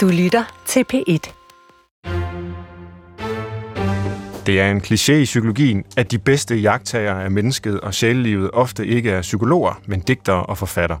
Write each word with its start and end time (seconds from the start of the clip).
Du 0.00 0.08
lytter 0.08 0.62
til 0.66 0.84
P1. 0.92 1.32
Det 4.46 4.60
er 4.60 4.70
en 4.70 4.80
kliché 4.80 5.12
i 5.12 5.24
psykologien, 5.24 5.84
at 5.96 6.10
de 6.10 6.18
bedste 6.18 6.56
jagttager 6.56 7.14
af 7.14 7.30
mennesket 7.30 7.80
og 7.80 7.94
sjælelivet 7.94 8.50
ofte 8.52 8.86
ikke 8.86 9.10
er 9.10 9.22
psykologer, 9.22 9.80
men 9.86 10.00
digtere 10.00 10.46
og 10.46 10.58
forfatter. 10.58 10.96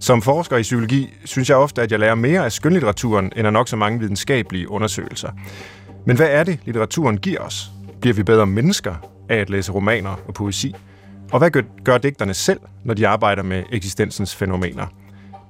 Som 0.00 0.22
forsker 0.22 0.56
i 0.56 0.62
psykologi 0.62 1.14
synes 1.24 1.48
jeg 1.48 1.56
ofte, 1.56 1.82
at 1.82 1.92
jeg 1.92 1.98
lærer 2.00 2.14
mere 2.14 2.44
af 2.44 2.52
skønlitteraturen, 2.52 3.32
end 3.36 3.46
af 3.46 3.52
nok 3.52 3.68
så 3.68 3.76
mange 3.76 3.98
videnskabelige 3.98 4.70
undersøgelser. 4.70 5.30
Men 6.06 6.16
hvad 6.16 6.28
er 6.30 6.44
det, 6.44 6.58
litteraturen 6.64 7.18
giver 7.18 7.40
os? 7.40 7.70
Bliver 8.00 8.14
vi 8.14 8.22
bedre 8.22 8.46
mennesker 8.46 8.94
af 9.28 9.36
at 9.36 9.50
læse 9.50 9.72
romaner 9.72 10.16
og 10.28 10.34
poesi? 10.34 10.74
Og 11.32 11.38
hvad 11.38 11.50
gør 11.84 11.98
digterne 11.98 12.34
selv, 12.34 12.60
når 12.84 12.94
de 12.94 13.08
arbejder 13.08 13.42
med 13.42 13.62
eksistensens 13.72 14.36
fænomener? 14.36 14.86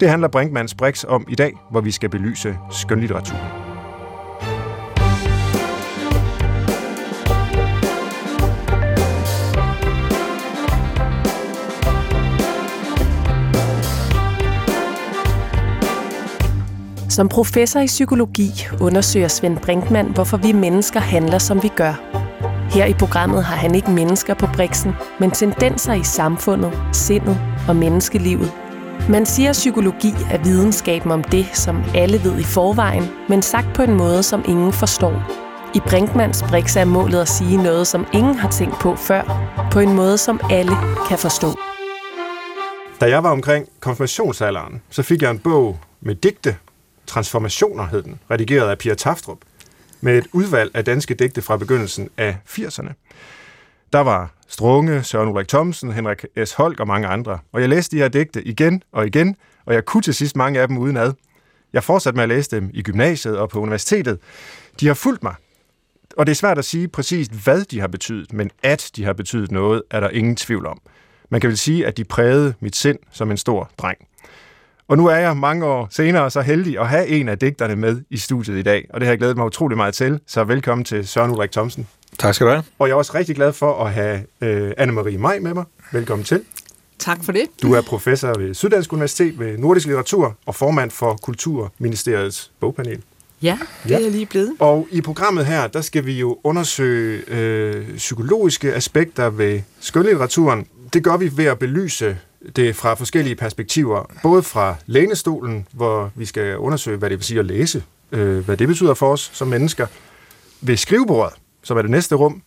Det 0.00 0.10
handler 0.10 0.28
Brinkmanns 0.28 0.74
Brix 0.74 1.04
om 1.04 1.26
i 1.28 1.34
dag, 1.34 1.52
hvor 1.70 1.80
vi 1.80 1.90
skal 1.90 2.08
belyse 2.08 2.58
skønlitteraturen. 2.70 3.72
Som 17.12 17.28
professor 17.28 17.80
i 17.80 17.86
psykologi 17.86 18.50
undersøger 18.80 19.28
Svend 19.28 19.58
Brinkmann, 19.58 20.08
hvorfor 20.14 20.36
vi 20.36 20.52
mennesker 20.52 21.00
handler, 21.00 21.38
som 21.38 21.62
vi 21.62 21.68
gør. 21.68 21.94
Her 22.70 22.86
i 22.86 22.92
programmet 22.92 23.44
har 23.44 23.56
han 23.56 23.74
ikke 23.74 23.90
mennesker 23.90 24.34
på 24.34 24.46
briksen, 24.54 24.92
men 25.20 25.30
tendenser 25.30 25.94
i 25.94 26.04
samfundet, 26.04 26.72
sindet 26.92 27.40
og 27.68 27.76
menneskelivet. 27.76 28.52
Man 29.08 29.26
siger, 29.26 29.50
at 29.50 29.52
psykologi 29.52 30.12
er 30.30 30.38
videnskaben 30.38 31.10
om 31.10 31.24
det, 31.24 31.46
som 31.54 31.84
alle 31.94 32.24
ved 32.24 32.40
i 32.40 32.44
forvejen, 32.44 33.04
men 33.28 33.42
sagt 33.42 33.66
på 33.74 33.82
en 33.82 33.94
måde, 33.94 34.22
som 34.22 34.44
ingen 34.48 34.72
forstår. 34.72 35.42
I 35.74 35.80
Brinkmans 35.80 36.42
Brix 36.42 36.76
er 36.76 36.84
målet 36.84 37.20
at 37.20 37.28
sige 37.28 37.56
noget, 37.56 37.86
som 37.86 38.06
ingen 38.14 38.34
har 38.34 38.50
tænkt 38.50 38.78
på 38.80 38.96
før, 38.96 39.22
på 39.72 39.80
en 39.80 39.92
måde, 39.92 40.18
som 40.18 40.40
alle 40.50 40.72
kan 41.08 41.18
forstå. 41.18 41.48
Da 43.00 43.08
jeg 43.08 43.22
var 43.22 43.30
omkring 43.30 43.68
konfirmationsalderen, 43.80 44.82
så 44.90 45.02
fik 45.02 45.22
jeg 45.22 45.30
en 45.30 45.38
bog 45.38 45.78
med 46.00 46.14
digte, 46.14 46.56
Transformationer 47.06 47.86
hed 47.86 48.02
den, 48.02 48.20
redigeret 48.30 48.70
af 48.70 48.78
Pia 48.78 48.94
Taftrup, 48.94 49.38
med 50.00 50.18
et 50.18 50.26
udvalg 50.32 50.70
af 50.74 50.84
danske 50.84 51.14
digte 51.14 51.42
fra 51.42 51.56
begyndelsen 51.56 52.08
af 52.16 52.36
80'erne. 52.48 52.92
Der 53.92 54.00
var 54.00 54.34
Strunge, 54.48 55.02
Søren 55.02 55.28
Ulrik 55.28 55.48
Thomsen, 55.48 55.92
Henrik 55.92 56.24
S. 56.44 56.52
Holk 56.52 56.80
og 56.80 56.86
mange 56.86 57.08
andre. 57.08 57.38
Og 57.52 57.60
jeg 57.60 57.68
læste 57.68 57.96
de 57.96 58.02
her 58.02 58.08
digte 58.08 58.42
igen 58.42 58.82
og 58.92 59.06
igen, 59.06 59.36
og 59.64 59.74
jeg 59.74 59.84
kunne 59.84 60.02
til 60.02 60.14
sidst 60.14 60.36
mange 60.36 60.60
af 60.60 60.68
dem 60.68 60.78
uden 60.78 60.96
ad. 60.96 61.12
Jeg 61.72 61.84
fortsatte 61.84 62.16
med 62.16 62.22
at 62.22 62.28
læse 62.28 62.50
dem 62.50 62.70
i 62.72 62.82
gymnasiet 62.82 63.38
og 63.38 63.48
på 63.48 63.60
universitetet. 63.60 64.18
De 64.80 64.86
har 64.86 64.94
fulgt 64.94 65.22
mig. 65.22 65.34
Og 66.16 66.26
det 66.26 66.30
er 66.30 66.36
svært 66.36 66.58
at 66.58 66.64
sige 66.64 66.88
præcis, 66.88 67.26
hvad 67.44 67.64
de 67.64 67.80
har 67.80 67.86
betydet, 67.86 68.32
men 68.32 68.50
at 68.62 68.90
de 68.96 69.04
har 69.04 69.12
betydet 69.12 69.50
noget, 69.50 69.82
er 69.90 70.00
der 70.00 70.08
ingen 70.08 70.36
tvivl 70.36 70.66
om. 70.66 70.80
Man 71.30 71.40
kan 71.40 71.48
vel 71.48 71.58
sige, 71.58 71.86
at 71.86 71.96
de 71.96 72.04
prægede 72.04 72.54
mit 72.60 72.76
sind 72.76 72.98
som 73.10 73.30
en 73.30 73.36
stor 73.36 73.70
dreng. 73.78 73.98
Og 74.88 74.96
nu 74.96 75.06
er 75.06 75.16
jeg 75.16 75.36
mange 75.36 75.66
år 75.66 75.88
senere 75.90 76.30
så 76.30 76.40
heldig 76.40 76.78
at 76.78 76.88
have 76.88 77.06
en 77.06 77.28
af 77.28 77.38
digterne 77.38 77.76
med 77.76 78.02
i 78.10 78.16
studiet 78.16 78.58
i 78.58 78.62
dag, 78.62 78.86
og 78.90 79.00
det 79.00 79.06
har 79.06 79.12
jeg 79.12 79.18
glædet 79.18 79.36
mig 79.36 79.46
utrolig 79.46 79.76
meget 79.76 79.94
til. 79.94 80.20
Så 80.26 80.44
velkommen 80.44 80.84
til 80.84 81.08
Søren 81.08 81.30
Ulrik 81.30 81.50
Thomsen. 81.50 81.88
Tak 82.22 82.34
skal 82.34 82.46
du 82.46 82.50
have. 82.50 82.64
Og 82.78 82.88
jeg 82.88 82.92
er 82.92 82.96
også 82.96 83.14
rigtig 83.14 83.36
glad 83.36 83.52
for 83.52 83.84
at 83.84 83.92
have 83.92 84.22
øh, 84.40 84.70
Anne-Marie 84.78 85.18
Maj 85.18 85.38
med 85.38 85.54
mig. 85.54 85.64
Velkommen 85.92 86.24
til. 86.24 86.42
Tak 86.98 87.24
for 87.24 87.32
det. 87.32 87.42
Du 87.62 87.72
er 87.74 87.80
professor 87.80 88.38
ved 88.38 88.54
Syddansk 88.54 88.92
Universitet 88.92 89.38
ved 89.38 89.58
Nordisk 89.58 89.86
Litteratur 89.86 90.36
og 90.46 90.54
formand 90.54 90.90
for 90.90 91.18
Kulturministeriets 91.22 92.50
bogpanel. 92.60 93.02
Ja, 93.42 93.58
det 93.84 93.90
ja. 93.90 93.96
er 93.96 94.00
jeg 94.00 94.10
lige 94.10 94.26
blevet. 94.26 94.52
Og 94.58 94.88
i 94.90 95.00
programmet 95.00 95.46
her, 95.46 95.66
der 95.66 95.80
skal 95.80 96.06
vi 96.06 96.12
jo 96.12 96.38
undersøge 96.44 97.22
øh, 97.28 97.96
psykologiske 97.96 98.74
aspekter 98.74 99.30
ved 99.30 99.60
skønlitteraturen. 99.80 100.66
Det 100.92 101.04
gør 101.04 101.16
vi 101.16 101.30
ved 101.36 101.44
at 101.44 101.58
belyse 101.58 102.18
det 102.56 102.76
fra 102.76 102.94
forskellige 102.94 103.36
perspektiver. 103.36 104.10
Både 104.22 104.42
fra 104.42 104.76
lænestolen, 104.86 105.66
hvor 105.72 106.10
vi 106.14 106.24
skal 106.24 106.58
undersøge, 106.58 106.96
hvad 106.96 107.10
det 107.10 107.18
vil 107.18 107.24
sige 107.24 107.40
at 107.40 107.46
læse, 107.46 107.82
øh, 108.12 108.44
hvad 108.44 108.56
det 108.56 108.68
betyder 108.68 108.94
for 108.94 109.12
os 109.12 109.30
som 109.34 109.48
mennesker. 109.48 109.86
Ved 110.60 110.76
skrivebordet, 110.76 111.34
som 111.62 111.76
er 111.76 111.82
det 111.82 111.90
næste 111.90 112.14
rum, 112.14 112.42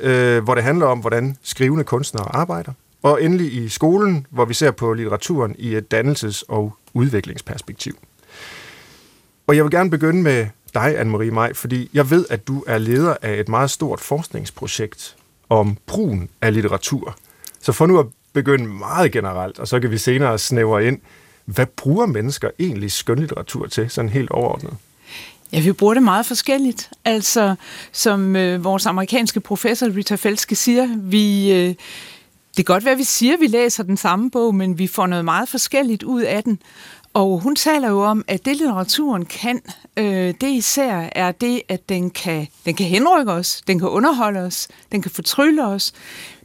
øh, 0.00 0.44
hvor 0.44 0.54
det 0.54 0.64
handler 0.64 0.86
om, 0.86 0.98
hvordan 0.98 1.36
skrivende 1.42 1.84
kunstnere 1.84 2.36
arbejder. 2.36 2.72
Og 3.02 3.22
endelig 3.22 3.54
i 3.54 3.68
skolen, 3.68 4.26
hvor 4.30 4.44
vi 4.44 4.54
ser 4.54 4.70
på 4.70 4.92
litteraturen 4.92 5.56
i 5.58 5.74
et 5.74 5.94
dannelses- 5.94 6.42
og 6.48 6.76
udviklingsperspektiv. 6.94 7.98
Og 9.46 9.56
jeg 9.56 9.64
vil 9.64 9.70
gerne 9.70 9.90
begynde 9.90 10.22
med 10.22 10.46
dig, 10.74 11.00
Anne-Marie 11.00 11.30
Maj, 11.30 11.54
fordi 11.54 11.90
jeg 11.94 12.10
ved, 12.10 12.26
at 12.30 12.48
du 12.48 12.64
er 12.66 12.78
leder 12.78 13.16
af 13.22 13.40
et 13.40 13.48
meget 13.48 13.70
stort 13.70 14.00
forskningsprojekt 14.00 15.16
om 15.48 15.76
brugen 15.86 16.28
af 16.42 16.54
litteratur. 16.54 17.16
Så 17.60 17.72
for 17.72 17.86
nu 17.86 17.98
at 17.98 18.06
begynde 18.32 18.68
meget 18.68 19.12
generelt, 19.12 19.58
og 19.58 19.68
så 19.68 19.80
kan 19.80 19.90
vi 19.90 19.98
senere 19.98 20.38
snævre 20.38 20.86
ind, 20.86 20.98
hvad 21.44 21.66
bruger 21.66 22.06
mennesker 22.06 22.50
egentlig 22.58 22.92
skønlitteratur 22.92 23.66
til, 23.66 23.90
sådan 23.90 24.08
helt 24.08 24.30
overordnet? 24.30 24.76
Ja, 25.52 25.60
vi 25.60 25.72
bruger 25.72 25.94
det 25.94 26.02
meget 26.02 26.26
forskelligt. 26.26 26.90
Altså, 27.04 27.54
som 27.92 28.36
øh, 28.36 28.64
vores 28.64 28.86
amerikanske 28.86 29.40
professor 29.40 29.86
Rita 29.96 30.14
Felske 30.14 30.56
siger, 30.56 30.88
vi... 30.96 31.52
Øh, 31.52 31.74
det 32.56 32.66
kan 32.66 32.74
godt 32.74 32.84
være, 32.84 32.92
at 32.92 32.98
vi 32.98 33.04
siger, 33.04 33.34
at 33.34 33.40
vi 33.40 33.46
læser 33.46 33.82
den 33.82 33.96
samme 33.96 34.30
bog, 34.30 34.54
men 34.54 34.78
vi 34.78 34.86
får 34.86 35.06
noget 35.06 35.24
meget 35.24 35.48
forskelligt 35.48 36.02
ud 36.02 36.22
af 36.22 36.42
den. 36.42 36.58
Og 37.14 37.40
hun 37.40 37.56
taler 37.56 37.88
jo 37.88 38.02
om, 38.02 38.24
at 38.28 38.44
det 38.44 38.56
litteraturen 38.56 39.24
kan, 39.24 39.60
øh, 39.96 40.34
det 40.40 40.48
især 40.48 41.08
er 41.12 41.32
det, 41.32 41.62
at 41.68 41.88
den 41.88 42.10
kan, 42.10 42.48
den 42.64 42.74
kan 42.74 42.86
henrykke 42.86 43.32
os, 43.32 43.62
den 43.66 43.78
kan 43.78 43.88
underholde 43.88 44.40
os, 44.40 44.68
den 44.92 45.02
kan 45.02 45.10
fortrylle 45.10 45.66
os, 45.66 45.92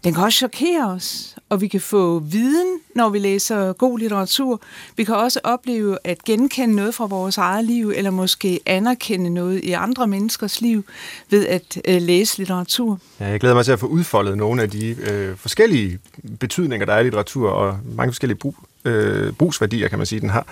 den 0.04 0.14
kan 0.14 0.24
også 0.24 0.38
chokere 0.38 0.88
os, 0.88 1.36
og 1.50 1.62
vi 1.62 1.68
kan 1.68 1.82
få 1.82 2.20
viden, 2.20 2.80
når 2.96 3.10
vi 3.10 3.20
læser 3.20 3.74
god 3.74 4.00
litteratur. 4.00 4.62
Vi 4.98 5.04
kan 5.04 5.16
også 5.16 5.40
opleve 5.44 5.98
at 6.04 6.24
genkende 6.24 6.76
noget 6.76 6.96
fra 6.96 7.06
vores 7.06 7.38
eget 7.38 7.66
liv, 7.66 7.94
eller 7.96 8.12
måske 8.12 8.60
anerkende 8.66 9.30
noget 9.30 9.64
i 9.64 9.72
andre 9.72 10.08
menneskers 10.08 10.62
liv 10.62 10.86
ved 11.30 11.48
at 11.48 11.78
øh, 11.88 12.02
læse 12.02 12.38
litteratur. 12.38 13.00
Ja, 13.20 13.28
jeg 13.28 13.40
glæder 13.40 13.56
mig 13.56 13.66
til 13.66 13.72
at 13.72 13.80
få 13.80 13.88
udfoldet 13.88 14.38
nogle 14.38 14.62
af 14.62 14.70
de 14.70 14.96
øh, 15.12 15.38
forskellige 15.38 16.00
betydninger, 16.40 16.86
der 16.86 16.94
er 16.94 17.00
i 17.00 17.04
litteratur, 17.04 17.50
og 17.50 17.80
mange 17.96 18.12
forskellige 18.12 18.38
brug, 18.38 18.56
øh, 18.86 19.34
brugsværdier, 19.34 19.88
kan 19.88 19.98
man 19.98 20.06
sige, 20.06 20.20
den 20.20 20.30
har. 20.30 20.46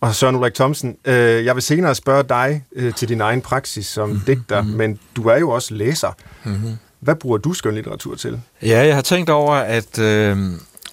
Og 0.00 0.14
Søren 0.14 0.36
Ulrik 0.36 0.54
Thomsen, 0.54 0.96
øh, 1.04 1.44
jeg 1.44 1.54
vil 1.54 1.62
senere 1.62 1.94
spørge 1.94 2.22
dig 2.22 2.64
øh, 2.72 2.94
til 2.94 3.08
din 3.08 3.20
egen 3.20 3.40
praksis 3.40 3.86
som 3.86 4.08
mm-hmm. 4.08 4.24
digter, 4.24 4.62
mm-hmm. 4.62 4.76
men 4.76 4.98
du 5.16 5.28
er 5.28 5.36
jo 5.36 5.50
også 5.50 5.74
læser. 5.74 6.12
Mm-hmm. 6.44 6.76
Hvad 7.00 7.14
bruger 7.14 7.38
du 7.38 7.52
skønlitteratur 7.52 8.14
til? 8.14 8.40
Ja, 8.62 8.86
jeg 8.86 8.94
har 8.94 9.02
tænkt 9.02 9.30
over, 9.30 9.54
at 9.54 9.98
øh, 9.98 10.38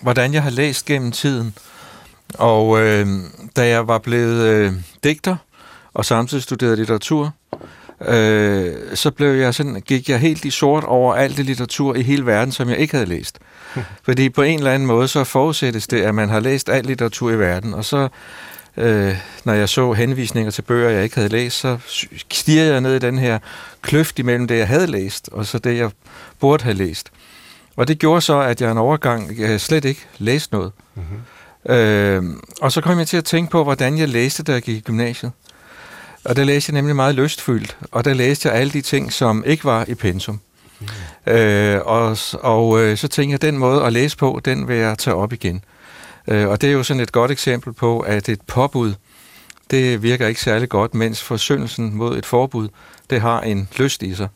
hvordan 0.01 0.33
jeg 0.33 0.43
har 0.43 0.49
læst 0.49 0.85
gennem 0.85 1.11
tiden. 1.11 1.55
Og 2.33 2.79
øh, 2.79 3.07
da 3.55 3.67
jeg 3.67 3.87
var 3.87 3.97
blevet 3.97 4.43
øh, 4.43 4.73
digter 5.03 5.35
og 5.93 6.05
samtidig 6.05 6.43
studerede 6.43 6.75
litteratur, 6.75 7.33
øh, 8.07 8.73
så 8.93 9.11
blev 9.11 9.27
jeg 9.27 9.53
sådan, 9.53 9.81
gik 9.81 10.09
jeg 10.09 10.19
helt 10.19 10.45
i 10.45 10.49
sort 10.49 10.83
over 10.83 11.15
alt 11.15 11.37
det 11.37 11.45
litteratur 11.45 11.95
i 11.95 12.01
hele 12.01 12.25
verden, 12.25 12.51
som 12.51 12.69
jeg 12.69 12.77
ikke 12.77 12.93
havde 12.93 13.09
læst. 13.09 13.39
Fordi 14.05 14.29
på 14.29 14.41
en 14.41 14.59
eller 14.59 14.71
anden 14.71 14.87
måde, 14.87 15.07
så 15.07 15.23
forudsættes 15.23 15.87
det, 15.87 16.01
at 16.01 16.15
man 16.15 16.29
har 16.29 16.39
læst 16.39 16.69
alt 16.69 16.85
litteratur 16.85 17.31
i 17.31 17.39
verden, 17.39 17.73
og 17.73 17.85
så 17.85 18.07
øh, 18.77 19.17
når 19.43 19.53
jeg 19.53 19.69
så 19.69 19.93
henvisninger 19.93 20.51
til 20.51 20.61
bøger, 20.61 20.89
jeg 20.89 21.03
ikke 21.03 21.15
havde 21.15 21.29
læst, 21.29 21.57
så 21.57 21.77
stirrede 22.31 22.71
jeg 22.71 22.81
ned 22.81 22.95
i 22.95 22.99
den 22.99 23.17
her 23.17 23.39
kløft 23.81 24.19
imellem 24.19 24.47
det, 24.47 24.57
jeg 24.57 24.67
havde 24.67 24.87
læst, 24.87 25.29
og 25.31 25.45
så 25.45 25.59
det, 25.59 25.77
jeg 25.77 25.91
burde 26.39 26.63
have 26.63 26.73
læst. 26.73 27.11
Og 27.75 27.87
det 27.87 27.99
gjorde 27.99 28.21
så, 28.21 28.39
at 28.39 28.61
jeg 28.61 28.71
en 28.71 28.77
overgang 28.77 29.39
jeg 29.39 29.61
slet 29.61 29.85
ikke 29.85 30.05
læste 30.17 30.53
noget. 30.53 30.71
Mm-hmm. 30.95 31.73
Øh, 31.73 32.23
og 32.61 32.71
så 32.71 32.81
kom 32.81 32.99
jeg 32.99 33.07
til 33.07 33.17
at 33.17 33.25
tænke 33.25 33.51
på, 33.51 33.63
hvordan 33.63 33.97
jeg 33.97 34.09
læste, 34.09 34.43
da 34.43 34.51
jeg 34.53 34.61
gik 34.61 34.77
i 34.77 34.79
gymnasiet. 34.79 35.31
Og 36.25 36.35
der 36.35 36.43
læste 36.43 36.69
jeg 36.69 36.73
nemlig 36.73 36.95
meget 36.95 37.15
lystfyldt, 37.15 37.77
og 37.91 38.05
der 38.05 38.13
læste 38.13 38.49
jeg 38.49 38.57
alle 38.57 38.73
de 38.73 38.81
ting, 38.81 39.13
som 39.13 39.43
ikke 39.45 39.65
var 39.65 39.85
i 39.87 39.95
pensum. 39.95 40.39
Mm. 40.79 41.33
Øh, 41.33 41.81
og 41.85 42.17
og 42.33 42.81
øh, 42.81 42.97
så 42.97 43.07
tænkte 43.07 43.31
jeg, 43.31 43.41
den 43.41 43.57
måde 43.57 43.83
at 43.83 43.93
læse 43.93 44.17
på, 44.17 44.41
den 44.45 44.67
vil 44.67 44.77
jeg 44.77 44.97
tage 44.97 45.15
op 45.15 45.33
igen. 45.33 45.55
Øh, 45.55 45.74
og 46.27 46.61
det 46.61 46.69
er 46.69 46.73
jo 46.73 46.83
sådan 46.83 47.01
et 47.01 47.11
godt 47.11 47.31
eksempel 47.31 47.73
på, 47.73 47.99
at 47.99 48.29
et 48.29 48.41
påbud, 48.41 48.93
det 49.71 50.03
virker 50.03 50.27
ikke 50.27 50.41
særlig 50.41 50.69
godt, 50.69 50.93
mens 50.93 51.23
forsyndelsen 51.23 51.95
mod 51.95 52.17
et 52.17 52.25
forbud, 52.25 52.67
det 53.09 53.21
har 53.21 53.41
en 53.41 53.69
lyst 53.77 54.03
i 54.03 54.15
sig. 54.15 54.27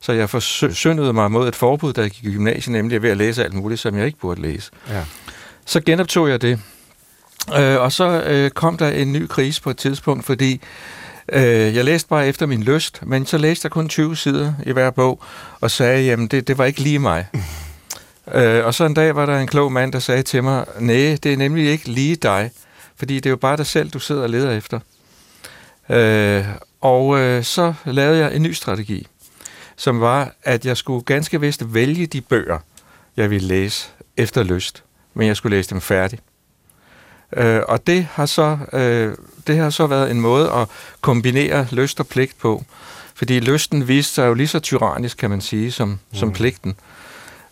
Så 0.00 0.12
jeg 0.12 0.30
forsyndede 0.30 1.12
mig 1.12 1.30
mod 1.30 1.48
et 1.48 1.56
forbud, 1.56 1.92
da 1.92 2.00
jeg 2.00 2.10
gik 2.10 2.24
i 2.24 2.32
gymnasiet, 2.32 2.72
nemlig 2.72 3.02
ved 3.02 3.10
at 3.10 3.16
læse 3.16 3.44
alt 3.44 3.54
muligt, 3.54 3.80
som 3.80 3.96
jeg 3.96 4.06
ikke 4.06 4.18
burde 4.18 4.42
læse. 4.42 4.70
Ja. 4.88 5.04
Så 5.64 5.80
genoptog 5.80 6.28
jeg 6.28 6.42
det. 6.42 6.60
Øh, 7.58 7.80
og 7.80 7.92
så 7.92 8.22
øh, 8.22 8.50
kom 8.50 8.76
der 8.76 8.88
en 8.88 9.12
ny 9.12 9.26
krise 9.26 9.62
på 9.62 9.70
et 9.70 9.76
tidspunkt, 9.76 10.24
fordi 10.24 10.60
øh, 11.32 11.74
jeg 11.74 11.84
læste 11.84 12.08
bare 12.08 12.28
efter 12.28 12.46
min 12.46 12.62
lyst, 12.62 13.00
men 13.02 13.26
så 13.26 13.38
læste 13.38 13.66
jeg 13.66 13.70
kun 13.70 13.88
20 13.88 14.16
sider 14.16 14.52
i 14.66 14.72
hver 14.72 14.90
bog, 14.90 15.22
og 15.60 15.70
sagde, 15.70 16.04
jamen 16.04 16.26
det, 16.26 16.48
det 16.48 16.58
var 16.58 16.64
ikke 16.64 16.80
lige 16.80 16.98
mig. 16.98 17.26
Øh, 18.34 18.64
og 18.64 18.74
så 18.74 18.84
en 18.84 18.94
dag 18.94 19.16
var 19.16 19.26
der 19.26 19.38
en 19.38 19.46
klog 19.46 19.72
mand, 19.72 19.92
der 19.92 19.98
sagde 19.98 20.22
til 20.22 20.42
mig, 20.42 20.64
nej, 20.78 21.18
det 21.22 21.26
er 21.26 21.36
nemlig 21.36 21.70
ikke 21.70 21.88
lige 21.88 22.16
dig, 22.16 22.50
fordi 22.96 23.14
det 23.14 23.26
er 23.26 23.30
jo 23.30 23.36
bare 23.36 23.56
dig 23.56 23.66
selv, 23.66 23.90
du 23.90 23.98
sidder 23.98 24.22
og 24.22 24.30
leder 24.30 24.50
efter. 24.50 24.80
Øh, 25.90 26.44
og 26.80 27.18
øh, 27.18 27.44
så 27.44 27.74
lavede 27.84 28.18
jeg 28.18 28.36
en 28.36 28.42
ny 28.42 28.52
strategi, 28.52 29.06
som 29.76 30.00
var, 30.00 30.32
at 30.42 30.66
jeg 30.66 30.76
skulle 30.76 31.04
ganske 31.04 31.40
vist 31.40 31.74
vælge 31.74 32.06
de 32.06 32.20
bøger, 32.20 32.58
jeg 33.16 33.30
ville 33.30 33.48
læse 33.48 33.88
efter 34.16 34.42
lyst, 34.42 34.82
men 35.14 35.26
jeg 35.26 35.36
skulle 35.36 35.56
læse 35.56 35.70
dem 35.70 35.80
færdigt. 35.80 36.22
Øh, 37.36 37.60
og 37.68 37.86
det 37.86 38.06
har, 38.12 38.26
så, 38.26 38.58
øh, 38.72 39.14
det 39.46 39.56
har 39.56 39.70
så 39.70 39.86
været 39.86 40.10
en 40.10 40.20
måde 40.20 40.52
at 40.52 40.68
kombinere 41.00 41.68
lyst 41.70 42.00
og 42.00 42.06
pligt 42.06 42.38
på. 42.38 42.64
Fordi 43.14 43.40
lysten 43.40 43.88
viste 43.88 44.14
sig 44.14 44.26
jo 44.26 44.34
lige 44.34 44.48
så 44.48 44.60
tyrannisk, 44.60 45.16
kan 45.16 45.30
man 45.30 45.40
sige, 45.40 45.72
som, 45.72 45.88
mm. 45.88 45.98
som 46.12 46.32
pligten. 46.32 46.70
Øh, 46.70 46.76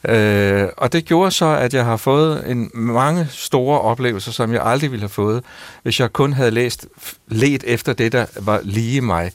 Øh, 0.08 0.68
og 0.76 0.92
det 0.92 1.04
gjorde 1.04 1.30
så, 1.30 1.46
at 1.46 1.74
jeg 1.74 1.84
har 1.84 1.96
fået 1.96 2.50
en 2.50 2.70
mange 2.74 3.26
store 3.30 3.80
oplevelser, 3.80 4.32
som 4.32 4.52
jeg 4.52 4.62
aldrig 4.64 4.90
ville 4.90 5.02
have 5.02 5.08
fået, 5.08 5.44
hvis 5.82 6.00
jeg 6.00 6.12
kun 6.12 6.32
havde 6.32 6.50
læst 6.50 6.86
let 7.28 7.64
efter 7.66 7.92
det, 7.92 8.12
der 8.12 8.26
var 8.40 8.60
lige 8.62 9.00
mig. 9.00 9.32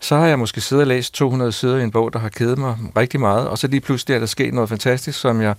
Så 0.00 0.16
har 0.16 0.26
jeg 0.26 0.38
måske 0.38 0.60
siddet 0.60 0.82
og 0.82 0.86
læst 0.86 1.14
200 1.14 1.52
sider 1.52 1.76
i 1.76 1.82
en 1.82 1.90
bog, 1.90 2.12
der 2.12 2.18
har 2.18 2.28
kedet 2.28 2.58
mig 2.58 2.76
rigtig 2.96 3.20
meget, 3.20 3.48
og 3.48 3.58
så 3.58 3.66
lige 3.66 3.80
pludselig 3.80 4.14
er 4.14 4.18
der 4.18 4.26
sket 4.26 4.54
noget 4.54 4.68
fantastisk, 4.68 5.20
som 5.20 5.40
jeg 5.42 5.54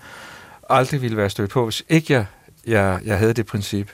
aldrig 0.69 1.01
ville 1.01 1.17
være 1.17 1.29
stødt 1.29 1.51
på, 1.51 1.63
hvis 1.63 1.83
ikke 1.89 2.13
jeg, 2.13 2.25
jeg, 2.67 2.99
jeg 3.05 3.17
havde 3.17 3.33
det 3.33 3.45
princip. 3.45 3.91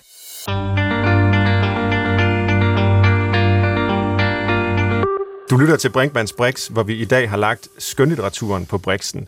Du 5.49 5.57
lytter 5.57 5.77
til 5.79 5.89
Brinkmanns 5.89 6.33
Brix, 6.33 6.67
hvor 6.67 6.83
vi 6.83 6.95
i 6.95 7.05
dag 7.05 7.29
har 7.29 7.37
lagt 7.37 7.67
skønlitteraturen 7.77 8.65
på 8.65 8.77
Brixen. 8.77 9.27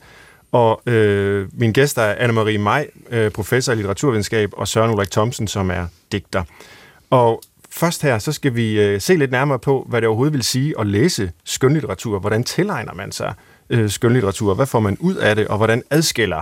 Og 0.52 0.82
øh, 0.86 1.48
min 1.54 1.74
gæster 1.74 2.02
er 2.02 2.28
Anne-Marie 2.28 2.58
Maj, 2.58 2.88
øh, 3.10 3.32
professor 3.32 3.74
i 3.74 3.76
litteraturvidenskab, 3.76 4.50
og 4.54 4.68
Søren 4.68 4.92
Ulrik 4.92 5.12
Thomsen, 5.12 5.48
som 5.48 5.72
er 5.72 5.86
digter. 6.12 6.44
Og 7.10 7.42
først 7.70 8.02
her, 8.02 8.20
så 8.20 8.32
skal 8.32 8.56
vi 8.56 8.82
øh, 8.82 9.02
se 9.02 9.16
lidt 9.16 9.32
nærmere 9.32 9.60
på, 9.60 9.86
hvad 9.90 10.02
det 10.02 10.08
overhovedet 10.08 10.34
vil 10.34 10.44
sige 10.44 10.74
at 10.80 10.88
læse 10.88 11.32
skønlitteratur. 11.44 12.20
Hvordan 12.20 12.44
tilegner 12.44 12.94
man 12.94 13.12
sig 13.12 13.34
øh, 13.70 13.90
skønlitteratur? 13.90 14.54
Hvad 14.54 14.66
får 14.66 14.80
man 14.80 14.98
ud 15.00 15.16
af 15.16 15.36
det? 15.36 15.48
Og 15.48 15.58
hvordan 15.58 15.84
adskiller 15.90 16.42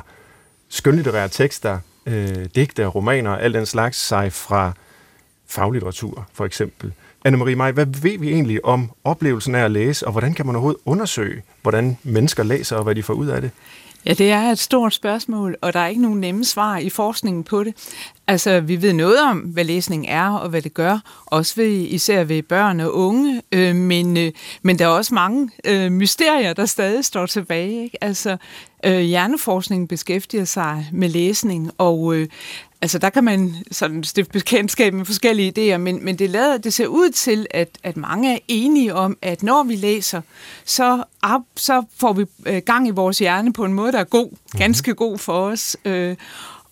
skønlitterære 0.69 1.30
tekster, 1.30 1.80
øh, 2.06 2.45
digte, 2.56 2.86
romaner 2.86 3.31
og 3.31 3.44
alt 3.44 3.53
den 3.53 3.65
slags 3.65 3.98
sig 3.98 4.33
fra 4.33 4.74
faglitteratur, 5.48 6.27
for 6.33 6.45
eksempel? 6.45 6.94
Anne-Marie 7.27 7.56
Maj, 7.56 7.71
hvad 7.71 7.86
ved 7.86 8.19
vi 8.19 8.30
egentlig 8.30 8.65
om 8.65 8.92
oplevelsen 9.03 9.56
af 9.56 9.65
at 9.65 9.71
læse, 9.71 10.06
og 10.06 10.12
hvordan 10.12 10.33
kan 10.33 10.45
man 10.45 10.56
overhovedet 10.56 10.81
undersøge, 10.86 11.42
hvordan 11.62 11.98
mennesker 12.03 12.44
læser 12.44 12.75
og 12.75 12.83
hvad 12.83 12.95
de 12.95 13.03
får 13.03 13.13
ud 13.13 13.27
af 13.27 13.42
det? 13.42 13.51
Ja, 14.07 14.13
det 14.13 14.31
er 14.31 14.42
et 14.42 14.59
stort 14.59 14.94
spørgsmål, 14.94 15.56
og 15.62 15.74
der 15.74 15.80
er 15.80 15.88
ikke 15.88 16.01
nogen 16.01 16.21
nemme 16.21 16.45
svar 16.45 16.77
i 16.77 16.89
forskningen 16.89 17.44
på 17.44 17.63
det. 17.63 17.74
Altså, 18.27 18.59
vi 18.59 18.81
ved 18.81 18.94
noget 18.94 19.21
om, 19.21 19.38
hvad 19.38 19.63
læsning 19.63 20.06
er 20.07 20.30
og 20.30 20.50
hvad 20.50 20.62
det 20.62 20.74
gør, 20.74 21.00
også 21.25 21.56
ved, 21.56 21.71
især 21.71 22.24
ved 22.24 22.44
børn 22.44 22.80
og 22.80 22.95
unge, 22.95 23.42
øh, 23.51 23.75
men, 23.75 24.18
øh, 24.18 24.31
men 24.62 24.80
der 24.80 24.86
er 24.86 24.89
også 24.89 25.13
mange 25.13 25.50
øh, 25.65 25.92
mysterier, 25.92 26.54
der 26.54 26.65
stadig 26.65 27.06
står 27.06 27.25
tilbage. 27.25 27.83
Ikke? 27.83 28.04
Altså, 28.04 28.38
øh, 28.86 29.00
hjerneforskningen 29.00 29.88
beskæftiger 29.88 30.45
sig 30.45 30.89
med 30.92 31.10
læsning, 31.10 31.71
og 31.77 32.15
øh, 32.15 32.27
Altså 32.81 33.00
der 33.00 33.09
kan 33.09 33.24
man 33.24 33.56
sådan 33.71 34.03
stifte 34.03 34.31
bekendtskab 34.31 34.94
med 34.94 35.06
forskellige 35.06 35.74
idéer, 35.74 35.77
men, 35.77 36.06
men 36.06 36.19
det, 36.19 36.29
lader, 36.29 36.57
det 36.57 36.74
ser 36.74 36.88
ud 36.88 37.09
til, 37.09 37.47
at, 37.51 37.69
at 37.83 37.97
mange 37.97 38.33
er 38.35 38.39
enige 38.47 38.95
om, 38.95 39.18
at 39.21 39.44
når 39.44 39.63
vi 39.63 39.75
læser, 39.75 40.21
så, 40.65 41.03
op, 41.21 41.41
så 41.56 41.83
får 42.00 42.13
vi 42.13 42.25
øh, 42.45 42.62
gang 42.65 42.88
i 42.88 42.91
vores 42.91 43.19
hjerne 43.19 43.53
på 43.53 43.65
en 43.65 43.74
måde, 43.74 43.91
der 43.91 44.00
er 44.00 44.03
god, 44.03 44.29
mhm. 44.29 44.59
ganske 44.59 44.94
god 44.94 45.18
for 45.18 45.33
os. 45.33 45.77
Øh, 45.85 46.15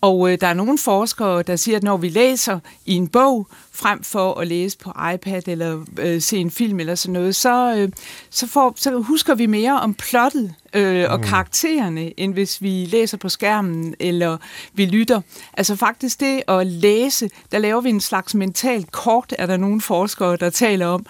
og 0.05 0.31
øh, 0.31 0.37
der 0.41 0.47
er 0.47 0.53
nogle 0.53 0.77
forskere, 0.77 1.43
der 1.43 1.55
siger, 1.55 1.77
at 1.77 1.83
når 1.83 1.97
vi 1.97 2.09
læser 2.09 2.59
i 2.85 2.93
en 2.93 3.07
bog, 3.07 3.47
frem 3.71 4.03
for 4.03 4.33
at 4.33 4.47
læse 4.47 4.77
på 4.77 4.91
iPad 5.13 5.47
eller 5.47 5.85
øh, 5.99 6.21
se 6.21 6.37
en 6.37 6.51
film 6.51 6.79
eller 6.79 6.95
sådan 6.95 7.13
noget, 7.13 7.35
så, 7.35 7.75
øh, 7.77 7.89
så, 8.29 8.47
får, 8.47 8.73
så 8.77 8.97
husker 8.97 9.35
vi 9.35 9.45
mere 9.45 9.81
om 9.81 9.93
plottet 9.93 10.53
øh, 10.73 11.05
og 11.09 11.17
mm. 11.17 11.23
karaktererne, 11.23 12.19
end 12.19 12.33
hvis 12.33 12.61
vi 12.61 12.85
læser 12.85 13.17
på 13.17 13.29
skærmen 13.29 13.95
eller 13.99 14.37
vi 14.73 14.85
lytter. 14.85 15.21
Altså 15.53 15.75
faktisk 15.75 16.19
det 16.19 16.43
at 16.47 16.67
læse, 16.67 17.29
der 17.51 17.59
laver 17.59 17.81
vi 17.81 17.89
en 17.89 18.01
slags 18.01 18.35
mentalt 18.35 18.91
kort, 18.91 19.35
er 19.39 19.45
der 19.45 19.57
nogle 19.57 19.81
forskere, 19.81 20.35
der 20.35 20.49
taler 20.49 20.87
om. 20.87 21.05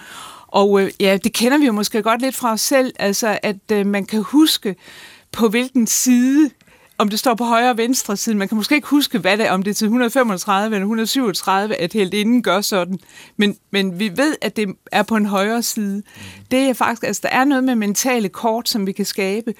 Og 0.46 0.80
øh, 0.80 0.90
ja, 1.00 1.18
det 1.24 1.32
kender 1.32 1.58
vi 1.58 1.66
jo 1.66 1.72
måske 1.72 2.02
godt 2.02 2.20
lidt 2.20 2.36
fra 2.36 2.52
os 2.52 2.60
selv, 2.60 2.94
altså 2.98 3.38
at 3.42 3.72
øh, 3.72 3.86
man 3.86 4.06
kan 4.06 4.22
huske, 4.22 4.76
på 5.32 5.48
hvilken 5.48 5.86
side 5.86 6.50
om 6.98 7.08
det 7.08 7.18
står 7.18 7.34
på 7.34 7.44
højre 7.44 7.70
og 7.70 7.76
venstre 7.76 8.16
side. 8.16 8.36
Man 8.36 8.48
kan 8.48 8.56
måske 8.56 8.74
ikke 8.74 8.88
huske, 8.88 9.18
hvad 9.18 9.36
det 9.36 9.46
er, 9.46 9.52
om 9.52 9.62
det 9.62 9.70
er 9.70 9.74
til 9.74 9.84
135 9.84 10.76
eller 10.76 10.84
137, 10.84 11.74
at 11.74 11.92
helt 11.92 12.14
inden 12.14 12.42
gør 12.42 12.60
sådan. 12.60 12.98
Men, 13.36 13.56
men 13.70 13.98
vi 13.98 14.16
ved, 14.16 14.36
at 14.42 14.56
det 14.56 14.74
er 14.92 15.02
på 15.02 15.16
en 15.16 15.26
højre 15.26 15.62
side. 15.62 16.02
Det 16.50 16.58
er 16.58 16.72
faktisk, 16.72 17.02
altså 17.02 17.20
der 17.22 17.28
er 17.28 17.44
noget 17.44 17.64
med 17.64 17.74
mentale 17.74 18.28
kort, 18.28 18.68
som 18.68 18.86
vi 18.86 18.92
kan 18.92 19.04
skabe. 19.04 19.54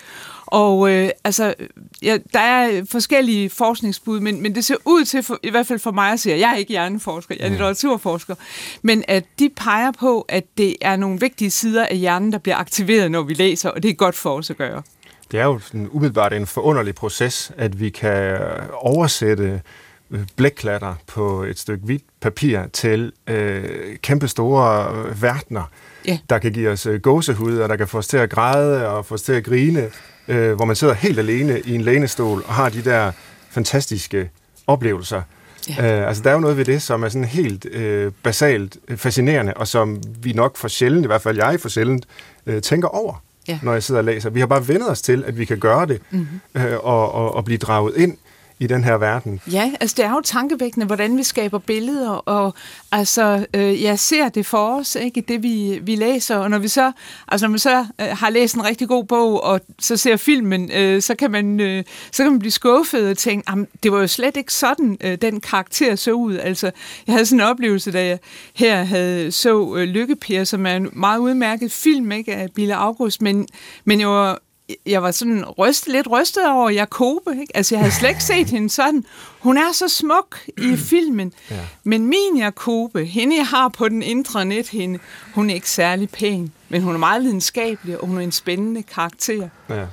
Og 0.46 0.90
øh, 0.90 1.10
altså, 1.24 1.54
ja, 2.02 2.18
der 2.32 2.40
er 2.40 2.84
forskellige 2.90 3.50
forskningsbud, 3.50 4.20
men, 4.20 4.42
men 4.42 4.54
det 4.54 4.64
ser 4.64 4.76
ud 4.84 5.04
til, 5.04 5.22
for, 5.22 5.38
i 5.42 5.50
hvert 5.50 5.66
fald 5.66 5.78
for 5.78 5.90
mig 5.90 6.12
at 6.12 6.20
sige, 6.20 6.38
jeg 6.38 6.52
er 6.52 6.56
ikke 6.56 6.70
hjerneforsker, 6.70 7.34
jeg 7.38 7.44
er 7.44 7.50
litteraturforsker, 7.50 8.34
men 8.82 9.04
at 9.08 9.24
de 9.38 9.48
peger 9.48 9.90
på, 9.90 10.20
at 10.28 10.44
det 10.58 10.76
er 10.80 10.96
nogle 10.96 11.20
vigtige 11.20 11.50
sider 11.50 11.86
af 11.86 11.96
hjernen, 11.96 12.32
der 12.32 12.38
bliver 12.38 12.56
aktiveret, 12.56 13.10
når 13.10 13.22
vi 13.22 13.34
læser, 13.34 13.70
og 13.70 13.82
det 13.82 13.88
er 13.88 13.94
godt 13.94 14.14
for 14.14 14.30
os 14.30 14.50
at 14.50 14.56
gøre. 14.56 14.82
Det 15.30 15.40
er 15.40 15.44
jo 15.44 15.58
sådan 15.58 15.88
umiddelbart 15.90 16.32
en 16.32 16.46
forunderlig 16.46 16.94
proces, 16.94 17.52
at 17.56 17.80
vi 17.80 17.90
kan 17.90 18.38
oversætte 18.72 19.62
øh, 20.10 20.20
blækklatter 20.36 20.94
på 21.06 21.42
et 21.42 21.58
stykke 21.58 21.84
hvidt 21.84 22.02
papir 22.20 22.60
til 22.72 23.12
øh, 23.26 23.96
kæmpe 24.02 24.28
store 24.28 24.94
øh, 24.94 25.22
verdener, 25.22 25.70
ja. 26.06 26.18
der 26.30 26.38
kan 26.38 26.52
give 26.52 26.70
os 26.70 26.86
øh, 26.86 27.00
gåsehud, 27.00 27.58
og 27.58 27.68
der 27.68 27.76
kan 27.76 27.88
få 27.88 27.98
os 27.98 28.06
til 28.06 28.16
at 28.16 28.30
græde 28.30 28.88
og 28.88 29.06
få 29.06 29.14
os 29.14 29.22
til 29.22 29.32
at 29.32 29.44
grine, 29.44 29.90
øh, 30.28 30.52
hvor 30.52 30.64
man 30.64 30.76
sidder 30.76 30.94
helt 30.94 31.18
alene 31.18 31.60
i 31.60 31.74
en 31.74 31.80
lænestol 31.80 32.44
og 32.46 32.54
har 32.54 32.68
de 32.68 32.84
der 32.84 33.12
fantastiske 33.50 34.30
oplevelser. 34.66 35.22
Ja. 35.68 36.00
Øh, 36.00 36.08
altså, 36.08 36.22
der 36.22 36.30
er 36.30 36.34
jo 36.34 36.40
noget 36.40 36.56
ved 36.56 36.64
det, 36.64 36.82
som 36.82 37.02
er 37.02 37.08
sådan 37.08 37.24
helt 37.24 37.66
øh, 37.66 38.12
basalt 38.22 38.76
fascinerende, 38.96 39.54
og 39.54 39.68
som 39.68 40.02
vi 40.20 40.32
nok 40.32 40.56
for 40.56 40.68
sjældent, 40.68 41.04
i 41.04 41.06
hvert 41.06 41.22
fald 41.22 41.36
jeg 41.36 41.60
for 41.60 41.68
sjældent, 41.68 42.06
øh, 42.46 42.62
tænker 42.62 42.88
over 42.88 43.22
ja. 43.48 43.58
når 43.62 43.72
jeg 43.72 43.82
sidder 43.82 43.98
og 43.98 44.04
læser. 44.04 44.30
Vi 44.30 44.40
har 44.40 44.46
bare 44.46 44.68
vendet 44.68 44.90
os 44.90 45.02
til, 45.02 45.24
at 45.26 45.38
vi 45.38 45.44
kan 45.44 45.58
gøre 45.58 45.86
det 45.86 46.02
mm-hmm. 46.10 46.62
øh, 46.62 46.78
og, 46.82 47.12
og, 47.12 47.34
og 47.34 47.44
blive 47.44 47.58
draget 47.58 47.96
ind 47.96 48.16
i 48.58 48.66
den 48.66 48.84
her 48.84 48.96
verden. 48.96 49.40
Ja, 49.52 49.72
altså 49.80 49.94
det 49.96 50.04
er 50.04 50.10
jo 50.10 50.20
tankevækkende, 50.20 50.86
hvordan 50.86 51.16
vi 51.16 51.22
skaber 51.22 51.58
billeder, 51.58 52.10
og 52.10 52.54
altså, 52.92 53.46
øh, 53.54 53.82
jeg 53.82 53.98
ser 53.98 54.28
det 54.28 54.46
for 54.46 54.78
os, 54.78 54.94
ikke, 54.94 55.24
det 55.28 55.42
vi, 55.42 55.78
vi 55.82 55.96
læser, 55.96 56.36
og 56.36 56.50
når 56.50 56.58
vi 56.58 56.68
så, 56.68 56.92
altså 57.28 57.46
når 57.46 57.50
man 57.50 57.58
så 57.58 57.86
øh, 58.00 58.06
har 58.06 58.30
læst 58.30 58.54
en 58.54 58.64
rigtig 58.64 58.88
god 58.88 59.04
bog, 59.04 59.44
og 59.44 59.60
så 59.78 59.96
ser 59.96 60.16
filmen, 60.16 60.70
øh, 60.72 61.02
så, 61.02 61.14
kan 61.14 61.30
man, 61.30 61.60
øh, 61.60 61.84
så 62.12 62.22
kan 62.22 62.32
man 62.32 62.38
blive 62.38 62.52
skuffet 62.52 63.10
og 63.10 63.18
tænke, 63.18 63.66
det 63.82 63.92
var 63.92 64.00
jo 64.00 64.06
slet 64.06 64.36
ikke 64.36 64.52
sådan, 64.52 64.96
øh, 65.00 65.18
den 65.22 65.40
karakter 65.40 65.96
så 65.96 66.12
ud. 66.12 66.36
Altså, 66.36 66.70
jeg 67.06 67.12
havde 67.12 67.26
sådan 67.26 67.40
en 67.40 67.46
oplevelse, 67.46 67.92
da 67.92 68.06
jeg 68.06 68.18
her 68.54 68.84
havde 68.84 69.32
så 69.32 69.76
øh, 69.76 69.88
Lykkepiger, 69.88 70.44
som 70.44 70.66
er 70.66 70.76
en 70.76 70.88
meget 70.92 71.18
udmærket 71.18 71.72
film, 71.72 72.12
ikke, 72.12 72.34
af 72.34 72.48
Bille 72.54 72.74
August, 72.74 73.22
men, 73.22 73.48
men 73.84 74.00
jeg 74.00 74.08
var 74.08 74.40
jeg 74.86 75.02
var 75.02 75.10
sådan 75.10 75.44
ryst, 75.44 75.88
lidt 75.88 76.10
rystet 76.10 76.50
over 76.50 76.70
Jakobe. 76.70 77.30
Ikke? 77.40 77.56
Altså, 77.56 77.74
jeg 77.74 77.80
havde 77.80 77.94
slet 77.94 78.08
ikke 78.08 78.24
set 78.24 78.50
hende 78.50 78.70
sådan. 78.70 79.04
Hun 79.38 79.56
er 79.56 79.72
så 79.72 79.88
smuk 79.88 80.38
i 80.58 80.76
filmen. 80.90 81.32
Ja. 81.50 81.56
Men 81.84 82.06
min 82.06 82.36
Jakobe, 82.38 83.04
hende 83.04 83.36
jeg 83.36 83.46
har 83.46 83.68
på 83.68 83.88
den 83.88 84.02
indre 84.02 84.44
net, 84.44 84.68
hende, 84.68 84.98
hun 85.34 85.50
er 85.50 85.54
ikke 85.54 85.70
særlig 85.70 86.10
pæn. 86.10 86.52
Men 86.68 86.82
hun 86.82 86.94
er 86.94 86.98
meget 86.98 87.22
lidenskabelig, 87.22 88.00
og 88.00 88.06
hun 88.06 88.16
er 88.18 88.22
en 88.22 88.32
spændende 88.32 88.82
karakter. 88.82 89.48
Ja. 89.70 89.86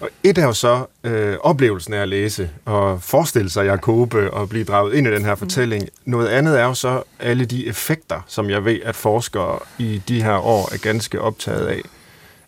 Og 0.00 0.10
et 0.22 0.38
er 0.38 0.44
jo 0.44 0.52
så 0.52 0.86
øh, 1.04 1.36
oplevelsen 1.40 1.94
af 1.94 2.02
at 2.02 2.08
læse 2.08 2.50
og 2.64 3.02
forestille 3.02 3.50
sig 3.50 3.64
Jakobe 3.64 4.30
og 4.30 4.48
blive 4.48 4.64
draget 4.64 4.94
ind 4.94 5.06
i 5.06 5.10
den 5.10 5.24
her 5.24 5.34
fortælling. 5.34 5.82
Mm. 5.82 6.10
Noget 6.10 6.28
andet 6.28 6.60
er 6.60 6.64
jo 6.64 6.74
så 6.74 7.02
alle 7.20 7.44
de 7.44 7.66
effekter, 7.66 8.20
som 8.26 8.50
jeg 8.50 8.64
ved, 8.64 8.78
at 8.84 8.96
forskere 8.96 9.58
i 9.78 10.02
de 10.08 10.22
her 10.22 10.36
år 10.36 10.74
er 10.74 10.78
ganske 10.78 11.20
optaget 11.20 11.66
af 11.66 11.80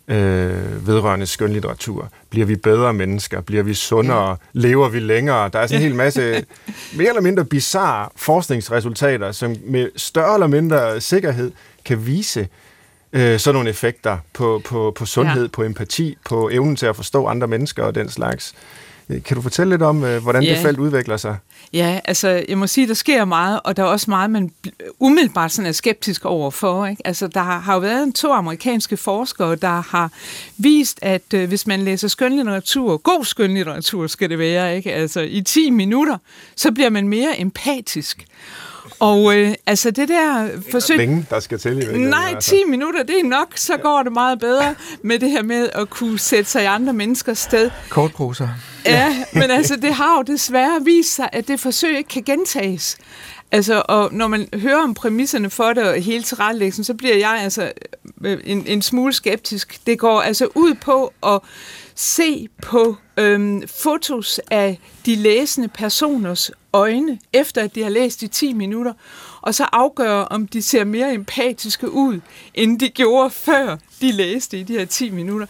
øh, 0.07 0.87
vedrørende 0.87 1.25
skønlitteratur. 1.25 2.09
Bliver 2.29 2.45
vi 2.45 2.55
bedre 2.55 2.93
mennesker? 2.93 3.41
Bliver 3.41 3.63
vi 3.63 3.73
sundere? 3.73 4.29
Ja. 4.29 4.35
Lever 4.53 4.89
vi 4.89 4.99
længere? 4.99 5.49
Der 5.53 5.59
er 5.59 5.67
sådan 5.67 5.81
en 5.81 5.87
hel 5.87 5.95
masse 5.95 6.45
mere 6.97 7.07
eller 7.09 7.21
mindre 7.21 7.45
bizarre 7.45 8.09
forskningsresultater, 8.15 9.31
som 9.31 9.55
med 9.63 9.89
større 9.95 10.33
eller 10.33 10.47
mindre 10.47 11.01
sikkerhed 11.01 11.51
kan 11.85 12.05
vise 12.05 12.47
øh, 13.13 13.39
sådan 13.39 13.55
nogle 13.55 13.69
effekter 13.69 14.17
på, 14.33 14.61
på, 14.65 14.93
på 14.95 15.05
sundhed, 15.05 15.43
ja. 15.43 15.49
på 15.53 15.63
empati, 15.63 16.17
på 16.25 16.49
evnen 16.49 16.75
til 16.75 16.85
at 16.85 16.95
forstå 16.95 17.25
andre 17.25 17.47
mennesker 17.47 17.83
og 17.83 17.95
den 17.95 18.09
slags. 18.09 18.53
Kan 19.25 19.35
du 19.35 19.41
fortælle 19.41 19.73
lidt 19.73 19.81
om, 19.81 20.03
øh, 20.03 20.23
hvordan 20.23 20.43
ja. 20.43 20.49
det 20.49 20.57
felt 20.57 20.79
udvikler 20.79 21.17
sig? 21.17 21.37
Ja, 21.73 21.99
altså 22.05 22.45
jeg 22.49 22.57
må 22.57 22.67
sige, 22.67 22.87
der 22.87 22.93
sker 22.93 23.25
meget, 23.25 23.59
og 23.63 23.77
der 23.77 23.83
er 23.83 23.87
også 23.87 24.09
meget, 24.09 24.29
man 24.29 24.51
umiddelbart 24.99 25.51
sådan 25.51 25.69
er 25.69 25.71
skeptisk 25.71 26.25
overfor. 26.25 26.85
Ikke? 26.85 27.01
Altså 27.05 27.27
der 27.27 27.39
har 27.39 27.73
jo 27.73 27.79
været 27.79 28.15
to 28.15 28.31
amerikanske 28.31 28.97
forskere, 28.97 29.55
der 29.55 29.81
har 29.81 30.11
vist, 30.57 30.99
at 31.01 31.33
øh, 31.33 31.47
hvis 31.47 31.67
man 31.67 31.81
læser 31.81 32.07
skønlitteratur, 32.07 32.97
god 32.97 33.25
skønlitteratur 33.25 34.07
skal 34.07 34.29
det 34.29 34.39
være, 34.39 34.75
ikke? 34.75 34.93
altså 34.93 35.19
i 35.21 35.41
10 35.41 35.69
minutter, 35.69 36.17
så 36.55 36.71
bliver 36.71 36.89
man 36.89 37.07
mere 37.07 37.39
empatisk. 37.39 38.25
Og 38.99 39.37
øh, 39.37 39.53
altså 39.65 39.91
det 39.91 40.09
der 40.09 40.49
forsøg... 40.71 40.97
Længe, 40.97 41.25
der 41.29 41.39
skal 41.39 41.59
til 41.59 41.95
i 41.95 41.97
Nej, 41.97 42.29
10 42.29 42.35
altså. 42.35 42.55
minutter, 42.67 43.03
det 43.03 43.19
er 43.19 43.23
nok, 43.23 43.53
så 43.55 43.77
går 43.77 44.03
det 44.03 44.11
meget 44.11 44.39
bedre 44.39 44.75
med 45.01 45.19
det 45.19 45.29
her 45.29 45.43
med 45.43 45.69
at 45.73 45.89
kunne 45.89 46.19
sætte 46.19 46.49
sig 46.49 46.63
i 46.63 46.65
andre 46.65 46.93
menneskers 46.93 47.39
sted. 47.39 47.71
Kortproser. 47.89 48.49
Ja, 48.85 49.15
men 49.33 49.51
altså 49.51 49.75
det 49.75 49.93
har 49.93 50.17
jo 50.17 50.21
desværre 50.21 50.83
vist 50.83 51.15
sig, 51.15 51.29
at 51.33 51.47
det 51.47 51.59
forsøg 51.59 51.97
ikke 51.97 52.09
kan 52.09 52.23
gentages. 52.23 52.97
Altså, 53.51 53.83
og 53.87 54.13
når 54.13 54.27
man 54.27 54.47
hører 54.53 54.83
om 54.83 54.93
præmisserne 54.93 55.49
for 55.49 55.73
det 55.73 55.83
og 55.83 56.01
hele 56.01 56.23
tilrettelæggelsen, 56.23 56.83
så 56.83 56.93
bliver 56.93 57.15
jeg 57.15 57.39
altså 57.43 57.71
øh, 58.25 58.39
en, 58.43 58.67
en 58.67 58.81
smule 58.81 59.13
skeptisk. 59.13 59.79
Det 59.87 59.99
går 59.99 60.21
altså 60.21 60.47
ud 60.55 60.73
på 60.73 61.13
at 61.23 61.39
se 61.99 62.47
på 62.61 62.95
øhm, 63.17 63.67
fotos 63.67 64.39
af 64.51 64.79
de 65.05 65.15
læsende 65.15 65.67
personers 65.67 66.51
øjne, 66.73 67.19
efter 67.33 67.63
at 67.63 67.75
de 67.75 67.83
har 67.83 67.89
læst 67.89 68.21
i 68.23 68.27
10 68.27 68.53
minutter, 68.53 68.93
og 69.41 69.55
så 69.55 69.63
afgøre, 69.71 70.27
om 70.27 70.47
de 70.47 70.61
ser 70.61 70.83
mere 70.83 71.13
empatiske 71.13 71.91
ud, 71.91 72.19
end 72.53 72.79
de 72.79 72.89
gjorde 72.89 73.29
før 73.29 73.77
de 74.01 74.11
læste 74.11 74.59
i 74.59 74.63
de 74.63 74.73
her 74.73 74.85
10 74.85 75.09
minutter. 75.09 75.47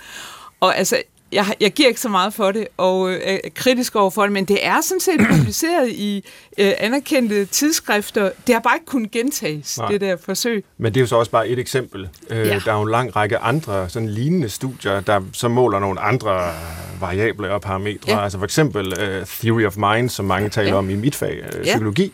Og 0.59 0.77
altså, 0.77 1.03
jeg, 1.31 1.45
jeg 1.61 1.71
giver 1.71 1.89
ikke 1.89 2.01
så 2.01 2.09
meget 2.09 2.33
for 2.33 2.51
det, 2.51 2.67
og 2.77 3.09
øh, 3.09 3.19
er 3.23 3.37
kritisk 3.55 3.95
over 3.95 4.09
for 4.09 4.21
det, 4.21 4.31
men 4.31 4.45
det 4.45 4.65
er 4.65 4.81
sådan 4.81 4.99
set 4.99 5.19
publiceret 5.31 5.89
i 5.89 6.25
øh, 6.57 6.71
anerkendte 6.77 7.45
tidsskrifter. 7.45 8.29
Det 8.47 8.55
har 8.55 8.59
bare 8.59 8.75
ikke 8.75 8.85
kunnet 8.85 9.11
gentages, 9.11 9.77
Nej. 9.77 9.87
det 9.87 10.01
der 10.01 10.17
forsøg. 10.25 10.65
Men 10.77 10.93
det 10.93 10.99
er 10.99 11.01
jo 11.01 11.07
så 11.07 11.15
også 11.15 11.31
bare 11.31 11.47
et 11.47 11.59
eksempel. 11.59 12.09
Øh, 12.29 12.47
ja. 12.47 12.59
Der 12.65 12.71
er 12.71 12.75
jo 12.75 12.81
en 12.81 12.91
lang 12.91 13.15
række 13.15 13.37
andre 13.37 13.89
sådan 13.89 14.09
lignende 14.09 14.49
studier, 14.49 14.99
der 14.99 15.21
så 15.33 15.47
måler 15.47 15.79
nogle 15.79 15.99
andre 15.99 16.51
variable 16.99 17.51
og 17.51 17.61
parametre. 17.61 18.11
Ja. 18.11 18.23
Altså 18.23 18.37
for 18.37 18.45
eksempel 18.45 18.87
uh, 18.87 19.27
Theory 19.27 19.65
of 19.65 19.77
Mind, 19.77 20.09
som 20.09 20.25
mange 20.25 20.49
taler 20.49 20.69
ja. 20.69 20.75
om 20.75 20.89
i 20.89 20.95
mit 20.95 21.15
fag, 21.15 21.43
uh, 21.55 21.61
psykologi. 21.61 22.13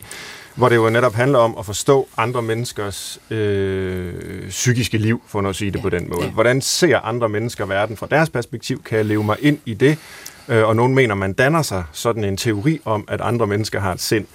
Hvor 0.54 0.68
det 0.68 0.76
jo 0.76 0.90
netop 0.90 1.14
handler 1.14 1.38
om 1.38 1.56
at 1.58 1.66
forstå 1.66 2.08
andre 2.16 2.42
menneskers 2.42 3.20
øh, 3.30 4.48
psykiske 4.48 4.98
liv, 4.98 5.22
for 5.26 5.48
at 5.48 5.56
sige 5.56 5.70
det 5.70 5.78
ja. 5.78 5.82
på 5.82 5.90
den 5.90 6.08
måde. 6.08 6.24
Ja. 6.24 6.30
Hvordan 6.30 6.60
ser 6.60 6.98
andre 6.98 7.28
mennesker 7.28 7.66
verden 7.66 7.96
fra 7.96 8.06
deres 8.10 8.30
perspektiv? 8.30 8.82
Kan 8.82 8.98
jeg 8.98 9.04
leve 9.04 9.24
mig 9.24 9.36
ind 9.40 9.58
i 9.66 9.74
det? 9.74 9.98
Øh, 10.48 10.68
og 10.68 10.76
nogen 10.76 10.94
mener, 10.94 11.14
man 11.14 11.32
danner 11.32 11.62
sig 11.62 11.84
sådan 11.92 12.24
en 12.24 12.36
teori 12.36 12.80
om, 12.84 13.04
at 13.08 13.20
andre 13.20 13.46
mennesker 13.46 13.80
har 13.80 13.92
et 13.92 14.00
sind. 14.00 14.26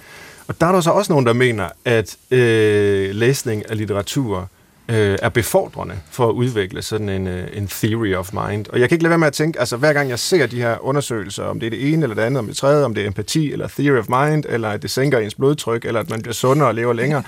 Og 0.48 0.60
der 0.60 0.66
er 0.66 0.72
der 0.72 0.80
så 0.80 0.90
også 0.90 1.12
nogen, 1.12 1.26
der 1.26 1.32
mener, 1.32 1.68
at 1.84 2.16
øh, 2.30 3.10
læsning 3.14 3.70
af 3.70 3.76
litteratur 3.76 4.48
øh, 4.90 5.18
er 5.22 5.28
befordrende 5.28 5.94
for 6.10 6.28
at 6.28 6.32
udvikle 6.32 6.82
sådan 6.82 7.08
en, 7.08 7.26
øh, 7.26 7.48
en 7.52 7.68
theory 7.68 8.14
of 8.14 8.32
mind. 8.32 8.66
Og 8.68 8.80
jeg 8.80 8.88
kan 8.88 8.96
ikke 8.96 9.02
lade 9.02 9.10
være 9.10 9.18
med 9.18 9.26
at 9.26 9.32
tænke, 9.32 9.60
altså 9.60 9.76
hver 9.76 9.92
gang 9.92 10.10
jeg 10.10 10.18
ser 10.18 10.46
de 10.46 10.56
her 10.56 10.84
undersøgelser, 10.84 11.44
om 11.44 11.60
det 11.60 11.66
er 11.66 11.70
det 11.70 11.92
ene 11.92 12.02
eller 12.02 12.16
det 12.16 12.22
andet, 12.22 12.38
om 12.38 12.46
det 12.46 12.56
tredje, 12.56 12.84
om 12.84 12.94
det 12.94 13.02
er 13.02 13.06
empati 13.06 13.52
eller 13.52 13.68
theory 13.68 13.98
of 13.98 14.08
mind, 14.08 14.44
eller 14.48 14.68
at 14.68 14.82
det 14.82 14.90
sænker 14.90 15.18
ens 15.18 15.34
blodtryk, 15.34 15.84
eller 15.84 16.00
at 16.00 16.10
man 16.10 16.22
bliver 16.22 16.34
sundere 16.34 16.68
og 16.68 16.74
lever 16.74 16.92
længere, 16.92 17.22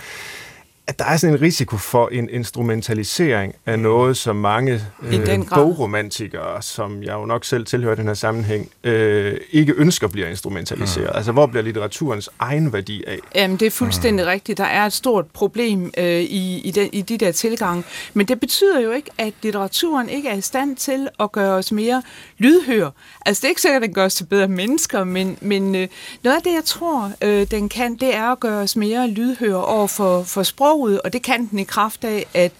at 0.86 0.98
der 0.98 1.04
er 1.04 1.16
sådan 1.16 1.34
en 1.36 1.42
risiko 1.42 1.76
for 1.76 2.08
en 2.08 2.28
instrumentalisering 2.30 3.54
af 3.66 3.78
noget, 3.78 4.16
som 4.16 4.36
mange 4.36 4.80
øh, 5.02 5.48
bogromantikere, 5.54 6.62
som 6.62 7.02
jeg 7.02 7.12
jo 7.12 7.24
nok 7.26 7.44
selv 7.44 7.66
tilhører 7.66 7.94
den 7.94 8.06
her 8.06 8.14
sammenhæng, 8.14 8.70
øh, 8.84 9.36
ikke 9.50 9.74
ønsker 9.76 10.08
bliver 10.08 10.28
instrumentaliseret. 10.28 11.06
Mm. 11.06 11.16
Altså, 11.16 11.32
hvor 11.32 11.46
bliver 11.46 11.62
litteraturens 11.62 12.30
egen 12.38 12.72
værdi 12.72 13.04
af? 13.06 13.18
Jamen, 13.34 13.56
det 13.56 13.66
er 13.66 13.70
fuldstændig 13.70 14.24
mm. 14.24 14.28
rigtigt. 14.28 14.58
Der 14.58 14.64
er 14.64 14.86
et 14.86 14.92
stort 14.92 15.26
problem 15.26 15.92
øh, 15.98 16.20
i, 16.20 16.60
i, 16.60 16.70
den, 16.70 16.88
i 16.92 17.02
de 17.02 17.18
der 17.18 17.32
tilgange. 17.32 17.84
Men 18.14 18.28
det 18.28 18.40
betyder 18.40 18.80
jo 18.80 18.90
ikke, 18.90 19.10
at 19.18 19.32
litteraturen 19.42 20.08
ikke 20.08 20.28
er 20.28 20.36
i 20.36 20.40
stand 20.40 20.76
til 20.76 21.08
at 21.20 21.32
gøre 21.32 21.54
os 21.54 21.72
mere 21.72 22.02
lydhør. 22.38 22.90
Altså, 23.26 23.40
det 23.40 23.44
er 23.44 23.48
ikke 23.48 23.60
sikkert, 23.60 23.82
at 23.82 23.86
den 23.86 23.94
gør 23.94 24.04
os 24.04 24.14
til 24.14 24.24
bedre 24.24 24.48
mennesker, 24.48 25.04
men, 25.04 25.38
men 25.40 25.74
øh, 25.74 25.88
noget 26.24 26.36
af 26.36 26.42
det, 26.42 26.52
jeg 26.54 26.64
tror, 26.64 27.12
øh, 27.22 27.46
den 27.50 27.68
kan, 27.68 27.94
det 27.94 28.14
er 28.14 28.32
at 28.32 28.40
gøre 28.40 28.62
os 28.62 28.76
mere 28.76 29.08
lydhør 29.08 29.54
over 29.54 29.86
for, 29.86 30.22
for 30.22 30.42
sprog 30.42 30.72
sproget, 30.82 31.00
og 31.02 31.12
det 31.12 31.22
kan 31.22 31.46
den 31.50 31.58
i 31.58 31.64
kraft 31.64 32.04
af, 32.04 32.26
at 32.34 32.52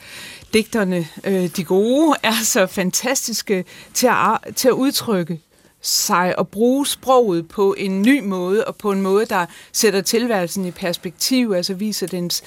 digterne, 0.54 1.06
øh, 1.24 1.48
de 1.56 1.64
gode, 1.64 2.16
er 2.22 2.44
så 2.44 2.66
fantastiske 2.66 3.64
til 3.94 4.06
at, 4.06 4.56
til 4.56 4.68
at 4.68 4.72
udtrykke 4.72 5.40
sig 5.84 6.38
og 6.38 6.48
bruge 6.48 6.86
sproget 6.86 7.48
på 7.48 7.74
en 7.78 8.02
ny 8.02 8.20
måde, 8.20 8.64
og 8.64 8.76
på 8.76 8.92
en 8.92 9.02
måde, 9.02 9.26
der 9.26 9.46
sætter 9.72 10.00
tilværelsen 10.00 10.64
i 10.64 10.70
perspektiv, 10.70 11.52
altså 11.56 11.74
viser 11.74 12.06
dens 12.06 12.42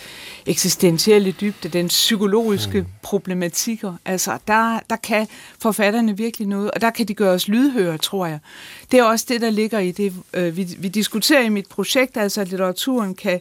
eksistentielle 0.45 1.31
dybde, 1.31 1.69
dens 1.69 1.93
psykologiske 1.93 2.81
mm. 2.81 2.87
problematikker. 3.01 3.93
Altså, 4.05 4.37
der, 4.47 4.79
der 4.89 4.95
kan 4.95 5.27
forfatterne 5.61 6.17
virkelig 6.17 6.47
noget, 6.47 6.71
og 6.71 6.81
der 6.81 6.89
kan 6.89 7.07
de 7.07 7.13
gøre 7.13 7.33
os 7.33 7.47
lydhøre, 7.47 7.97
tror 7.97 8.25
jeg. 8.25 8.39
Det 8.91 8.99
er 8.99 9.03
også 9.03 9.25
det, 9.29 9.41
der 9.41 9.49
ligger 9.49 9.79
i 9.79 9.91
det, 9.91 10.13
øh, 10.33 10.57
vi, 10.57 10.67
vi 10.77 10.87
diskuterer 10.87 11.41
i 11.41 11.49
mit 11.49 11.67
projekt, 11.67 12.17
altså 12.17 12.41
at 12.41 12.49
litteraturen 12.49 13.15
kan, 13.15 13.39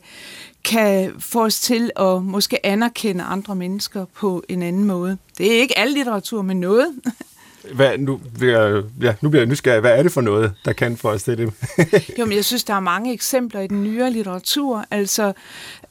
kan 0.64 1.12
få 1.18 1.44
os 1.44 1.60
til 1.60 1.90
at 1.96 2.22
måske 2.22 2.66
anerkende 2.66 3.24
andre 3.24 3.54
mennesker 3.54 4.04
på 4.14 4.44
en 4.48 4.62
anden 4.62 4.84
måde. 4.84 5.18
Det 5.38 5.56
er 5.56 5.60
ikke 5.60 5.78
al 5.78 5.88
litteratur, 5.88 6.42
men 6.42 6.60
noget. 6.60 6.86
Hvad, 7.72 7.98
nu, 7.98 8.20
bliver, 8.38 8.82
ja, 9.02 9.14
nu 9.20 9.28
bliver 9.28 9.42
jeg 9.42 9.48
nysgerrig. 9.48 9.80
Hvad 9.80 9.98
er 9.98 10.02
det 10.02 10.12
for 10.12 10.20
noget, 10.20 10.52
der 10.64 10.72
kan 10.72 10.96
få 10.96 11.10
os 11.10 11.22
til 11.22 11.38
det? 11.38 11.52
jo, 12.18 12.24
men 12.24 12.36
jeg 12.36 12.44
synes, 12.44 12.64
der 12.64 12.74
er 12.74 12.80
mange 12.80 13.12
eksempler 13.12 13.60
i 13.60 13.66
den 13.66 13.82
nyere 13.82 14.10
litteratur. 14.10 14.84
Altså, 14.90 15.32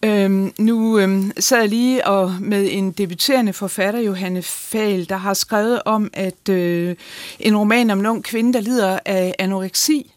øhm, 0.06 0.54
nu 0.60 1.00
øhm, 1.00 1.32
sad 1.40 1.60
jeg 1.60 1.70
lige 1.70 2.08
og 2.08 2.36
med 2.40 2.68
en 2.72 2.92
debuterende 2.92 3.54
forfatter, 3.54 4.00
Johanne 4.00 4.42
Fahl, 4.42 5.10
der 5.10 5.18
har 5.18 5.34
skrevet 5.34 5.82
om, 5.86 6.10
at 6.14 6.50
øh, 6.50 6.96
en 7.40 7.58
roman 7.58 7.90
om 7.90 8.00
en 8.00 8.06
ung 8.06 8.24
kvinde, 8.24 8.54
der 8.54 8.62
lider 8.62 9.00
af 9.06 9.36
anoreksi, 9.40 10.14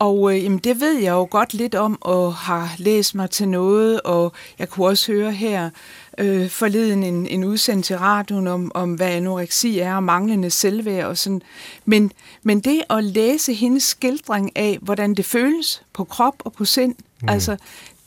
og 0.00 0.34
øh, 0.34 0.44
jamen, 0.44 0.58
det 0.58 0.80
ved 0.80 0.98
jeg 0.98 1.10
jo 1.10 1.28
godt 1.30 1.54
lidt 1.54 1.74
om, 1.74 1.98
og 2.00 2.34
har 2.34 2.74
læst 2.78 3.14
mig 3.14 3.30
til 3.30 3.48
noget, 3.48 4.00
og 4.00 4.32
jeg 4.58 4.68
kunne 4.68 4.86
også 4.86 5.12
høre 5.12 5.32
her 5.32 5.70
øh, 6.18 6.48
forleden 6.50 7.02
en, 7.02 7.26
en 7.26 7.44
udsendelse 7.44 7.88
til 7.88 7.98
radioen 7.98 8.46
om, 8.46 8.72
om, 8.74 8.94
hvad 8.94 9.06
anoreksi 9.06 9.78
er, 9.78 9.94
og 9.94 10.02
manglende 10.02 10.50
selvværd 10.50 11.06
og 11.06 11.18
sådan. 11.18 11.42
Men, 11.84 12.12
men 12.42 12.60
det 12.60 12.82
at 12.90 13.04
læse 13.04 13.54
hendes 13.54 13.82
skildring 13.82 14.56
af, 14.56 14.78
hvordan 14.82 15.14
det 15.14 15.24
føles 15.24 15.82
på 15.92 16.04
krop 16.04 16.34
og 16.38 16.52
på 16.52 16.64
sind, 16.64 16.94
mm. 17.22 17.28
altså, 17.28 17.56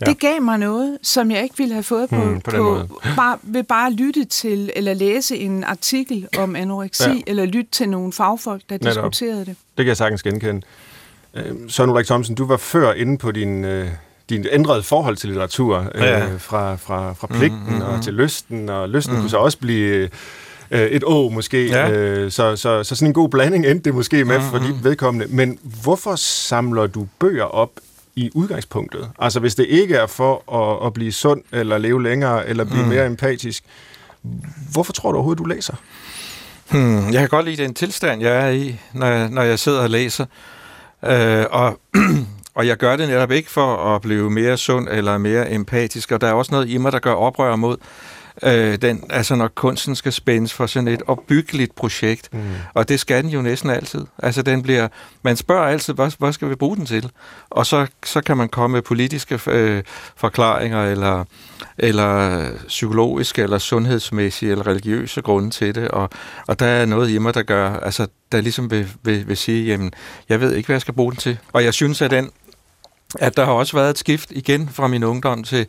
ja. 0.02 0.06
det 0.06 0.20
gav 0.20 0.42
mig 0.42 0.58
noget, 0.58 0.98
som 1.02 1.32
jeg 1.32 1.44
ikke 1.44 1.58
ville 1.58 1.74
have 1.74 1.84
fået 1.84 2.10
på, 2.10 2.24
mm, 2.24 2.42
på, 2.42 2.52
på 2.52 3.00
bare, 3.16 3.38
ved 3.42 3.64
bare 3.64 3.88
at 3.88 3.94
lytte 3.94 4.26
til, 4.26 4.72
eller 4.76 4.94
læse 4.94 5.38
en 5.38 5.64
artikel 5.64 6.28
om 6.38 6.56
anoreksi, 6.56 7.10
ja. 7.10 7.22
eller 7.28 7.46
lytte 7.46 7.72
til 7.72 7.90
nogle 7.90 8.14
fagfolk, 8.14 8.62
der 8.70 8.78
Netop. 8.82 9.12
diskuterede 9.12 9.46
det. 9.46 9.56
Det 9.78 9.86
kan 9.86 9.88
jeg 9.88 9.98
sagtens 9.98 10.24
genkende. 10.24 10.62
Øh, 11.36 11.46
Søren 11.68 11.90
Ulrik 11.90 12.06
Thomsen, 12.06 12.36
du 12.36 12.46
var 12.46 12.58
før 12.58 12.94
inde 12.94 13.18
på 13.18 13.32
din, 13.32 13.66
øh, 13.66 13.88
din 14.30 14.46
ændrede 14.52 14.84
forhold 14.84 15.18
til 15.18 15.30
litteratur, 15.30 15.92
øh, 15.96 16.02
ja. 16.02 16.25
fra, 16.38 16.75
fra, 16.75 17.13
fra 17.13 17.28
pligten 17.28 17.63
mm, 17.68 17.74
mm, 17.74 17.80
mm. 17.80 17.82
og 17.82 18.04
til 18.04 18.13
lysten, 18.13 18.70
og 18.70 18.90
lysten 18.90 19.16
mm. 19.16 19.20
kunne 19.20 19.30
så 19.30 19.38
også 19.38 19.58
blive 19.58 20.10
øh, 20.72 20.82
et 20.82 21.04
å 21.04 21.30
måske. 21.30 21.68
Ja. 21.68 21.92
Øh, 21.92 22.32
så, 22.32 22.56
så, 22.56 22.84
så 22.84 22.96
sådan 22.96 23.08
en 23.08 23.13
god 23.13 23.30
blanding 23.30 23.66
endte 23.66 23.84
det 23.84 23.96
måske 23.96 24.25
med 24.25 24.38
mm, 24.38 24.44
for 24.44 24.58
dit 24.58 24.84
vedkommende. 24.84 25.36
Men 25.36 25.60
hvorfor 25.84 26.16
samler 26.16 26.88
du 26.88 27.08
bøger 27.20 27.44
op 27.44 27.72
i 28.16 28.32
udgangspunktet? 28.34 29.10
Altså 29.20 29.40
hvis 29.40 29.56
det 29.56 29.66
ikke 29.66 29.96
er 29.96 30.08
for 30.08 30.54
at, 30.54 30.88
at 30.88 30.94
blive 30.94 31.12
sund, 31.12 31.42
eller 31.52 31.78
leve 31.78 32.04
længere, 32.04 32.48
eller 32.48 32.63
blive 32.63 32.84
mm. 32.84 32.90
mere 32.90 33.06
empatisk, 33.06 33.63
hvorfor 34.72 34.94
tror 34.94 35.12
du 35.12 35.18
overhovedet, 35.18 35.40
du 35.40 35.46
læser? 35.46 35.75
Hmm, 36.72 37.06
jeg 37.06 37.20
kan 37.20 37.30
godt 37.30 37.46
lide 37.46 37.63
den 37.63 37.74
tilstand, 37.74 38.22
jeg 38.22 38.48
er 38.48 38.50
i, 38.50 38.80
når 38.94 39.08
jeg, 39.08 39.30
når 39.30 39.42
jeg 39.42 39.60
sidder 39.60 39.82
og 39.82 39.90
læser. 39.90 40.25
Øh, 41.06 41.46
og, 41.52 41.80
og 42.58 42.68
jeg 42.68 42.78
gør 42.78 42.96
det 42.96 43.08
netop 43.08 43.32
ikke 43.32 43.50
for 43.50 43.96
at 43.96 44.02
blive 44.02 44.30
mere 44.30 44.58
sund 44.58 44.88
eller 44.92 45.18
mere 45.18 45.52
empatisk, 45.52 46.12
og 46.12 46.22
der 46.22 46.28
er 46.28 46.34
også 46.34 46.52
noget 46.52 46.70
i 46.70 46.78
mig, 46.78 46.92
der 46.92 47.00
gør 47.00 47.14
oprør 47.14 47.56
mod, 47.56 47.78
øh, 48.44 48.78
den, 48.82 49.04
altså 49.10 49.36
når 49.36 49.48
kunsten 49.48 49.96
skal 49.96 50.12
spændes 50.12 50.54
for 50.54 50.66
sådan 50.66 50.88
et 50.88 51.02
opbyggeligt 51.08 51.75
projekt, 51.75 52.30
mm. 52.34 52.40
og 52.74 52.90
det 52.90 53.00
skal 53.00 53.24
den 53.24 53.32
jo 53.32 53.42
næsten 53.42 53.70
altid. 53.70 54.06
Altså 54.18 54.42
den 54.42 54.62
bliver, 54.62 54.88
man 55.22 55.38
spørger 55.38 55.68
altid, 55.68 55.94
hvad, 55.94 56.12
hvad 56.20 56.34
skal 56.34 56.50
vi 56.50 56.56
bruge 56.56 56.78
den 56.78 56.86
til? 56.86 57.12
Og 57.50 57.66
så, 57.66 57.88
så 58.06 58.22
kan 58.22 58.38
man 58.38 58.50
komme 58.50 58.74
med 58.74 58.82
politiske 58.82 59.40
øh, 59.48 59.84
forklaringer, 60.16 60.84
eller, 60.84 61.24
eller 61.78 62.50
psykologiske, 62.68 63.42
eller 63.42 63.58
sundhedsmæssige, 63.58 64.52
eller 64.52 64.68
religiøse 64.68 65.22
grunde 65.22 65.50
til 65.50 65.75
det, 65.75 65.88
og, 65.88 66.10
og 66.48 66.60
der 66.60 66.66
er 66.66 66.86
noget 66.86 67.10
i 67.10 67.18
mig, 67.18 67.34
der 67.34 67.44
gør, 67.44 67.80
altså 67.80 68.08
der 68.32 68.42
ligesom 68.42 68.72
vil, 68.72 68.90
vil, 69.04 69.28
vil 69.28 69.38
sige, 69.38 69.66
jamen, 69.66 69.92
jeg 70.30 70.42
ved 70.42 70.56
ikke, 70.56 70.68
hvad 70.68 70.75
jeg 70.75 70.82
skal 70.82 70.94
bruge 70.94 71.12
den 71.12 71.20
til. 71.20 71.38
Og 71.54 71.63
jeg 71.63 71.74
synes, 71.74 72.02
at 72.02 72.12
den 72.12 72.32
at 73.20 73.38
der 73.38 73.46
har 73.46 73.52
også 73.52 73.78
været 73.78 73.90
et 73.90 73.98
skift 73.98 74.32
igen 74.32 74.70
fra 74.70 74.88
min 74.88 75.04
ungdom 75.04 75.44
til, 75.44 75.68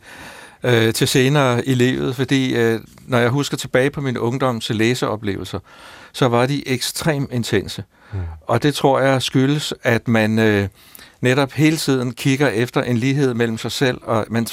øh, 0.65 0.93
til 0.93 1.07
senere 1.07 1.67
i 1.67 1.73
livet, 1.73 2.15
fordi 2.15 2.55
øh, 2.55 2.79
når 3.07 3.17
jeg 3.17 3.29
husker 3.29 3.57
tilbage 3.57 3.89
på 3.89 4.01
min 4.01 4.17
ungdom 4.17 4.59
til 4.59 4.75
læseoplevelser, 4.75 5.59
så 6.13 6.27
var 6.27 6.45
de 6.45 6.67
ekstremt 6.67 7.31
intense. 7.31 7.83
Mm. 8.13 8.19
Og 8.41 8.63
det 8.63 8.75
tror 8.75 8.99
jeg 8.99 9.21
skyldes, 9.21 9.73
at 9.83 10.07
man 10.07 10.39
øh, 10.39 10.67
netop 11.25 11.51
hele 11.51 11.77
tiden 11.77 12.13
kigger 12.13 12.47
efter 12.47 12.83
en 12.83 12.97
lighed 12.97 13.33
mellem 13.33 13.57
sig 13.57 13.71
selv, 13.71 14.01
og 14.03 14.25
man, 14.29 14.47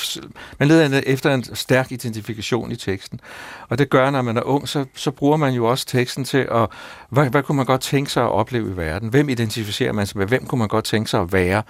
man 0.59 0.69
leder 0.69 1.00
efter 1.07 1.35
en 1.35 1.45
stærk 1.55 1.93
identifikation 1.93 2.73
i 2.73 2.76
teksten. 2.76 3.21
Og 3.69 3.79
det 3.79 3.91
gør, 3.91 4.11
når 4.11 4.23
man 4.23 4.37
er 4.37 4.43
ung, 4.43 4.69
så, 4.69 4.85
så 4.95 5.11
bruger 5.11 5.37
man 5.37 5.55
jo 5.55 5.67
også 5.67 5.87
teksten 5.87 6.25
til 6.25 6.49
at, 6.52 6.67
hvad, 7.09 7.31
hvad 7.31 7.43
kunne 7.43 7.57
man 7.57 7.67
godt 7.67 7.81
tænke 7.81 8.11
sig 8.11 8.23
at 8.23 8.31
opleve 8.31 8.71
i 8.71 8.76
verden? 8.76 9.09
Hvem 9.09 9.29
identificerer 9.29 9.93
man 9.93 10.07
sig 10.07 10.19
med? 10.19 10.26
Hvem 10.26 10.47
kunne 10.47 10.59
man 10.59 10.69
godt 10.69 10.85
tænke 10.85 11.11
sig 11.11 11.21
at 11.21 11.33
være? 11.33 11.62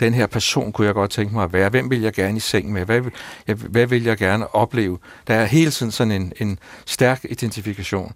Den 0.00 0.14
her 0.14 0.26
person 0.26 0.72
kunne 0.72 0.86
jeg 0.86 0.94
godt 0.94 1.10
tænke 1.10 1.34
mig 1.34 1.44
at 1.44 1.52
være. 1.52 1.68
Hvem 1.68 1.90
vil 1.90 2.00
jeg 2.00 2.12
gerne 2.12 2.36
i 2.36 2.40
seng 2.40 2.72
med? 2.72 2.84
Hvad, 2.84 3.00
jeg, 3.46 3.56
hvad 3.56 3.86
vil 3.86 4.04
jeg 4.04 4.16
gerne 4.16 4.54
opleve? 4.54 4.98
Der 5.26 5.34
er 5.34 5.44
hele 5.44 5.70
tiden 5.70 5.92
sådan 5.92 6.12
en, 6.12 6.32
en 6.36 6.58
stærk 6.86 7.20
identifikation. 7.30 8.12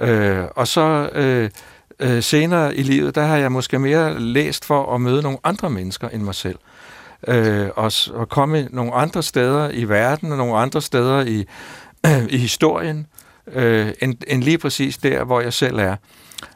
Øh, 0.00 0.44
og 0.56 0.68
så 0.68 1.10
øh, 1.12 1.50
øh, 2.00 2.22
senere 2.22 2.76
i 2.76 2.82
livet, 2.82 3.14
der 3.14 3.22
har 3.22 3.36
jeg 3.36 3.52
måske 3.52 3.78
mere 3.78 4.20
læst 4.20 4.64
for 4.64 4.94
at 4.94 5.00
møde 5.00 5.22
nogle 5.22 5.38
andre 5.44 5.70
mennesker 5.70 6.08
end 6.08 6.22
mig 6.22 6.34
selv. 6.34 6.58
Øh, 7.28 7.68
og, 7.76 7.92
og 8.12 8.28
komme 8.28 8.68
nogle 8.70 8.94
andre 8.94 9.22
steder 9.22 9.70
i 9.70 9.84
verden, 9.84 10.32
og 10.32 10.38
nogle 10.38 10.56
andre 10.56 10.82
steder 10.82 11.20
i, 11.20 11.46
øh, 12.06 12.26
i 12.36 12.36
historien, 12.36 13.06
øh, 13.52 13.92
end, 14.02 14.16
end 14.26 14.42
lige 14.42 14.58
præcis 14.58 14.98
der, 14.98 15.24
hvor 15.24 15.40
jeg 15.40 15.52
selv 15.52 15.78
er. 15.78 15.96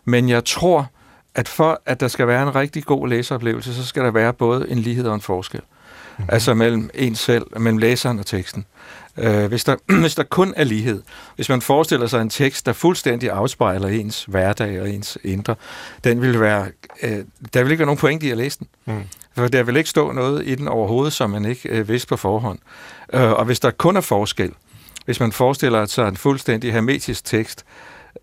Men 0.05 0.29
jeg 0.29 0.45
tror, 0.45 0.91
at 1.35 1.49
for 1.49 1.81
at 1.87 2.01
der 2.01 2.09
skal 2.09 2.27
være 2.27 2.43
en 2.43 2.55
rigtig 2.55 2.85
god 2.85 3.09
læseoplevelse, 3.09 3.75
så 3.75 3.87
skal 3.87 4.05
der 4.05 4.11
være 4.11 4.33
både 4.33 4.71
en 4.71 4.79
lighed 4.79 5.07
og 5.07 5.15
en 5.15 5.21
forskel. 5.21 5.61
Mm-hmm. 5.61 6.29
Altså 6.33 6.55
mellem 6.55 6.91
en 6.95 7.15
selv, 7.15 7.47
mellem 7.61 7.79
læseren 7.79 8.19
og 8.19 8.27
teksten. 8.27 8.65
Øh, 9.17 9.47
hvis, 9.47 9.65
der, 9.65 9.77
hvis 10.01 10.15
der 10.15 10.23
kun 10.23 10.55
er 10.57 10.65
lighed, 10.65 11.03
hvis 11.37 11.49
man 11.49 11.61
forestiller 11.61 12.07
sig 12.07 12.23
en 12.23 12.31
tekst, 12.31 12.67
der 12.67 12.73
fuldstændig 12.73 13.31
afspejler 13.31 13.89
ens 13.89 14.25
hverdag 14.25 14.81
og 14.81 14.91
ens 14.91 15.19
indre, 15.25 15.55
den 16.05 16.23
vil 16.23 16.41
være, 16.41 16.67
øh, 17.03 17.19
der 17.55 17.63
vil 17.63 17.71
ikke 17.71 17.79
være 17.79 17.87
nogen 17.87 17.99
pointe 17.99 18.27
i 18.27 18.31
at 18.31 18.37
læse 18.37 18.59
den. 18.59 18.69
Mm. 18.85 19.03
For 19.37 19.49
der 19.49 19.63
vil 19.63 19.77
ikke 19.77 19.91
stå 19.91 20.13
noget 20.13 20.47
i 20.47 20.55
den 20.55 20.69
overhovedet, 20.69 21.13
som 21.13 21.31
man 21.31 21.45
ikke 21.45 21.69
øh, 21.69 21.89
vidste 21.89 22.09
på 22.09 22.17
forhånd. 22.17 22.59
Øh, 23.13 23.33
og 23.33 23.45
hvis 23.45 23.61
der 23.61 23.71
kun 23.71 23.97
er 23.97 24.01
forskel, 24.01 24.53
hvis 25.05 25.21
man 25.21 25.33
forestiller 25.33 25.87
sig 25.87 26.09
en 26.09 26.17
fuldstændig 26.17 26.73
hermetisk 26.73 27.25
tekst, 27.25 27.65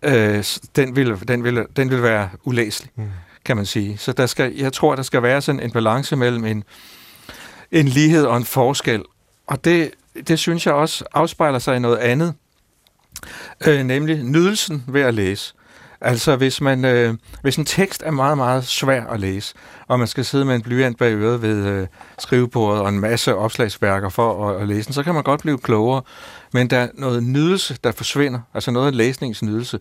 øh, 0.02 0.44
den, 0.76 0.96
vil, 0.96 1.28
den, 1.28 1.44
vil, 1.44 1.66
den 1.76 1.90
vil 1.90 2.02
være 2.02 2.28
ulæselig, 2.44 2.90
mm. 2.96 3.08
kan 3.44 3.56
man 3.56 3.66
sige. 3.66 3.98
Så 3.98 4.12
der 4.12 4.26
skal, 4.26 4.54
jeg 4.54 4.72
tror, 4.72 4.94
der 4.94 5.02
skal 5.02 5.22
være 5.22 5.42
sådan 5.42 5.60
en 5.60 5.70
balance 5.70 6.16
mellem 6.16 6.44
en, 6.44 6.64
en 7.70 7.88
lighed 7.88 8.24
og 8.24 8.36
en 8.36 8.44
forskel. 8.44 9.02
Og 9.46 9.64
det, 9.64 9.90
det 10.28 10.38
synes 10.38 10.66
jeg 10.66 10.74
også 10.74 11.04
afspejler 11.12 11.58
sig 11.58 11.76
i 11.76 11.78
noget 11.78 11.96
andet, 11.96 12.34
øh, 13.66 13.82
nemlig 13.84 14.24
nydelsen 14.24 14.84
ved 14.88 15.00
at 15.00 15.14
læse. 15.14 15.54
Altså, 16.04 16.36
hvis, 16.36 16.60
man, 16.60 16.84
øh, 16.84 17.14
hvis 17.42 17.56
en 17.56 17.64
tekst 17.64 18.02
er 18.06 18.10
meget, 18.10 18.36
meget 18.36 18.64
svær 18.64 19.06
at 19.06 19.20
læse, 19.20 19.54
og 19.88 19.98
man 19.98 20.08
skal 20.08 20.24
sidde 20.24 20.44
med 20.44 20.54
en 20.54 20.62
blyant 20.62 20.98
bag 20.98 21.12
øret 21.12 21.42
ved 21.42 21.66
øh, 21.66 21.86
skrivebordet 22.18 22.82
og 22.82 22.88
en 22.88 23.00
masse 23.00 23.34
opslagsværker 23.34 24.08
for 24.08 24.48
at, 24.48 24.62
at 24.62 24.68
læse 24.68 24.86
den, 24.86 24.92
så 24.92 25.02
kan 25.02 25.14
man 25.14 25.22
godt 25.22 25.40
blive 25.40 25.58
klogere. 25.58 26.02
Men 26.52 26.70
der 26.70 26.78
er 26.78 26.88
noget 26.94 27.22
nydelse, 27.22 27.78
der 27.84 27.92
forsvinder, 27.92 28.40
altså 28.54 28.70
noget 28.70 28.86
af 28.86 28.96
læsningsnydelse. 28.96 29.78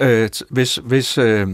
Øh, 0.00 0.28
hvis 0.50 0.80
hvis 0.84 1.18
øh, 1.18 1.48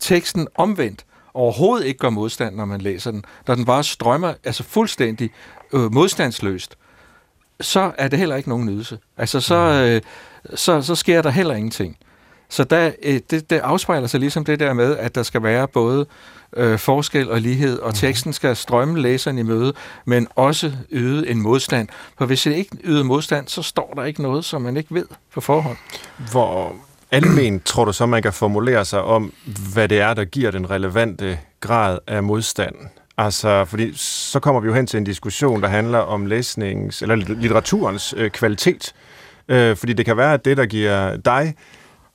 teksten 0.00 0.48
omvendt 0.54 1.04
overhovedet 1.34 1.86
ikke 1.86 1.98
gør 1.98 2.10
modstand, 2.10 2.56
når 2.56 2.64
man 2.64 2.80
læser 2.80 3.10
den, 3.10 3.24
når 3.46 3.54
den 3.54 3.64
bare 3.64 3.84
strømmer 3.84 4.34
altså 4.44 4.62
fuldstændig 4.62 5.30
øh, 5.72 5.92
modstandsløst, 5.92 6.76
så 7.60 7.92
er 7.98 8.08
det 8.08 8.18
heller 8.18 8.36
ikke 8.36 8.48
nogen 8.48 8.66
nydelse. 8.66 8.98
Altså, 9.16 9.40
så, 9.40 9.54
øh, 9.54 10.00
så, 10.54 10.82
så 10.82 10.94
sker 10.94 11.22
der 11.22 11.30
heller 11.30 11.54
ingenting. 11.54 11.96
Så 12.48 12.64
der, 12.64 12.90
øh, 13.02 13.20
det, 13.30 13.50
det 13.50 13.58
afspejler 13.58 14.06
sig 14.06 14.20
ligesom 14.20 14.44
det 14.44 14.60
der 14.60 14.72
med, 14.72 14.96
at 14.96 15.14
der 15.14 15.22
skal 15.22 15.42
være 15.42 15.68
både 15.68 16.06
øh, 16.56 16.78
forskel 16.78 17.30
og 17.30 17.40
lighed, 17.40 17.78
og 17.78 17.88
mhm. 17.88 17.94
teksten 17.94 18.32
skal 18.32 18.56
strømme 18.56 19.00
læseren 19.00 19.38
i 19.38 19.42
møde, 19.42 19.72
men 20.04 20.28
også 20.34 20.72
yde 20.90 21.28
en 21.28 21.42
modstand. 21.42 21.88
For 22.18 22.26
hvis 22.26 22.42
det 22.42 22.54
ikke 22.54 22.76
yder 22.84 23.04
modstand, 23.04 23.48
så 23.48 23.62
står 23.62 23.92
der 23.96 24.04
ikke 24.04 24.22
noget, 24.22 24.44
som 24.44 24.62
man 24.62 24.76
ikke 24.76 24.94
ved 24.94 25.06
på 25.34 25.40
forhånd. 25.40 25.76
Hvor 26.30 26.76
almen 27.10 27.60
tror 27.60 27.84
du 27.84 27.92
så, 27.92 28.06
man 28.06 28.22
kan 28.22 28.32
formulere 28.32 28.84
sig 28.84 29.02
om, 29.02 29.32
hvad 29.72 29.88
det 29.88 30.00
er, 30.00 30.14
der 30.14 30.24
giver 30.24 30.50
den 30.50 30.70
relevante 30.70 31.38
grad 31.60 31.98
af 32.06 32.22
modstand? 32.22 32.74
Altså, 33.18 33.64
fordi 33.64 33.92
så 33.96 34.40
kommer 34.40 34.60
vi 34.60 34.66
jo 34.66 34.74
hen 34.74 34.86
til 34.86 34.98
en 34.98 35.04
diskussion, 35.04 35.62
der 35.62 35.68
handler 35.68 35.98
om 35.98 36.26
læsningens, 36.26 37.02
eller 37.02 37.14
litteraturens 37.14 38.14
øh, 38.16 38.30
kvalitet. 38.30 38.94
Øh, 39.48 39.76
fordi 39.76 39.92
det 39.92 40.04
kan 40.04 40.16
være, 40.16 40.34
at 40.34 40.44
det, 40.44 40.56
der 40.56 40.66
giver 40.66 41.16
dig 41.16 41.54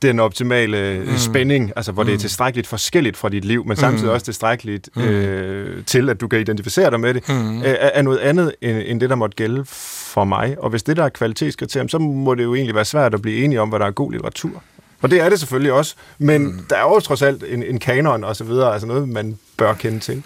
den 0.01 0.19
optimale 0.19 1.03
mm. 1.05 1.17
spænding, 1.17 1.71
altså 1.75 1.91
hvor 1.91 2.03
mm. 2.03 2.07
det 2.07 2.13
er 2.13 2.17
mm. 2.17 2.21
tilstrækkeligt 2.21 2.67
forskelligt 2.67 3.17
fra 3.17 3.29
dit 3.29 3.45
liv, 3.45 3.67
men 3.67 3.77
samtidig 3.77 4.05
mm. 4.05 4.13
også 4.13 4.25
tilstrækkeligt 4.25 4.89
mm. 4.95 5.01
øh, 5.01 5.85
til, 5.85 6.09
at 6.09 6.21
du 6.21 6.27
kan 6.27 6.39
identificere 6.39 6.91
dig 6.91 6.99
med 6.99 7.13
det, 7.13 7.29
mm. 7.29 7.61
er, 7.61 7.63
er 7.93 8.01
noget 8.01 8.17
andet 8.17 8.55
end, 8.61 8.81
end 8.85 9.01
det, 9.01 9.09
der 9.09 9.15
måtte 9.15 9.35
gælde 9.35 9.65
for 9.65 10.23
mig. 10.23 10.55
Og 10.59 10.69
hvis 10.69 10.83
det 10.83 10.97
der 10.97 11.03
er 11.03 11.09
kvalitetskriterium, 11.09 11.89
så 11.89 11.99
må 11.99 12.35
det 12.35 12.43
jo 12.43 12.55
egentlig 12.55 12.75
være 12.75 12.85
svært 12.85 13.13
at 13.13 13.21
blive 13.21 13.43
enige 13.43 13.61
om, 13.61 13.69
hvad 13.69 13.79
der 13.79 13.85
er 13.85 13.91
god 13.91 14.11
litteratur. 14.11 14.63
Og 15.01 15.11
det 15.11 15.21
er 15.21 15.29
det 15.29 15.39
selvfølgelig 15.39 15.73
også, 15.73 15.95
men 16.17 16.43
mm. 16.43 16.65
der 16.69 16.75
er 16.75 16.81
jo 16.81 16.99
trods 16.99 17.21
alt 17.21 17.43
en, 17.47 17.63
en 17.63 17.79
kanon 17.79 18.23
og 18.23 18.35
så 18.35 18.43
videre, 18.43 18.73
altså 18.73 18.87
noget, 18.87 19.09
man 19.09 19.39
bør 19.57 19.73
kende 19.73 19.99
til. 19.99 20.23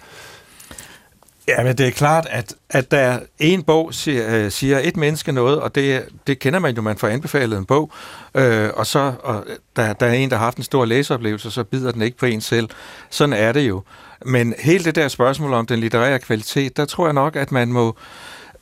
Ja, 1.48 1.64
men 1.64 1.78
det 1.78 1.88
er 1.88 1.92
klart, 1.92 2.28
at, 2.30 2.56
at 2.70 2.92
der 2.92 3.20
en 3.40 3.64
bog 3.64 3.94
siger, 3.94 4.36
øh, 4.36 4.52
siger 4.52 4.80
et 4.84 4.98
menneske 4.98 5.32
noget, 5.32 5.60
og 5.60 5.76
det, 5.76 6.06
det 6.28 6.40
kender 6.40 6.60
man 6.60 6.76
jo, 6.76 6.82
man 6.82 6.98
får 6.98 7.08
anbefalet 7.08 7.58
en 7.58 7.66
bog, 7.66 7.92
øh, 8.36 8.70
og 8.74 8.88
så 8.88 9.14
og 9.24 9.46
der, 9.76 9.94
der 9.94 10.06
er 10.06 10.14
en, 10.14 10.30
der 10.30 10.36
har 10.36 10.44
haft 10.44 10.58
en 10.58 10.64
stor 10.64 10.86
læseoplevelse, 10.86 11.52
så 11.52 11.64
bider 11.64 11.92
den 11.92 12.02
ikke 12.02 12.18
på 12.18 12.26
en 12.26 12.42
selv. 12.42 12.70
Sådan 13.10 13.34
er 13.34 13.52
det 13.52 13.68
jo. 13.68 13.84
Men 14.26 14.54
hele 14.60 14.84
det 14.84 14.96
der 14.96 15.08
spørgsmål 15.08 15.54
om 15.54 15.66
den 15.66 15.80
litterære 15.80 16.20
kvalitet, 16.20 16.78
der 16.78 16.86
tror 16.86 17.08
jeg 17.08 17.14
nok, 17.14 17.36
at 17.36 17.52
man 17.52 17.72
må, 17.72 17.98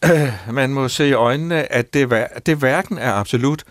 øh, 0.06 0.34
man 0.52 0.70
må 0.70 0.88
se 0.88 1.08
i 1.08 1.14
øjnene, 1.14 1.72
at 1.72 1.94
det, 1.94 2.28
det 2.46 2.58
hverken 2.58 2.98
er 2.98 3.14
absolut 3.14 3.64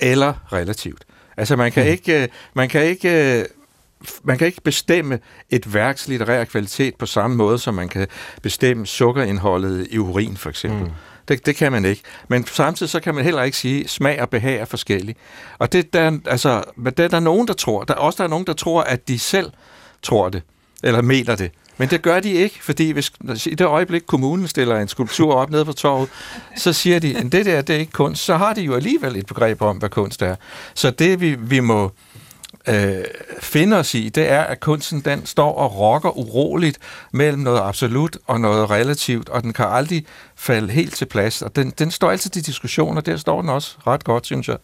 eller 0.00 0.52
relativt. 0.52 1.04
Altså 1.36 1.56
man 1.56 1.72
kan 1.72 1.84
mm. 1.84 1.90
ikke, 1.90 2.22
øh, 2.22 2.28
man 2.54 2.68
kan 2.68 2.84
ikke 2.84 3.38
øh, 3.38 3.44
man 4.22 4.38
kan 4.38 4.46
ikke 4.46 4.60
bestemme 4.60 5.18
et 5.50 5.74
værks 5.74 6.08
litterær 6.08 6.44
kvalitet 6.44 6.94
på 6.94 7.06
samme 7.06 7.36
måde, 7.36 7.58
som 7.58 7.74
man 7.74 7.88
kan 7.88 8.06
bestemme 8.42 8.86
sukkerindholdet 8.86 9.86
i 9.90 9.98
urin, 9.98 10.36
for 10.36 10.50
eksempel. 10.50 10.84
Mm. 10.84 10.92
Det, 11.28 11.46
det 11.46 11.56
kan 11.56 11.72
man 11.72 11.84
ikke. 11.84 12.02
Men 12.28 12.46
samtidig 12.46 12.90
så 12.90 13.00
kan 13.00 13.14
man 13.14 13.24
heller 13.24 13.42
ikke 13.42 13.56
sige, 13.56 13.84
at 13.84 13.90
smag 13.90 14.22
og 14.22 14.30
behag 14.30 14.56
er 14.56 14.64
forskellige. 14.64 15.16
Og 15.58 15.72
det 15.72 15.92
der, 15.92 16.18
altså, 16.26 16.62
det 16.84 17.00
er 17.00 17.08
der 17.08 17.20
nogen, 17.20 17.48
der 17.48 17.54
tror. 17.54 17.84
Der 17.84 17.94
er 17.94 17.98
også 17.98 18.16
der 18.16 18.24
er 18.24 18.28
nogen, 18.28 18.46
der 18.46 18.52
tror, 18.52 18.82
at 18.82 19.08
de 19.08 19.18
selv 19.18 19.50
tror 20.02 20.28
det, 20.28 20.42
eller 20.82 21.02
mener 21.02 21.36
det. 21.36 21.50
Men 21.78 21.90
det 21.90 22.02
gør 22.02 22.20
de 22.20 22.32
ikke, 22.32 22.64
fordi 22.64 22.90
hvis, 22.90 23.12
i 23.46 23.54
det 23.54 23.66
øjeblik, 23.66 24.02
kommunen 24.06 24.48
stiller 24.48 24.76
en 24.76 24.88
skulptur 24.88 25.34
op 25.34 25.50
nede 25.50 25.64
på 25.64 25.72
torvet, 25.72 26.08
så 26.56 26.72
siger 26.72 26.98
de, 26.98 27.16
at 27.16 27.32
det 27.32 27.46
der, 27.46 27.62
det 27.62 27.76
er 27.76 27.80
ikke 27.80 27.92
kunst. 27.92 28.24
Så 28.24 28.36
har 28.36 28.54
de 28.54 28.62
jo 28.62 28.74
alligevel 28.74 29.16
et 29.16 29.26
begreb 29.26 29.62
om, 29.62 29.76
hvad 29.76 29.88
kunst 29.88 30.22
er. 30.22 30.36
Så 30.74 30.90
det, 30.90 31.20
vi, 31.20 31.34
vi 31.34 31.60
må 31.60 31.92
øh, 32.68 33.04
finde 33.40 33.76
os 33.76 33.94
i, 33.94 34.08
det 34.08 34.30
er, 34.30 34.42
at 34.42 34.60
kunsten 34.60 35.00
den 35.00 35.26
står 35.26 35.54
og 35.54 35.78
rokker 35.78 36.18
uroligt 36.18 36.78
mellem 37.12 37.42
noget 37.42 37.60
absolut 37.60 38.16
og 38.26 38.40
noget 38.40 38.70
relativt, 38.70 39.28
og 39.28 39.42
den 39.42 39.52
kan 39.52 39.66
aldrig 39.68 40.06
falde 40.36 40.72
helt 40.72 40.94
til 40.94 41.04
plads. 41.04 41.42
Og 41.42 41.56
den, 41.56 41.70
den 41.70 41.90
står 41.90 42.10
altid 42.10 42.30
til 42.30 42.46
diskussion, 42.46 42.96
og 42.96 43.06
der 43.06 43.16
står 43.16 43.40
den 43.40 43.50
også 43.50 43.76
ret 43.86 44.04
godt, 44.04 44.26
synes 44.26 44.48
jeg. 44.48 44.56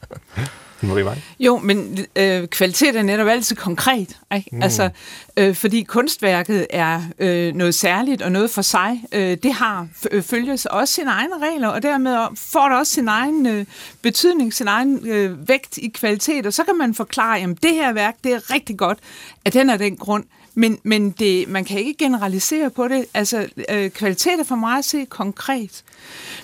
Jo, 1.41 1.59
men 1.59 1.99
øh, 2.17 2.47
kvalitet 2.47 2.97
er 2.97 3.03
netop 3.03 3.27
altid 3.27 3.57
konkret. 3.57 4.19
Ikke? 4.35 4.49
Mm. 4.53 4.63
Altså, 4.63 4.91
øh, 5.37 5.55
fordi 5.55 5.83
kunstværket 5.83 6.67
er 6.71 7.03
øh, 7.19 7.55
noget 7.55 7.75
særligt 7.75 8.23
og 8.23 8.33
noget 8.33 8.51
for 8.51 8.63
sig. 8.63 9.05
Øh, 9.13 9.37
det 9.43 9.53
har 9.53 9.89
øh, 10.11 10.23
følges 10.23 10.67
også 10.67 10.95
sine 10.95 11.11
egne 11.11 11.35
regler, 11.43 11.69
og 11.69 11.83
dermed 11.83 12.17
får 12.37 12.69
det 12.69 12.79
også 12.79 12.93
sin 12.93 13.09
egen 13.09 13.47
øh, 13.47 13.67
betydning, 14.03 14.55
sin 14.55 14.69
egen 14.69 15.09
øh, 15.09 15.49
vægt 15.49 15.79
i 15.79 15.89
kvalitet. 15.89 16.47
Og 16.47 16.53
så 16.53 16.65
kan 16.65 16.79
man 16.79 16.95
forklare, 16.95 17.41
at 17.41 17.49
det 17.63 17.75
her 17.75 17.93
værk 17.93 18.15
det 18.25 18.33
er 18.33 18.51
rigtig 18.55 18.79
godt 18.79 18.99
af 19.45 19.53
den 19.53 19.71
og 19.71 19.79
den 19.79 19.97
grund. 19.97 20.25
Men, 20.55 20.79
men 20.83 21.11
det, 21.11 21.49
man 21.49 21.65
kan 21.65 21.79
ikke 21.79 21.95
generalisere 21.99 22.71
på 22.71 22.89
det. 22.89 23.05
Altså, 23.15 23.49
øh, 23.71 23.91
kvalitet 23.91 24.41
er 24.41 24.45
for 24.45 24.57
mig 24.57 24.79
at 24.79 24.85
se 24.85 25.05
konkret. 25.05 25.83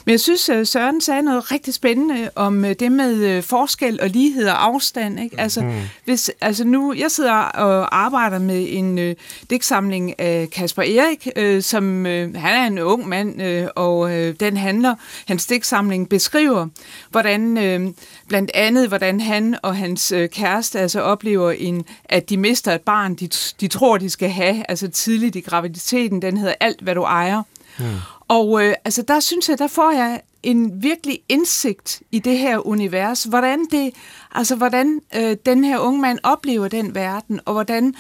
Men 0.05 0.11
jeg 0.11 0.21
synes, 0.21 0.49
øh, 0.49 0.67
Søren 0.67 1.01
sagde 1.01 1.23
noget 1.23 1.53
rigtig 1.53 1.75
spændende 1.75 2.31
om 2.35 2.65
øh, 2.65 2.75
det 2.81 2.93
med 2.93 3.15
øh, 3.15 3.43
forskel 3.43 4.01
og 4.03 4.09
lighed 4.09 4.49
og 4.49 4.65
afstand. 4.65 5.21
Ikke? 5.21 5.41
Altså, 5.41 5.61
mm. 5.61 5.73
hvis, 6.05 6.31
altså 6.41 6.65
nu, 6.65 6.95
jeg 6.95 7.11
sidder 7.11 7.33
og 7.33 7.97
arbejder 7.97 8.39
med 8.39 8.67
en 8.69 8.99
øh, 8.99 9.15
digtsamling 9.51 10.21
af 10.21 10.49
Kasper 10.53 10.83
Erik, 10.83 11.29
øh, 11.37 11.63
som 11.63 12.07
øh, 12.07 12.35
han 12.35 12.55
er 12.55 12.67
en 12.67 12.79
ung 12.79 13.09
mand, 13.09 13.43
øh, 13.43 13.67
og 13.77 14.13
øh, 14.13 14.35
den 14.41 14.57
handler, 14.57 14.95
hans 15.27 15.47
digtsamling 15.47 16.09
beskriver, 16.09 16.67
hvordan 17.11 17.59
øh, 17.59 17.91
blandt 18.31 18.51
andet, 18.55 18.89
hvordan 18.89 19.21
han 19.21 19.57
og 19.63 19.77
hans 19.77 20.13
øh, 20.13 20.29
kæreste 20.29 20.81
altså 20.81 21.01
oplever, 21.01 21.51
en, 21.51 21.85
at 22.05 22.31
de 22.31 22.37
mister 22.37 22.75
et 22.75 22.81
barn, 22.81 23.15
de, 23.15 23.29
de 23.61 23.69
tror, 23.69 23.99
de 23.99 24.11
skal 24.11 24.31
have, 24.31 24.65
altså 24.69 24.89
tidligt 24.89 25.37
i 25.37 25.41
graviditeten. 25.41 26.23
Den 26.23 26.37
hedder 26.37 26.55
Alt, 26.61 26.81
hvad 26.81 26.95
du 26.95 27.03
ejer. 27.03 27.43
Mm. 27.79 27.85
Og 28.29 28.65
øh, 28.65 28.75
altså, 28.85 29.03
der 29.03 29.21
synes 29.21 29.49
jeg, 29.49 29.59
der 29.59 29.67
får 29.67 29.91
jeg 29.91 30.21
en 30.43 30.83
virkelig 30.83 31.21
indsigt 31.29 32.03
i 32.11 32.19
det 32.19 32.39
her 32.39 32.67
univers, 32.67 33.25
hvordan 33.25 33.67
det, 33.71 33.95
altså 34.35 34.57
hvordan 34.57 35.01
øh, 35.17 35.37
den 35.47 35.65
her 35.65 35.79
unge 35.79 36.01
mand 36.01 36.19
oplever 36.23 36.69
den 36.69 36.95
verden, 36.95 37.41
og 37.45 37.53
hvordan, 37.53 37.95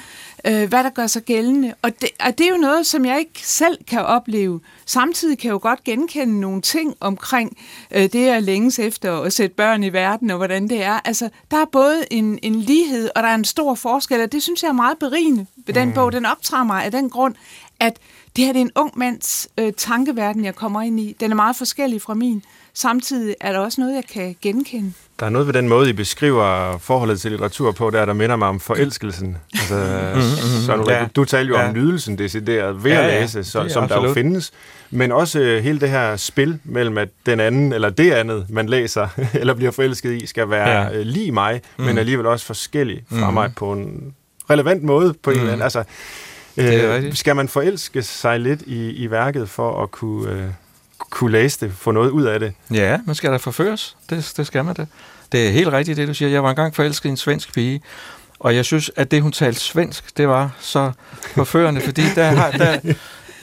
øh, 0.46 0.68
hvad 0.68 0.84
der 0.84 0.90
gør 0.90 1.06
sig 1.06 1.22
gældende. 1.22 1.74
Og 1.82 2.00
det, 2.00 2.08
og 2.20 2.38
det 2.38 2.46
er 2.46 2.50
jo 2.50 2.56
noget, 2.56 2.86
som 2.86 3.04
jeg 3.04 3.18
ikke 3.18 3.40
selv 3.46 3.78
kan 3.84 4.00
opleve. 4.04 4.60
Samtidig 4.86 5.38
kan 5.38 5.48
jeg 5.48 5.52
jo 5.52 5.58
godt 5.62 5.84
genkende 5.84 6.40
nogle 6.40 6.62
ting 6.62 6.94
omkring 7.00 7.56
øh, 7.90 8.02
det 8.02 8.28
at 8.28 8.42
længes 8.42 8.78
efter 8.78 9.20
at 9.20 9.32
sætte 9.32 9.54
børn 9.54 9.84
i 9.84 9.92
verden, 9.92 10.30
og 10.30 10.36
hvordan 10.36 10.68
det 10.68 10.82
er. 10.82 11.00
Altså, 11.04 11.28
der 11.50 11.56
er 11.56 11.66
både 11.72 12.04
en, 12.10 12.38
en 12.42 12.54
lighed, 12.54 13.10
og 13.14 13.22
der 13.22 13.28
er 13.28 13.34
en 13.34 13.44
stor 13.44 13.74
forskel, 13.74 14.22
og 14.22 14.32
det 14.32 14.42
synes 14.42 14.62
jeg 14.62 14.68
er 14.68 14.72
meget 14.72 14.98
berigende 14.98 15.46
ved 15.66 15.74
den 15.74 15.88
mm. 15.88 15.94
bog. 15.94 16.12
Den 16.12 16.26
optræder 16.26 16.64
mig 16.64 16.84
af 16.84 16.90
den 16.90 17.10
grund, 17.10 17.34
at 17.80 17.98
det 18.36 18.44
her 18.44 18.52
det 18.52 18.60
er 18.60 18.64
en 18.64 18.70
ung 18.76 18.98
mands 18.98 19.48
øh, 19.58 19.72
tankeverden, 19.76 20.44
jeg 20.44 20.54
kommer 20.54 20.82
ind 20.82 21.00
i. 21.00 21.16
Den 21.20 21.30
er 21.30 21.34
meget 21.34 21.56
forskellig 21.56 22.02
fra 22.02 22.14
min. 22.14 22.42
Samtidig 22.74 23.34
er 23.40 23.52
der 23.52 23.58
også 23.58 23.80
noget, 23.80 23.94
jeg 23.94 24.04
kan 24.12 24.36
genkende. 24.42 24.92
Der 25.20 25.26
er 25.26 25.30
noget 25.30 25.46
ved 25.46 25.54
den 25.54 25.68
måde, 25.68 25.90
I 25.90 25.92
beskriver 25.92 26.78
forholdet 26.78 27.20
til 27.20 27.30
litteratur 27.30 27.72
på, 27.72 27.90
der, 27.90 28.04
der 28.04 28.12
minder 28.12 28.36
mig 28.36 28.48
om 28.48 28.60
forelskelsen. 28.60 29.36
Altså, 29.54 29.74
mm-hmm. 30.14 30.66
så 30.66 30.76
nu, 30.76 30.90
ja. 30.90 31.06
Du 31.16 31.24
taler 31.24 31.48
jo 31.48 31.56
ja. 31.56 31.68
om 31.68 31.74
nydelsen 31.74 32.18
decideret 32.18 32.84
ved 32.84 32.90
ja, 32.90 33.02
at 33.02 33.20
læse, 33.20 33.44
så, 33.44 33.50
som 33.50 33.62
absolut. 33.82 33.90
der 33.90 34.08
jo 34.08 34.14
findes. 34.14 34.52
Men 34.90 35.12
også 35.12 35.40
øh, 35.40 35.62
hele 35.62 35.80
det 35.80 35.90
her 35.90 36.16
spil 36.16 36.58
mellem, 36.64 36.98
at 36.98 37.08
den 37.26 37.40
anden, 37.40 37.72
eller 37.72 37.90
det 37.90 38.12
andet, 38.12 38.46
man 38.50 38.68
læser, 38.68 39.08
eller 39.40 39.54
bliver 39.54 39.70
forelsket 39.70 40.22
i, 40.22 40.26
skal 40.26 40.50
være 40.50 40.82
ja. 40.82 40.98
Øh, 40.98 41.06
lige 41.06 41.32
mig, 41.32 41.60
mm. 41.76 41.84
men 41.84 41.98
alligevel 41.98 42.26
også 42.26 42.46
forskellig 42.46 43.02
fra 43.12 43.30
mm. 43.30 43.34
mig 43.34 43.52
på 43.56 43.72
en 43.72 44.14
relevant 44.50 44.82
måde 44.82 45.14
på 45.22 45.30
en 45.30 45.36
mm. 45.36 45.40
eller 45.40 45.52
anden. 45.52 45.64
Altså, 45.64 45.84
Øh, 46.60 47.14
skal 47.14 47.36
man 47.36 47.48
forelske 47.48 48.02
sig 48.02 48.40
lidt 48.40 48.62
i, 48.62 48.90
i 48.90 49.10
værket 49.10 49.48
for 49.48 49.82
at 49.82 49.90
kunne, 49.90 50.32
øh, 50.32 50.48
kunne 51.10 51.32
læse 51.32 51.66
det, 51.66 51.72
få 51.72 51.90
noget 51.90 52.10
ud 52.10 52.24
af 52.24 52.40
det? 52.40 52.52
Ja, 52.70 52.98
man 53.06 53.14
skal 53.14 53.32
da 53.32 53.36
forføres. 53.36 53.96
Det, 54.10 54.32
det 54.36 54.46
skal 54.46 54.64
man 54.64 54.74
da. 54.74 54.86
Det 55.32 55.46
er 55.46 55.50
helt 55.50 55.68
rigtigt, 55.68 55.96
det 55.96 56.08
du 56.08 56.14
siger. 56.14 56.28
Jeg 56.28 56.42
var 56.42 56.50
engang 56.50 56.74
forelsket 56.74 57.08
i 57.08 57.10
en 57.10 57.16
svensk 57.16 57.54
pige, 57.54 57.80
og 58.38 58.56
jeg 58.56 58.64
synes, 58.64 58.90
at 58.96 59.10
det, 59.10 59.22
hun 59.22 59.32
talte 59.32 59.60
svensk, 59.60 60.16
det 60.16 60.28
var 60.28 60.50
så 60.60 60.92
forførende, 61.34 61.80
fordi 61.80 62.02
der, 62.14 62.24
har, 62.24 62.50
der, 62.50 62.94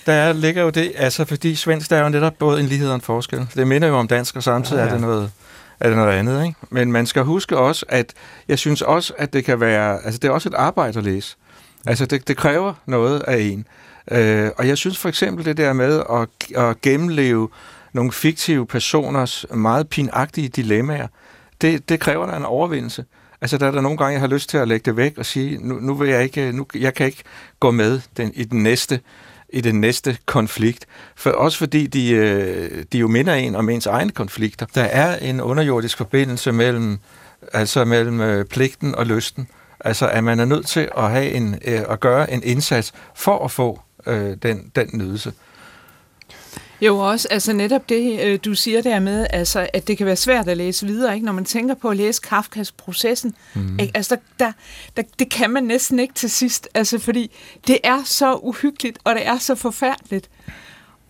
der 0.05 0.33
ligger 0.33 0.63
jo 0.63 0.69
det, 0.69 0.91
altså 0.95 1.25
fordi 1.25 1.55
svensk, 1.55 1.89
der 1.89 1.97
er 1.97 2.03
jo 2.03 2.09
netop 2.09 2.33
både 2.39 2.59
en 2.59 2.65
lighed 2.65 2.89
og 2.89 2.95
en 2.95 3.01
forskel. 3.01 3.47
Det 3.55 3.67
minder 3.67 3.87
jo 3.87 3.95
om 3.95 4.07
dansk, 4.07 4.35
og 4.35 4.43
samtidig 4.43 4.79
ja, 4.79 4.83
ja. 4.83 4.89
er 4.89 4.93
det 4.93 5.01
noget 5.01 5.31
er 5.79 5.87
det 5.87 5.97
noget 5.97 6.11
andet, 6.11 6.45
ikke? 6.45 6.55
Men 6.69 6.91
man 6.91 7.05
skal 7.05 7.23
huske 7.23 7.57
også, 7.57 7.85
at 7.89 8.13
jeg 8.47 8.59
synes 8.59 8.81
også, 8.81 9.13
at 9.17 9.33
det 9.33 9.45
kan 9.45 9.59
være, 9.59 10.05
altså 10.05 10.19
det 10.19 10.27
er 10.27 10.31
også 10.31 10.49
et 10.49 10.55
arbejde 10.55 10.97
at 10.97 11.05
læse. 11.05 11.35
Altså, 11.87 12.05
det, 12.05 12.27
det 12.27 12.37
kræver 12.37 12.73
noget 12.85 13.19
af 13.19 13.37
en. 13.37 13.67
Øh, 14.11 14.51
og 14.57 14.67
jeg 14.67 14.77
synes 14.77 14.97
for 14.97 15.09
eksempel 15.09 15.45
det 15.45 15.57
der 15.57 15.73
med 15.73 16.03
at, 16.09 16.57
at 16.57 16.81
gennemleve 16.81 17.49
nogle 17.93 18.11
fiktive 18.11 18.67
personers 18.67 19.45
meget 19.53 19.89
pinagtige 19.89 20.49
dilemmaer, 20.49 21.07
det, 21.61 21.89
det 21.89 21.99
kræver 21.99 22.31
da 22.31 22.37
en 22.37 22.45
overvindelse. 22.45 23.05
Altså, 23.41 23.57
der 23.57 23.67
er 23.67 23.71
der 23.71 23.81
nogle 23.81 23.97
gange, 23.97 24.11
jeg 24.11 24.19
har 24.19 24.27
lyst 24.27 24.49
til 24.49 24.57
at 24.57 24.67
lægge 24.67 24.83
det 24.85 24.97
væk 24.97 25.17
og 25.17 25.25
sige, 25.25 25.67
nu, 25.67 25.79
nu 25.79 25.93
vil 25.93 26.09
jeg 26.09 26.23
ikke, 26.23 26.51
nu, 26.51 26.65
jeg 26.75 26.93
kan 26.93 27.05
ikke 27.05 27.23
gå 27.59 27.71
med 27.71 28.01
den, 28.17 28.31
i 28.35 28.43
den 28.43 28.63
næste 28.63 28.99
i 29.49 29.61
den 29.61 29.81
næste 29.81 30.17
konflikt. 30.25 30.85
For, 31.15 31.29
også 31.29 31.57
fordi 31.57 31.87
de, 31.87 32.11
øh, 32.11 32.83
de 32.91 32.97
jo 32.97 33.07
minder 33.07 33.33
en 33.33 33.55
om 33.55 33.69
ens 33.69 33.85
egne 33.85 34.11
konflikter. 34.11 34.65
Der 34.75 34.83
er 34.83 35.17
en 35.17 35.41
underjordisk 35.41 35.97
forbindelse 35.97 36.51
mellem, 36.51 36.99
altså 37.53 37.85
mellem 37.85 38.21
øh, 38.21 38.45
pligten 38.45 38.95
og 38.95 39.05
lysten. 39.05 39.47
Altså, 39.87 40.07
at 40.09 40.23
man 40.23 40.39
er 40.39 40.45
nødt 40.45 40.67
til 40.67 40.89
at, 40.97 41.11
have 41.11 41.31
en, 41.31 41.59
øh, 41.65 41.81
at 41.89 41.99
gøre 41.99 42.33
en 42.33 42.43
indsats 42.43 42.93
for 43.15 43.45
at 43.45 43.51
få 43.51 43.81
øh, 44.07 44.37
den, 44.43 44.71
den 44.75 44.89
nydelse. 44.93 45.33
Jo, 46.81 46.97
også 46.97 47.27
altså 47.31 47.53
netop 47.53 47.89
det, 47.89 48.19
øh, 48.23 48.39
du 48.45 48.53
siger 48.53 48.81
der 48.81 48.99
med, 48.99 49.27
altså, 49.29 49.67
at 49.73 49.87
det 49.87 49.97
kan 49.97 50.05
være 50.05 50.15
svært 50.15 50.47
at 50.47 50.57
læse 50.57 50.85
videre, 50.85 51.13
ikke? 51.13 51.25
når 51.25 51.33
man 51.33 51.45
tænker 51.45 51.75
på 51.75 51.89
at 51.89 51.97
læse 51.97 52.21
Kafkas 52.21 52.71
processen. 52.71 53.35
Mm. 53.53 53.79
Ikke? 53.79 53.91
Altså, 53.95 54.15
der, 54.15 54.45
der, 54.45 54.51
der, 54.97 55.03
det 55.19 55.31
kan 55.31 55.49
man 55.49 55.63
næsten 55.63 55.99
ikke 55.99 56.13
til 56.13 56.29
sidst, 56.29 56.67
altså, 56.73 56.99
fordi 56.99 57.31
det 57.67 57.77
er 57.83 58.03
så 58.05 58.35
uhyggeligt, 58.35 58.99
og 59.03 59.15
det 59.15 59.27
er 59.27 59.37
så 59.37 59.55
forfærdeligt 59.55 60.29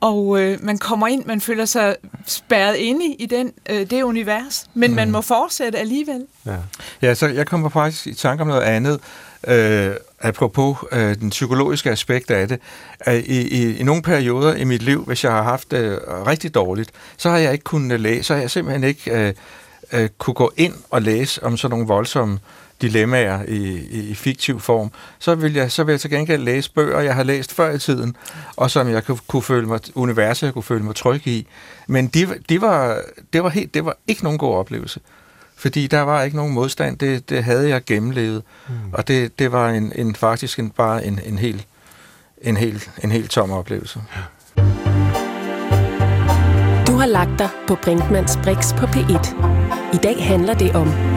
og 0.01 0.41
øh, 0.41 0.57
man 0.63 0.77
kommer 0.77 1.07
ind, 1.07 1.25
man 1.25 1.41
føler 1.41 1.65
sig 1.65 1.95
spærret 2.25 2.75
inde 2.75 3.05
i 3.05 3.25
den, 3.25 3.51
øh, 3.69 3.89
det 3.89 4.03
univers, 4.03 4.65
men 4.73 4.89
mm. 4.89 4.95
man 4.95 5.11
må 5.11 5.21
fortsætte 5.21 5.77
alligevel. 5.77 6.25
Ja, 6.45 6.55
ja 7.01 7.15
så 7.15 7.27
jeg 7.27 7.47
kommer 7.47 7.69
faktisk 7.69 8.07
i 8.07 8.13
tanke 8.13 8.41
om 8.41 8.47
noget 8.47 8.61
andet, 8.61 8.99
øh, 9.47 9.91
apropos 10.21 10.77
øh, 10.91 11.19
den 11.19 11.29
psykologiske 11.29 11.91
aspekt 11.91 12.31
af 12.31 12.47
det. 12.47 12.59
At 12.99 13.23
i, 13.25 13.47
i, 13.47 13.77
I 13.77 13.83
nogle 13.83 14.01
perioder 14.01 14.55
i 14.55 14.63
mit 14.63 14.81
liv, 14.81 15.05
hvis 15.05 15.23
jeg 15.23 15.31
har 15.31 15.43
haft 15.43 15.71
det 15.71 15.77
øh, 15.77 15.97
rigtig 16.27 16.55
dårligt, 16.55 16.91
så 17.17 17.29
har 17.29 17.37
jeg 17.37 17.51
ikke 17.51 17.63
kunnet 17.63 17.99
læse, 17.99 18.23
så 18.23 18.33
har 18.33 18.41
jeg 18.41 18.51
simpelthen 18.51 18.83
ikke 18.83 19.11
øh, 19.11 19.33
øh, 19.93 20.09
kunne 20.17 20.33
gå 20.33 20.51
ind 20.57 20.73
og 20.89 21.01
læse 21.01 21.43
om 21.43 21.57
sådan 21.57 21.71
nogle 21.71 21.87
voldsomme 21.87 22.33
øh, 22.33 22.66
dilemmaer 22.81 23.43
i, 23.47 23.77
i, 23.91 24.09
i 24.09 24.15
fiktiv 24.15 24.59
form, 24.59 24.91
så 25.19 25.35
vil, 25.35 25.53
jeg, 25.53 25.71
så 25.71 25.83
vil 25.83 25.93
jeg 25.93 26.01
til 26.01 26.09
gengæld 26.09 26.43
læse 26.43 26.71
bøger, 26.71 26.99
jeg 26.99 27.15
har 27.15 27.23
læst 27.23 27.53
før 27.53 27.71
i 27.71 27.79
tiden, 27.79 28.15
og 28.55 28.71
som 28.71 28.89
jeg 28.89 29.05
kunne, 29.05 29.17
kunne 29.27 29.41
føle 29.41 29.67
mig, 29.67 29.79
universet 29.95 30.47
jeg 30.47 30.53
kunne 30.53 30.63
føle 30.63 30.83
mig 30.83 30.95
tryg 30.95 31.27
i. 31.27 31.47
Men 31.87 32.07
de, 32.07 32.27
de 32.49 32.61
var, 32.61 33.01
det, 33.33 33.43
var 33.43 33.49
helt, 33.49 33.73
det 33.73 33.85
var 33.85 33.97
ikke 34.07 34.23
nogen 34.23 34.39
god 34.39 34.55
oplevelse. 34.55 34.99
Fordi 35.57 35.87
der 35.87 36.01
var 36.01 36.23
ikke 36.23 36.37
nogen 36.37 36.53
modstand, 36.53 36.97
det, 36.97 37.29
det 37.29 37.43
havde 37.43 37.69
jeg 37.69 37.85
gennemlevet. 37.85 38.43
Mm. 38.67 38.75
Og 38.93 39.07
det, 39.07 39.39
det 39.39 39.51
var 39.51 39.69
en, 39.69 39.91
en, 39.95 40.15
faktisk 40.15 40.59
en, 40.59 40.69
bare 40.69 41.05
en, 41.05 41.19
en, 41.25 41.37
helt, 41.37 41.67
en, 42.41 42.57
helt, 42.57 42.91
en 43.03 43.11
helt 43.11 43.31
tom 43.31 43.51
oplevelse. 43.51 43.99
Du 46.87 46.91
har 46.91 47.05
lagt 47.05 47.39
dig 47.39 47.49
på 47.67 47.75
Brinkmanns 47.75 48.39
Brix 48.43 48.73
på 48.73 48.85
P1. 48.85 49.35
I 49.93 49.97
dag 49.97 50.25
handler 50.27 50.53
det 50.53 50.75
om 50.75 51.16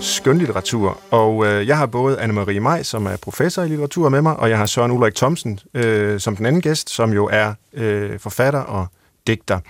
skønlitteratur. 0.00 1.00
Og 1.10 1.46
øh, 1.46 1.66
jeg 1.66 1.78
har 1.78 1.86
både 1.86 2.20
Anne-Marie 2.20 2.60
Maj, 2.60 2.82
som 2.82 3.06
er 3.06 3.16
professor 3.16 3.62
i 3.62 3.68
litteratur 3.68 4.08
med 4.08 4.22
mig, 4.22 4.36
og 4.36 4.50
jeg 4.50 4.58
har 4.58 4.66
Søren 4.66 4.90
Ulrik 4.90 5.14
Thomsen 5.14 5.58
øh, 5.74 6.20
som 6.20 6.36
den 6.36 6.46
anden 6.46 6.62
gæst, 6.62 6.90
som 6.90 7.12
jo 7.12 7.28
er 7.32 7.54
øh, 7.72 8.18
forfatter 8.18 8.60
og 8.60 8.86
digter. 9.26 9.60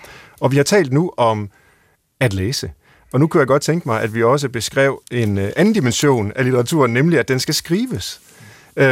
Og 0.41 0.53
vi 0.53 0.57
har 0.57 0.65
talt 0.65 0.93
nu 0.93 1.13
om 1.17 1.51
at 2.21 2.33
læse. 2.33 2.73
Og 3.13 3.21
nu 3.21 3.27
kunne 3.27 3.39
jeg 3.39 3.47
godt 3.47 3.63
tænke 3.63 3.89
mig, 3.89 4.03
at 4.03 4.15
vi 4.15 4.23
også 4.23 4.49
beskrev 4.49 5.03
en 5.11 5.39
øh, 5.39 5.53
anden 5.57 5.75
dimension 5.75 6.33
af 6.37 6.45
litteraturen, 6.45 6.93
nemlig 6.93 7.19
at 7.19 7.29
den 7.29 7.41
skal 7.41 7.55
skrives. 7.55 8.21
Øh, 8.77 8.85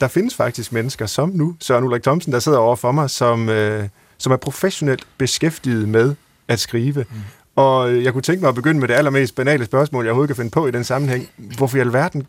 der 0.00 0.08
findes 0.08 0.34
faktisk 0.34 0.72
mennesker 0.72 1.06
som 1.06 1.28
nu, 1.28 1.56
Søren 1.60 1.84
Ulrik 1.84 2.02
Thomsen, 2.02 2.32
der 2.32 2.38
sidder 2.38 2.58
over 2.58 2.76
for 2.76 2.92
mig, 2.92 3.10
som, 3.10 3.48
øh, 3.48 3.88
som 4.18 4.32
er 4.32 4.36
professionelt 4.36 5.06
beskæftiget 5.18 5.88
med 5.88 6.14
at 6.48 6.60
skrive. 6.60 7.04
Mm. 7.10 7.16
Og 7.56 8.04
jeg 8.04 8.12
kunne 8.12 8.22
tænke 8.22 8.40
mig 8.40 8.48
at 8.48 8.54
begynde 8.54 8.80
med 8.80 8.88
det 8.88 8.94
allermest 8.94 9.34
banale 9.34 9.64
spørgsmål, 9.64 10.04
jeg 10.04 10.10
overhovedet 10.10 10.36
kan 10.36 10.36
finde 10.36 10.50
på 10.50 10.66
i 10.66 10.70
den 10.70 10.84
sammenhæng. 10.84 11.30
Hvorfor 11.36 11.76
i 11.76 11.80
alverden 11.80 12.26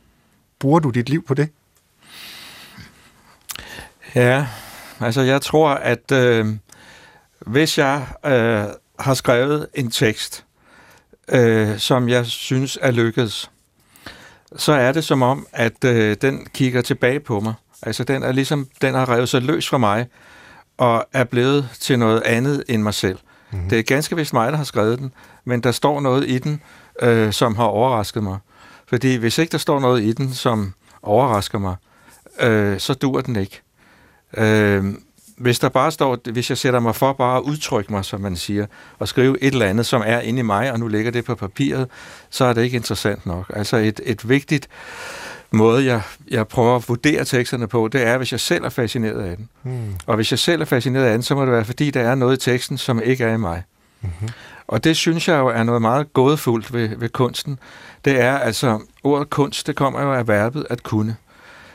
bruger 0.60 0.80
du 0.80 0.90
dit 0.90 1.10
liv 1.10 1.26
på 1.26 1.34
det? 1.34 1.50
Ja, 4.16 4.48
altså 5.00 5.22
jeg 5.22 5.42
tror, 5.42 5.70
at 5.70 6.12
øh, 6.12 6.48
hvis 7.40 7.78
jeg 7.78 8.08
øh, 8.26 8.64
har 9.00 9.14
skrevet 9.14 9.68
en 9.74 9.92
tekst, 9.92 10.46
øh, 11.30 11.78
som 11.78 12.10
jeg 12.10 12.26
synes 12.26 12.78
er 12.82 12.92
lykkedes, 12.92 13.52
så 14.56 14.74
er 14.74 14.92
det 14.92 15.04
som 15.04 15.22
om, 15.22 15.48
at 15.52 15.84
øh, 15.86 16.18
den 16.22 16.48
kigger 16.54 16.82
tilbage 16.82 17.20
på 17.20 17.40
mig. 17.40 17.54
Altså 17.82 18.04
den 18.04 18.24
er 18.24 18.32
ligesom, 18.32 18.68
den 18.82 18.94
har 18.94 19.10
revet 19.10 19.30
sig 19.30 19.42
løs 19.42 19.70
fra 19.70 19.78
mig, 19.78 20.08
og 20.78 21.06
er 21.14 21.24
blevet 21.24 21.70
til 21.80 22.00
noget 22.00 22.22
andet 22.22 22.64
end 22.68 22.84
mig 22.84 22.94
selv. 22.94 23.18
Mm-hmm. 23.54 23.70
Det 23.70 23.80
er 23.80 23.84
ganske 23.84 24.16
vist 24.16 24.34
mig, 24.34 24.52
der 24.52 24.58
har 24.58 24.64
skrevet 24.64 25.00
den, 25.00 25.14
men 25.46 25.62
der 25.62 25.72
står 25.72 26.02
noget 26.02 26.30
i 26.30 26.40
den, 26.40 26.62
øh, 27.02 27.34
som 27.34 27.56
har 27.56 27.64
overrasket 27.64 28.24
mig. 28.24 28.38
Fordi 28.88 29.16
hvis 29.16 29.38
ikke 29.38 29.52
der 29.52 29.58
står 29.58 29.80
noget 29.80 30.04
i 30.04 30.14
den, 30.14 30.34
som 30.34 30.74
overrasker 31.02 31.60
mig, 31.60 31.76
øh, 32.40 32.80
så 32.80 32.94
dur 32.94 33.22
den 33.22 33.36
ikke. 33.36 33.62
Øh, 34.38 34.86
hvis 35.38 35.60
der 35.60 35.70
bare 35.70 35.92
står, 35.92 36.32
hvis 36.32 36.50
jeg 36.50 36.58
sætter 36.58 36.80
mig 36.80 36.96
for 36.96 37.14
bare 37.14 37.38
at 37.38 37.42
udtrykke 37.42 37.92
mig, 37.94 38.06
som 38.06 38.22
man 38.22 38.36
siger, 38.36 38.66
og 39.00 39.08
skrive 39.08 39.44
et 39.44 39.54
eller 39.54 39.66
andet, 39.66 39.86
som 39.86 40.02
er 40.06 40.20
inde 40.20 40.40
i 40.40 40.44
mig, 40.44 40.72
og 40.72 40.80
nu 40.80 40.88
ligger 40.88 41.12
det 41.12 41.26
på 41.26 41.36
papiret, 41.36 41.88
så 42.30 42.46
er 42.46 42.54
det 42.54 42.64
ikke 42.64 42.76
interessant 42.76 43.26
nok. 43.26 43.52
Altså 43.56 43.78
et, 43.78 44.02
et 44.04 44.30
vigtigt 44.30 44.70
måde, 45.54 45.86
jeg, 45.86 46.02
jeg 46.32 46.48
prøver 46.48 46.76
at 46.76 46.90
vurdere 46.90 47.26
teksterne 47.26 47.68
på, 47.68 47.88
det 47.88 48.08
er, 48.08 48.18
hvis 48.18 48.32
jeg 48.32 48.40
selv 48.40 48.64
er 48.66 48.70
fascineret 48.70 49.22
af 49.22 49.38
den. 49.38 49.50
Mm. 49.64 49.96
Og 50.06 50.16
hvis 50.16 50.32
jeg 50.32 50.40
selv 50.40 50.62
er 50.62 50.66
fascineret 50.66 51.06
af 51.06 51.14
den, 51.14 51.24
så 51.24 51.36
må 51.36 51.42
det 51.42 51.52
være, 51.52 51.66
fordi 51.66 51.92
der 51.92 52.02
er 52.02 52.16
noget 52.16 52.38
i 52.38 52.52
teksten, 52.52 52.78
som 52.78 53.02
ikke 53.02 53.24
er 53.24 53.34
i 53.34 53.38
mig. 53.38 53.64
Mm-hmm. 54.02 54.30
Og 54.68 54.84
det 54.84 54.98
synes 54.98 55.28
jeg 55.28 55.38
jo 55.40 55.48
er 55.48 55.64
noget 55.64 55.82
meget 55.82 56.14
gådefuldt 56.14 56.74
ved, 56.74 56.98
ved 56.98 57.10
kunsten. 57.10 57.60
Det 58.06 58.22
er 58.22 58.38
altså, 58.38 58.80
ordet 59.04 59.30
kunst, 59.30 59.68
det 59.68 59.76
kommer 59.76 60.02
jo 60.02 60.14
af 60.14 60.28
verbet 60.28 60.66
at 60.70 60.84
kunne. 60.84 61.16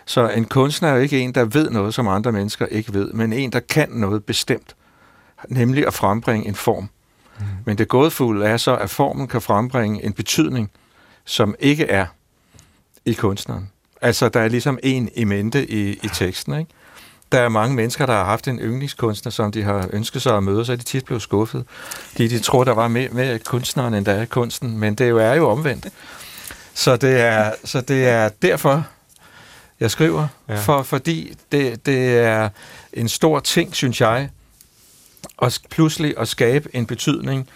Så 0.04 0.28
en 0.28 0.44
kunstner 0.44 0.88
er 0.88 0.94
jo 0.94 1.00
ikke 1.00 1.20
en, 1.20 1.34
der 1.34 1.44
ved 1.44 1.70
noget, 1.70 1.94
som 1.94 2.08
andre 2.08 2.32
mennesker 2.32 2.66
ikke 2.66 2.94
ved, 2.94 3.12
men 3.12 3.32
en, 3.32 3.52
der 3.52 3.60
kan 3.60 3.88
noget 3.90 4.24
bestemt, 4.24 4.76
nemlig 5.48 5.86
at 5.86 5.94
frembringe 5.94 6.48
en 6.48 6.54
form. 6.54 6.88
Mm. 7.38 7.44
Men 7.64 7.78
det 7.78 7.88
gådefulde 7.88 8.46
er 8.46 8.56
så, 8.56 8.76
at 8.76 8.90
formen 8.90 9.26
kan 9.26 9.40
frembringe 9.40 10.04
en 10.04 10.12
betydning, 10.12 10.70
som 11.24 11.54
ikke 11.58 11.84
er 11.84 12.06
i 13.04 13.12
kunstneren. 13.12 13.70
Altså, 14.00 14.28
der 14.28 14.40
er 14.40 14.48
ligesom 14.48 14.78
en 14.82 15.10
i 15.16 15.24
mente 15.24 15.70
i, 15.70 15.90
i 15.90 16.08
teksten, 16.14 16.58
ikke? 16.58 16.70
der 17.32 17.40
er 17.40 17.48
mange 17.48 17.76
mennesker, 17.76 18.06
der 18.06 18.12
har 18.12 18.24
haft 18.24 18.48
en 18.48 18.58
yndlingskunstner, 18.58 19.32
som 19.32 19.52
de 19.52 19.62
har 19.62 19.88
ønsket 19.92 20.22
sig 20.22 20.36
at 20.36 20.42
møde, 20.42 20.64
så 20.64 20.72
er 20.72 20.76
de 20.76 20.82
tit 20.82 21.04
blevet 21.04 21.22
skuffet. 21.22 21.64
De, 22.18 22.28
de 22.28 22.38
tror, 22.38 22.64
der 22.64 22.72
var 22.72 22.88
mere, 22.88 23.08
mere 23.08 23.38
kunstneren, 23.38 23.94
end 23.94 24.04
der 24.04 24.12
er 24.12 24.24
kunsten, 24.24 24.78
men 24.78 24.94
det 24.94 25.08
jo 25.08 25.18
er 25.18 25.34
jo 25.34 25.48
omvendt. 25.48 25.88
Så 26.74 26.96
det 26.96 27.20
er, 27.20 27.52
så 27.64 27.80
det 27.80 28.08
er 28.08 28.28
derfor, 28.42 28.86
jeg 29.80 29.90
skriver, 29.90 30.28
ja. 30.48 30.58
for, 30.58 30.82
fordi 30.82 31.34
det, 31.52 31.86
det 31.86 32.18
er 32.18 32.48
en 32.92 33.08
stor 33.08 33.40
ting, 33.40 33.74
synes 33.74 34.00
jeg, 34.00 34.28
at 35.42 35.60
pludselig 35.70 36.14
at 36.18 36.28
skabe 36.28 36.68
en 36.76 36.86
betydning, 36.86 37.48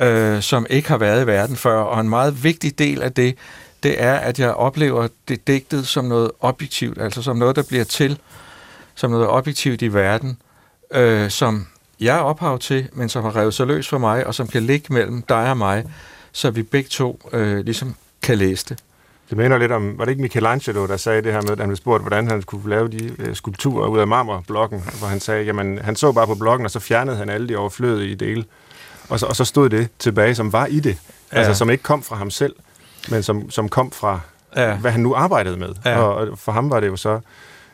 øh, 0.00 0.42
som 0.42 0.66
ikke 0.70 0.88
har 0.88 0.98
været 0.98 1.22
i 1.22 1.26
verden 1.26 1.56
før, 1.56 1.80
og 1.80 2.00
en 2.00 2.08
meget 2.08 2.44
vigtig 2.44 2.78
del 2.78 3.02
af 3.02 3.12
det, 3.12 3.36
det 3.82 4.02
er, 4.02 4.14
at 4.14 4.38
jeg 4.38 4.54
oplever 4.54 5.08
det 5.28 5.46
digtet 5.46 5.88
som 5.88 6.04
noget 6.04 6.30
objektivt, 6.40 7.00
altså 7.00 7.22
som 7.22 7.36
noget, 7.36 7.56
der 7.56 7.62
bliver 7.62 7.84
til, 7.84 8.18
som 8.94 9.10
noget 9.10 9.28
objektivt 9.28 9.82
i 9.82 9.94
verden, 9.94 10.38
øh, 10.94 11.30
som 11.30 11.66
jeg 12.00 12.16
er 12.16 12.20
ophav 12.20 12.58
til, 12.58 12.88
men 12.92 13.08
som 13.08 13.24
har 13.24 13.36
revet 13.36 13.54
sig 13.54 13.66
løs 13.66 13.88
for 13.88 13.98
mig, 13.98 14.26
og 14.26 14.34
som 14.34 14.48
kan 14.48 14.62
ligge 14.62 14.92
mellem 14.94 15.22
dig 15.22 15.50
og 15.50 15.56
mig, 15.56 15.84
så 16.32 16.50
vi 16.50 16.62
begge 16.62 16.88
to 16.88 17.28
øh, 17.32 17.64
ligesom 17.64 17.94
kan 18.22 18.38
læse 18.38 18.66
det. 18.68 18.78
Det 19.30 19.38
minder 19.38 19.58
lidt 19.58 19.72
om, 19.72 19.98
var 19.98 20.04
det 20.04 20.12
ikke 20.12 20.22
Michelangelo, 20.22 20.86
der 20.86 20.96
sagde 20.96 21.22
det 21.22 21.32
her 21.32 21.42
med, 21.42 21.50
at 21.50 21.58
han 21.58 21.68
blev 21.68 21.76
spurgt, 21.76 22.02
hvordan 22.02 22.28
han 22.28 22.42
skulle 22.42 22.70
lave 22.70 22.88
de 22.88 23.14
øh, 23.18 23.34
skulpturer 23.34 23.88
ud 23.88 23.98
af 23.98 24.06
marmorblokken, 24.06 24.82
hvor 24.98 25.08
han 25.08 25.20
sagde, 25.20 25.44
jamen 25.44 25.78
han 25.78 25.96
så 25.96 26.12
bare 26.12 26.26
på 26.26 26.34
blokken, 26.34 26.64
og 26.64 26.70
så 26.70 26.80
fjernede 26.80 27.16
han 27.16 27.28
alle 27.28 27.48
de 27.48 27.56
overflødige 27.56 28.14
dele. 28.14 28.44
Og 29.08 29.20
så, 29.20 29.26
og 29.26 29.36
så 29.36 29.44
stod 29.44 29.70
det 29.70 29.88
tilbage, 29.98 30.34
som 30.34 30.52
var 30.52 30.66
i 30.66 30.80
det. 30.80 30.98
Ja. 31.32 31.38
Altså 31.38 31.54
som 31.54 31.70
ikke 31.70 31.82
kom 31.82 32.02
fra 32.02 32.16
ham 32.16 32.30
selv, 32.30 32.54
men 33.10 33.22
som, 33.22 33.50
som 33.50 33.68
kom 33.68 33.90
fra, 33.90 34.20
ja. 34.56 34.74
hvad 34.74 34.90
han 34.90 35.00
nu 35.00 35.14
arbejdede 35.14 35.56
med. 35.56 35.74
Ja. 35.84 35.98
Og, 35.98 36.38
for 36.38 36.52
ham 36.52 36.70
var 36.70 36.80
det 36.80 36.86
jo 36.86 36.96
så 36.96 37.20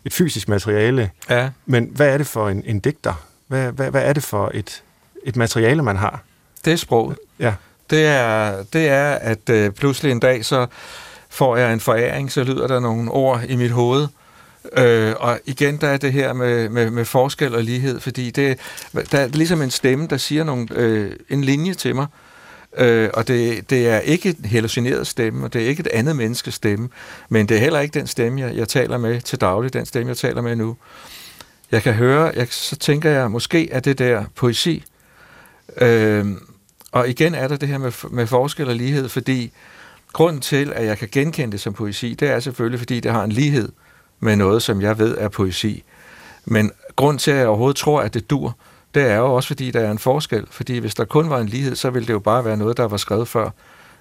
et 0.05 0.12
fysisk 0.12 0.49
materiale. 0.49 1.11
Ja. 1.31 1.51
Men 1.66 1.90
hvad 1.92 2.09
er 2.09 2.18
det 2.18 2.27
for 2.27 2.49
en, 2.49 2.62
en 2.66 2.81
digter? 2.81 3.14
Hvad, 3.47 3.73
hvad, 3.73 3.90
hvad 3.90 4.03
er 4.03 4.12
det 4.12 4.23
for 4.23 4.51
et, 4.55 4.83
et 5.25 5.37
materiale, 5.37 5.83
man 5.83 5.97
har? 5.97 6.20
Det 6.64 6.73
er 6.73 6.77
sproget. 6.77 7.16
Ja. 7.38 7.55
Det 7.90 8.07
er, 8.07 8.62
det 8.73 8.88
er 8.88 9.12
at 9.12 9.51
øh, 9.51 9.70
pludselig 9.70 10.12
en 10.12 10.20
dag, 10.20 10.44
så 10.44 10.66
får 11.29 11.57
jeg 11.57 11.73
en 11.73 11.81
foræring, 11.81 12.33
så 12.33 12.44
lyder 12.44 12.66
der 12.66 12.81
nogle 12.81 13.11
ord 13.11 13.40
i 13.49 13.57
mit 13.57 13.70
hoved. 13.70 14.09
Øh, 14.77 15.14
og 15.18 15.40
igen, 15.44 15.77
der 15.77 15.88
er 15.88 15.97
det 15.97 16.12
her 16.12 16.33
med, 16.33 16.68
med, 16.68 16.90
med 16.90 17.05
forskel 17.05 17.55
og 17.55 17.62
lighed, 17.62 18.01
fordi 18.01 18.31
det, 18.31 18.59
der 19.12 19.18
er 19.18 19.27
ligesom 19.27 19.62
en 19.62 19.70
stemme, 19.70 20.07
der 20.07 20.16
siger 20.16 20.44
nogle, 20.44 20.68
øh, 20.70 21.12
en 21.29 21.44
linje 21.44 21.75
til 21.75 21.94
mig, 21.94 22.07
øh, 22.78 23.10
og 23.14 23.28
det, 23.28 23.70
det 23.70 23.88
er 23.88 23.98
ikke 23.98 24.37
en 24.38 24.44
hallucineret 24.44 25.06
stemme, 25.06 25.44
og 25.44 25.52
det 25.52 25.62
er 25.62 25.66
ikke 25.66 25.80
et 25.80 25.87
andet 25.87 26.16
menneskes 26.16 26.54
stemme, 26.54 26.88
men 27.28 27.48
det 27.48 27.56
er 27.56 27.60
heller 27.60 27.80
ikke 27.80 27.98
den 27.98 28.06
stemme, 28.06 28.40
jeg, 28.40 28.56
jeg 28.56 28.68
taler 28.68 28.98
med 28.98 29.20
til 29.20 29.40
daglig, 29.40 29.72
den 29.72 29.87
stemme, 29.87 30.08
jeg 30.08 30.16
taler 30.16 30.42
med 30.42 30.56
nu. 30.56 30.76
Jeg 31.72 31.82
kan 31.82 31.94
høre, 31.94 32.32
jeg, 32.37 32.46
så 32.50 32.76
tænker 32.76 33.10
jeg, 33.10 33.30
måske 33.30 33.70
er 33.70 33.80
det 33.80 33.98
der 33.98 34.24
poesi. 34.34 34.84
Øh, 35.80 36.26
og 36.92 37.08
igen 37.08 37.34
er 37.34 37.48
der 37.48 37.56
det 37.56 37.68
her 37.68 37.78
med, 37.78 37.92
med 38.10 38.26
forskel 38.26 38.68
og 38.68 38.74
lighed, 38.74 39.08
fordi 39.08 39.52
Grunden 40.14 40.40
til, 40.40 40.72
at 40.76 40.87
jeg 40.87 40.98
kan 40.98 41.08
genkende 41.12 41.52
det 41.52 41.60
som 41.60 41.72
poesi, 41.72 42.14
det 42.14 42.30
er 42.30 42.40
selvfølgelig, 42.40 42.78
fordi 42.78 43.00
det 43.00 43.12
har 43.12 43.24
en 43.24 43.32
lighed 43.32 43.68
med 44.20 44.37
noget, 44.37 44.62
som 44.62 44.82
jeg 44.82 44.98
ved 44.98 45.18
er 45.18 45.28
poesi. 45.28 45.84
Men 46.44 46.72
grund 46.96 47.18
til, 47.18 47.30
at 47.30 47.37
jeg 47.37 47.46
overhovedet 47.46 47.76
tror, 47.76 48.00
at 48.00 48.14
det 48.14 48.30
dur, 48.30 48.56
det 48.94 49.02
er 49.02 49.16
jo 49.16 49.35
også, 49.35 49.46
fordi 49.46 49.70
der 49.70 49.80
er 49.80 49.90
en 49.90 49.98
forskel. 49.98 50.46
Fordi 50.50 50.78
hvis 50.78 50.94
der 50.94 51.04
kun 51.04 51.30
var 51.30 51.38
en 51.38 51.46
lighed, 51.46 51.76
så 51.76 51.90
ville 51.90 52.07
det 52.07 52.12
jo 52.12 52.18
bare 52.18 52.44
være 52.44 52.57
noget, 52.57 52.76
der 52.76 52.85
var 52.85 52.96
skrevet 52.96 53.28
før, 53.28 53.50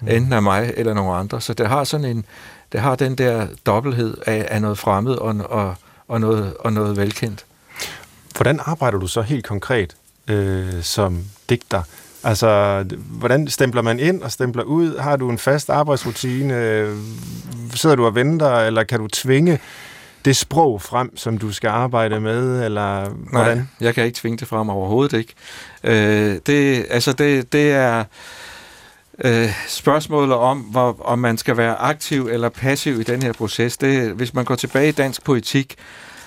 mm. 0.00 0.08
enten 0.08 0.32
af 0.32 0.42
mig 0.42 0.72
eller 0.76 0.94
nogen 0.94 1.18
andre. 1.20 1.40
Så 1.40 1.54
det 1.54 1.68
har 1.68 1.84
sådan 1.84 2.06
en, 2.06 2.24
det 2.72 2.80
har 2.80 2.94
den 2.94 3.14
der 3.14 3.46
dobbelthed 3.66 4.16
af, 4.26 4.46
af 4.50 4.62
noget 4.62 4.78
fremmed 4.78 5.14
og, 5.14 5.36
og, 5.44 5.74
og, 6.08 6.20
noget, 6.20 6.54
og 6.60 6.72
noget 6.72 6.96
velkendt. 6.96 7.44
Hvordan 8.36 8.60
arbejder 8.64 8.98
du 8.98 9.06
så 9.06 9.22
helt 9.22 9.46
konkret 9.46 9.96
øh, 10.28 10.82
som 10.82 11.24
digter? 11.48 11.82
Altså, 12.24 12.84
hvordan 12.96 13.48
stempler 13.48 13.82
man 13.82 13.98
ind 13.98 14.22
og 14.22 14.32
stempler 14.32 14.62
ud? 14.62 14.98
Har 14.98 15.16
du 15.16 15.30
en 15.30 15.38
fast 15.38 15.70
arbejdsrutine? 15.70 16.86
Sidder 17.74 17.96
du 17.96 18.06
og 18.06 18.14
venter, 18.14 18.56
eller 18.56 18.84
kan 18.84 18.98
du 18.98 19.08
tvinge 19.08 19.58
det 20.24 20.36
sprog 20.36 20.82
frem, 20.82 21.16
som 21.16 21.38
du 21.38 21.52
skal 21.52 21.68
arbejde 21.68 22.20
med, 22.20 22.64
eller 22.64 23.08
hvordan? 23.08 23.56
Nej, 23.56 23.66
jeg 23.80 23.94
kan 23.94 24.04
ikke 24.04 24.16
tvinge 24.16 24.38
det 24.38 24.48
frem 24.48 24.68
overhovedet 24.68 25.18
ikke. 25.18 25.34
Øh, 25.84 26.38
det, 26.46 26.86
altså, 26.90 27.12
det, 27.12 27.52
det 27.52 27.72
er 27.72 28.04
øh, 29.24 29.50
spørgsmålet 29.68 30.36
om, 30.36 30.58
hvor, 30.58 30.96
om 31.04 31.18
man 31.18 31.38
skal 31.38 31.56
være 31.56 31.74
aktiv 31.76 32.28
eller 32.32 32.48
passiv 32.48 33.00
i 33.00 33.02
den 33.02 33.22
her 33.22 33.32
proces. 33.32 33.76
Det, 33.76 34.12
hvis 34.12 34.34
man 34.34 34.44
går 34.44 34.54
tilbage 34.54 34.88
i 34.88 34.92
dansk 34.92 35.24
politik, 35.24 35.76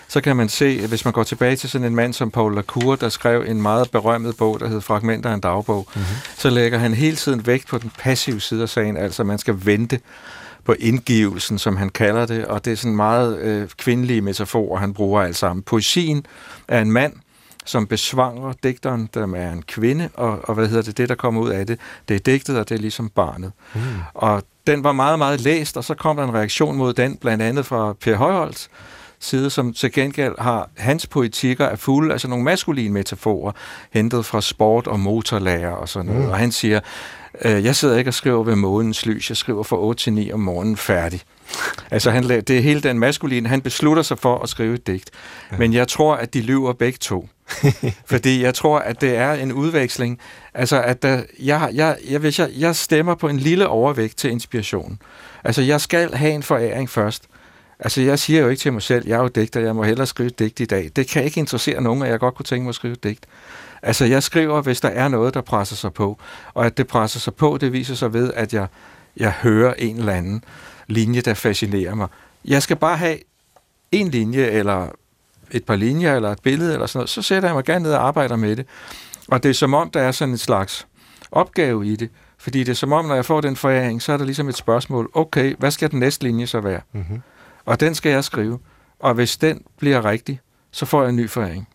så 0.07 0.21
kan 0.21 0.35
man 0.35 0.49
se, 0.49 0.87
hvis 0.87 1.05
man 1.05 1.13
går 1.13 1.23
tilbage 1.23 1.55
til 1.55 1.69
sådan 1.69 1.87
en 1.87 1.95
mand 1.95 2.13
som 2.13 2.31
Paul 2.31 2.55
Lacour, 2.55 2.95
der 2.95 3.09
skrev 3.09 3.45
en 3.47 3.61
meget 3.61 3.91
berømmet 3.91 4.37
bog, 4.37 4.59
der 4.59 4.67
hedder 4.67 4.81
Fragmenter 4.81 5.29
af 5.29 5.33
en 5.33 5.39
dagbog, 5.39 5.87
mm-hmm. 5.95 6.15
så 6.37 6.49
lægger 6.49 6.77
han 6.79 6.93
hele 6.93 7.15
tiden 7.15 7.47
vægt 7.47 7.67
på 7.67 7.77
den 7.77 7.91
passive 7.99 8.41
side 8.41 8.61
af 8.61 8.69
sagen, 8.69 8.97
altså 8.97 9.23
man 9.23 9.37
skal 9.37 9.55
vente 9.65 9.99
på 10.67 10.75
indgivelsen, 10.79 11.57
som 11.59 11.77
han 11.77 11.89
kalder 11.89 12.25
det, 12.25 12.45
og 12.45 12.65
det 12.65 12.73
er 12.73 12.77
sådan 12.77 12.95
meget 12.95 13.39
øh, 13.39 13.69
kvindelige 13.77 14.21
metaforer, 14.21 14.79
han 14.79 14.93
bruger 14.93 15.21
alt 15.21 15.35
sammen. 15.35 15.63
Poesien 15.63 16.25
er 16.67 16.81
en 16.81 16.91
mand, 16.91 17.13
som 17.65 17.87
besvanger 17.87 18.53
digteren, 18.63 19.09
der 19.13 19.35
er 19.35 19.51
en 19.51 19.61
kvinde, 19.61 20.09
og, 20.13 20.39
og 20.43 20.53
hvad 20.53 20.67
hedder 20.67 20.83
det, 20.83 20.97
det 20.97 21.09
der 21.09 21.15
kommer 21.15 21.41
ud 21.41 21.49
af 21.49 21.67
det, 21.67 21.79
det 22.07 22.15
er 22.15 22.19
digtet, 22.19 22.59
og 22.59 22.69
det 22.69 22.75
er 22.75 22.79
ligesom 22.79 23.09
barnet. 23.09 23.51
Mm. 23.75 23.81
Og 24.13 24.43
den 24.67 24.83
var 24.83 24.91
meget, 24.91 25.19
meget 25.19 25.41
læst, 25.41 25.77
og 25.77 25.83
så 25.83 25.93
kom 25.93 26.15
der 26.15 26.23
en 26.23 26.33
reaktion 26.33 26.77
mod 26.77 26.93
den, 26.93 27.17
blandt 27.17 27.43
andet 27.43 27.65
fra 27.65 27.93
Per 27.93 28.15
Højholdt, 28.15 28.69
side, 29.19 29.49
som 29.49 29.73
til 29.73 29.91
gengæld 29.91 30.35
har 30.39 30.69
hans 30.77 31.07
poetikker 31.07 31.65
er 31.65 31.75
fulde 31.75 32.11
altså 32.11 32.27
nogle 32.27 32.43
maskuline 32.43 32.93
metaforer, 32.93 33.51
hentet 33.91 34.25
fra 34.25 34.41
sport 34.41 34.87
og 34.87 34.99
motorlærer 34.99 35.71
og 35.71 35.89
sådan 35.89 36.05
noget. 36.05 36.25
Mm. 36.25 36.31
Og 36.31 36.37
han 36.37 36.51
siger, 36.51 36.79
jeg 37.45 37.75
sidder 37.75 37.97
ikke 37.97 38.09
og 38.09 38.13
skriver 38.13 38.43
ved 38.43 38.55
månens 38.55 39.05
lys, 39.05 39.29
jeg 39.29 39.37
skriver 39.37 39.63
fra 39.63 39.79
8 39.79 40.03
til 40.03 40.13
9 40.13 40.31
om 40.31 40.39
morgenen 40.39 40.77
færdig. 40.77 41.21
altså 41.91 42.11
han, 42.11 42.23
det 42.23 42.49
er 42.49 42.59
hele 42.59 42.81
den 42.81 42.99
maskuline, 42.99 43.49
han 43.49 43.61
beslutter 43.61 44.03
sig 44.03 44.19
for 44.19 44.39
at 44.39 44.49
skrive 44.49 44.73
et 44.73 44.87
digt. 44.87 45.11
Ja. 45.51 45.57
Men 45.57 45.73
jeg 45.73 45.87
tror, 45.87 46.15
at 46.15 46.33
de 46.33 46.41
lyver 46.41 46.73
begge 46.73 46.97
to. 47.01 47.29
Fordi 48.11 48.43
jeg 48.43 48.53
tror, 48.53 48.79
at 48.79 49.01
det 49.01 49.15
er 49.15 49.33
en 49.33 49.51
udveksling. 49.51 50.19
Altså, 50.53 50.81
at 50.81 51.03
der, 51.03 51.23
jeg, 51.39 51.71
jeg, 51.73 51.97
jeg, 52.09 52.19
hvis 52.19 52.39
jeg, 52.39 52.49
jeg 52.57 52.75
stemmer 52.75 53.15
på 53.15 53.27
en 53.27 53.37
lille 53.37 53.67
overvægt 53.67 54.17
til 54.17 54.31
inspiration. 54.31 54.99
Altså, 55.43 55.61
jeg 55.61 55.81
skal 55.81 56.13
have 56.13 56.31
en 56.31 56.43
foræring 56.43 56.89
først. 56.89 57.23
Altså, 57.79 58.01
jeg 58.01 58.19
siger 58.19 58.41
jo 58.41 58.49
ikke 58.49 58.59
til 58.59 58.73
mig 58.73 58.81
selv, 58.81 59.07
jeg 59.07 59.17
er 59.17 59.21
jo 59.21 59.27
digter, 59.27 59.59
jeg 59.59 59.75
må 59.75 59.83
hellere 59.83 60.07
skrive 60.07 60.27
et 60.27 60.39
digt 60.39 60.59
i 60.59 60.65
dag. 60.65 60.91
Det 60.95 61.07
kan 61.07 61.23
ikke 61.23 61.39
interessere 61.39 61.81
nogen, 61.81 62.01
at 62.01 62.09
jeg 62.09 62.19
godt 62.19 62.35
kunne 62.35 62.45
tænke 62.45 62.63
mig 62.63 62.69
at 62.69 62.75
skrive 62.75 62.93
et 62.93 63.03
digt. 63.03 63.25
Altså, 63.81 64.05
jeg 64.05 64.23
skriver, 64.23 64.61
hvis 64.61 64.81
der 64.81 64.89
er 64.89 65.07
noget, 65.07 65.33
der 65.33 65.41
presser 65.41 65.75
sig 65.75 65.93
på. 65.93 66.19
Og 66.53 66.65
at 66.65 66.77
det 66.77 66.87
presser 66.87 67.19
sig 67.19 67.35
på, 67.35 67.57
det 67.61 67.73
viser 67.73 67.95
sig 67.95 68.13
ved, 68.13 68.33
at 68.33 68.53
jeg, 68.53 68.67
jeg 69.17 69.31
hører 69.31 69.73
en 69.73 69.97
eller 69.97 70.13
anden 70.13 70.43
linje, 70.87 71.21
der 71.21 71.33
fascinerer 71.33 71.95
mig. 71.95 72.07
Jeg 72.45 72.63
skal 72.63 72.75
bare 72.75 72.97
have 72.97 73.17
en 73.91 74.07
linje, 74.07 74.45
eller 74.45 74.87
et 75.51 75.65
par 75.65 75.75
linjer, 75.75 76.15
eller 76.15 76.31
et 76.31 76.41
billede, 76.41 76.73
eller 76.73 76.85
sådan 76.85 76.99
noget. 76.99 77.09
Så 77.09 77.21
sætter 77.21 77.49
jeg 77.49 77.55
mig 77.55 77.63
gerne 77.63 77.83
ned 77.83 77.93
og 77.93 78.07
arbejder 78.07 78.35
med 78.35 78.55
det. 78.55 78.65
Og 79.27 79.43
det 79.43 79.49
er 79.49 79.53
som 79.53 79.73
om, 79.73 79.89
der 79.89 80.01
er 80.01 80.11
sådan 80.11 80.31
en 80.31 80.37
slags 80.37 80.87
opgave 81.31 81.87
i 81.87 81.95
det. 81.95 82.09
Fordi 82.37 82.59
det 82.59 82.69
er 82.69 82.75
som 82.75 82.91
om, 82.91 83.05
når 83.05 83.15
jeg 83.15 83.25
får 83.25 83.41
den 83.41 83.55
foræring, 83.55 84.01
så 84.01 84.13
er 84.13 84.17
der 84.17 84.25
ligesom 84.25 84.49
et 84.49 84.57
spørgsmål. 84.57 85.11
Okay, 85.13 85.55
hvad 85.59 85.71
skal 85.71 85.91
den 85.91 85.99
næste 85.99 86.23
linje 86.23 86.47
så 86.47 86.59
være? 86.59 86.81
Mm-hmm. 86.91 87.21
Og 87.65 87.79
den 87.79 87.95
skal 87.95 88.11
jeg 88.11 88.23
skrive. 88.23 88.59
Og 88.99 89.13
hvis 89.13 89.37
den 89.37 89.61
bliver 89.77 90.05
rigtig, 90.05 90.39
så 90.71 90.85
får 90.85 91.01
jeg 91.01 91.09
en 91.09 91.15
ny 91.15 91.29
foræring. 91.29 91.67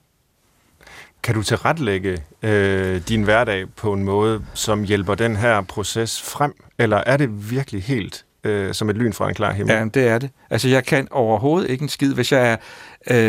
Kan 1.22 1.35
du 1.35 1.42
tilrettelægge 1.42 2.22
øh, 2.42 3.00
din 3.08 3.22
hverdag 3.22 3.66
på 3.76 3.92
en 3.92 4.04
måde, 4.04 4.44
som 4.54 4.85
hjælper 4.85 5.14
den 5.14 5.37
her 5.37 5.61
proces 5.61 6.22
frem? 6.22 6.52
Eller 6.78 6.96
er 6.96 7.16
det 7.16 7.50
virkelig 7.50 7.82
helt 7.82 8.24
øh, 8.44 8.74
som 8.74 8.90
et 8.90 8.96
lyn 8.96 9.12
fra 9.12 9.28
en 9.28 9.35
klar 9.35 9.52
himmel? 9.52 9.74
Ja, 9.74 9.85
det 9.85 10.08
er 10.08 10.18
det. 10.18 10.30
Altså, 10.50 10.68
jeg 10.68 10.85
kan 10.85 11.08
overhovedet 11.11 11.70
ikke 11.70 11.82
en 11.82 11.88
skid. 11.88 12.14
Hvis 12.14 12.32
jeg 12.32 12.52
er, 12.52 12.56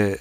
øh, 0.08 0.14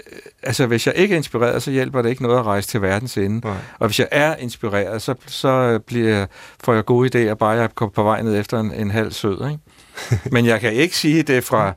altså, 0.43 0.67
hvis 0.67 0.87
jeg 0.87 0.95
ikke 0.97 1.13
er 1.13 1.17
inspireret, 1.17 1.63
så 1.63 1.71
hjælper 1.71 2.03
det 2.03 2.09
ikke 2.09 2.23
noget 2.23 2.39
at 2.39 2.47
rejse 2.47 2.69
til 2.69 2.83
verdens 2.83 3.17
ende. 3.17 3.47
Nej. 3.47 3.57
Og 3.79 3.87
hvis 3.87 3.99
jeg 3.99 4.09
er 4.11 4.37
inspireret, 4.37 5.03
så, 5.03 5.15
så 5.27 5.79
bliver, 5.79 6.27
får 6.65 6.75
jeg 6.75 6.85
gode 6.85 7.31
idéer, 7.31 7.35
bare 7.35 7.51
jeg 7.51 7.75
kommer 7.75 7.93
på 7.93 8.03
vej 8.03 8.23
ned 8.23 8.41
efter 8.41 8.61
en, 8.61 8.73
en 8.75 8.91
halv 8.91 9.13
sød. 9.13 9.51
Ikke? 9.51 10.21
Men 10.35 10.47
jeg 10.47 10.61
kan 10.61 10.73
ikke 10.73 10.97
sige 10.97 11.23
det 11.23 11.45
fra 11.45 11.73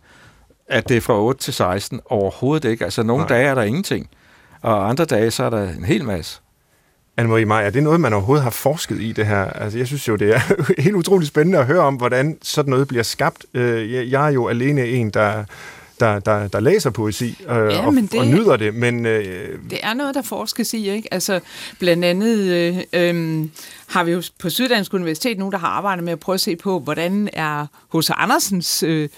at 0.67 0.89
det 0.89 0.97
er 0.97 1.01
fra 1.01 1.19
8 1.19 1.41
til 1.41 1.53
16. 1.53 1.99
Overhovedet 2.05 2.69
ikke. 2.69 2.83
Altså, 2.83 3.03
nogle 3.03 3.21
Nej. 3.21 3.27
dage 3.27 3.47
er 3.47 3.55
der 3.55 3.61
ingenting, 3.61 4.09
og 4.65 4.89
andre 4.89 5.05
dage, 5.05 5.31
så 5.31 5.43
er 5.43 5.49
der 5.49 5.69
en 5.69 5.85
hel 5.85 6.05
masse. 6.05 6.39
Anne-Marie 7.21 7.45
Maj, 7.45 7.65
er 7.65 7.69
det 7.69 7.83
noget, 7.83 7.99
man 7.99 8.13
overhovedet 8.13 8.43
har 8.43 8.49
forsket 8.49 9.01
i 9.01 9.11
det 9.11 9.25
her? 9.25 9.43
Altså, 9.45 9.77
jeg 9.77 9.87
synes 9.87 10.07
jo, 10.07 10.15
det 10.15 10.35
er 10.35 10.39
helt 10.81 10.95
utroligt 10.95 11.27
spændende 11.27 11.59
at 11.59 11.65
høre 11.65 11.79
om, 11.79 11.95
hvordan 11.95 12.37
sådan 12.41 12.69
noget 12.69 12.87
bliver 12.87 13.03
skabt. 13.03 13.45
Øh, 13.53 14.11
jeg 14.11 14.27
er 14.27 14.31
jo 14.31 14.47
alene 14.47 14.87
en, 14.87 15.09
der, 15.09 15.43
der, 15.99 16.19
der, 16.19 16.47
der 16.47 16.59
læser 16.59 16.89
poesi 16.89 17.25
øh, 17.49 17.55
ja, 17.55 17.87
og, 17.87 17.93
det, 17.93 18.19
og 18.19 18.27
nyder 18.27 18.57
det, 18.57 18.75
men... 18.75 19.05
Øh, 19.05 19.59
det 19.69 19.79
er 19.83 19.93
noget, 19.93 20.15
der 20.15 20.21
forskes 20.21 20.73
i, 20.73 20.89
ikke? 20.89 21.13
Altså, 21.13 21.39
blandt 21.79 22.05
andet 22.05 22.37
øh, 22.37 22.77
øh, 22.93 23.45
har 23.87 24.03
vi 24.03 24.11
jo 24.11 24.23
på 24.39 24.49
Syddansk 24.49 24.93
Universitet 24.93 25.37
nogen, 25.37 25.51
der 25.51 25.57
har 25.57 25.67
arbejdet 25.67 26.03
med 26.03 26.13
at 26.13 26.19
prøve 26.19 26.33
at 26.33 26.41
se 26.41 26.55
på, 26.55 26.79
hvordan 26.79 27.29
er 27.33 27.67
H.C. 27.93 28.09
Andersens 28.17 28.83
øh, 28.83 29.09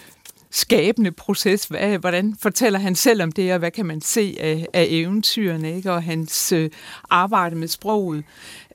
skabende 0.58 1.12
proces. 1.12 1.66
Hvad, 1.66 1.98
hvordan 1.98 2.36
fortæller 2.40 2.80
han 2.80 2.96
selv 2.96 3.22
om 3.22 3.32
det, 3.32 3.54
og 3.54 3.60
hvad 3.60 3.72
kan 3.72 3.86
man 3.86 4.02
se 4.02 4.38
af, 4.40 4.68
af 4.74 4.86
eventyrene, 4.90 5.76
ikke? 5.76 5.92
og 5.92 6.04
hans 6.04 6.52
øh, 6.52 6.70
arbejde 7.10 7.56
med 7.56 7.68
sproget. 7.68 8.24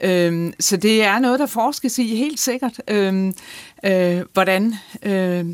Øhm, 0.00 0.52
så 0.60 0.76
det 0.76 1.04
er 1.04 1.18
noget, 1.18 1.40
der 1.40 1.46
forskes 1.46 1.98
i 1.98 2.16
helt 2.16 2.40
sikkert, 2.40 2.80
øhm, 2.88 3.34
øh, 3.84 4.20
hvordan... 4.32 4.74
Øh, 5.02 5.46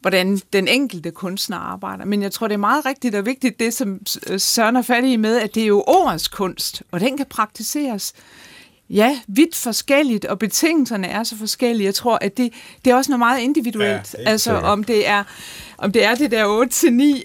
hvordan 0.00 0.40
den 0.52 0.68
enkelte 0.68 1.10
kunstner 1.10 1.56
arbejder. 1.56 2.04
Men 2.04 2.22
jeg 2.22 2.32
tror, 2.32 2.48
det 2.48 2.54
er 2.54 2.58
meget 2.58 2.86
rigtigt 2.86 3.14
og 3.14 3.26
vigtigt, 3.26 3.60
det 3.60 3.74
som 3.74 4.00
Søren 4.38 4.76
er 4.76 4.82
fat 4.82 5.04
i 5.04 5.16
med, 5.16 5.36
at 5.36 5.54
det 5.54 5.62
er 5.62 5.66
jo 5.66 5.84
ordets 5.86 6.28
kunst, 6.28 6.82
og 6.90 7.00
den 7.00 7.16
kan 7.16 7.26
praktiseres 7.30 8.12
ja, 8.92 9.18
vidt 9.26 9.56
forskelligt, 9.56 10.24
og 10.24 10.38
betingelserne 10.38 11.06
er 11.06 11.22
så 11.22 11.36
forskellige. 11.38 11.86
Jeg 11.86 11.94
tror, 11.94 12.18
at 12.20 12.36
det, 12.36 12.52
det 12.84 12.90
er 12.90 12.94
også 12.94 13.10
noget 13.10 13.18
meget 13.18 13.40
individuelt. 13.40 14.16
Ja, 14.18 14.30
altså, 14.30 14.52
om 14.52 14.84
det 14.84 15.08
er 15.08 15.24
om 15.78 15.92
det 15.92 16.04
er 16.04 16.14
det 16.14 16.30
der 16.30 16.66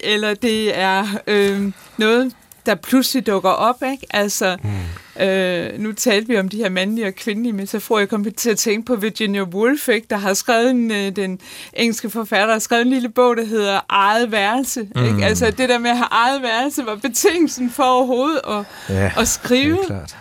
eller 0.02 0.34
det 0.34 0.78
er 0.78 1.06
øh, 1.26 1.72
noget, 1.96 2.32
der 2.66 2.74
pludselig 2.74 3.26
dukker 3.26 3.50
op, 3.50 3.82
ikke? 3.92 4.06
Altså, 4.10 4.56
mm. 4.62 5.22
øh, 5.22 5.78
nu 5.78 5.92
talte 5.92 6.28
vi 6.28 6.38
om 6.38 6.48
de 6.48 6.56
her 6.56 6.68
mandlige 6.68 7.06
og 7.06 7.14
kvindelige 7.14 7.52
metaforer. 7.52 7.98
Jeg 7.98 8.08
kom 8.08 8.24
til 8.24 8.50
at 8.50 8.58
tænke 8.58 8.86
på 8.86 8.96
Virginia 8.96 9.42
Woolf, 9.42 9.88
ikke? 9.88 10.06
der 10.10 10.16
har 10.16 10.34
skrevet 10.34 10.70
en, 10.70 10.90
øh, 10.90 11.16
den 11.16 11.40
engelske 11.72 12.10
forfatter, 12.10 12.52
har 12.52 12.58
skrevet 12.58 12.82
en 12.82 12.92
lille 12.92 13.08
bog, 13.08 13.36
der 13.36 13.44
hedder 13.44 13.80
Eget 13.88 14.32
værelse. 14.32 14.88
Mm. 14.94 15.04
Ikke? 15.04 15.24
Altså, 15.24 15.50
det 15.50 15.68
der 15.68 15.78
med 15.78 15.90
at 15.90 15.96
have 15.96 16.08
eget 16.10 16.42
værelse 16.42 16.86
var 16.86 16.96
betingelsen 16.96 17.70
for 17.70 17.82
overhovedet 17.82 18.40
at, 18.48 18.64
ja, 18.88 19.12
at 19.16 19.28
skrive. 19.28 19.76
Det 19.76 19.82
er 19.82 19.86
klart. 19.86 20.16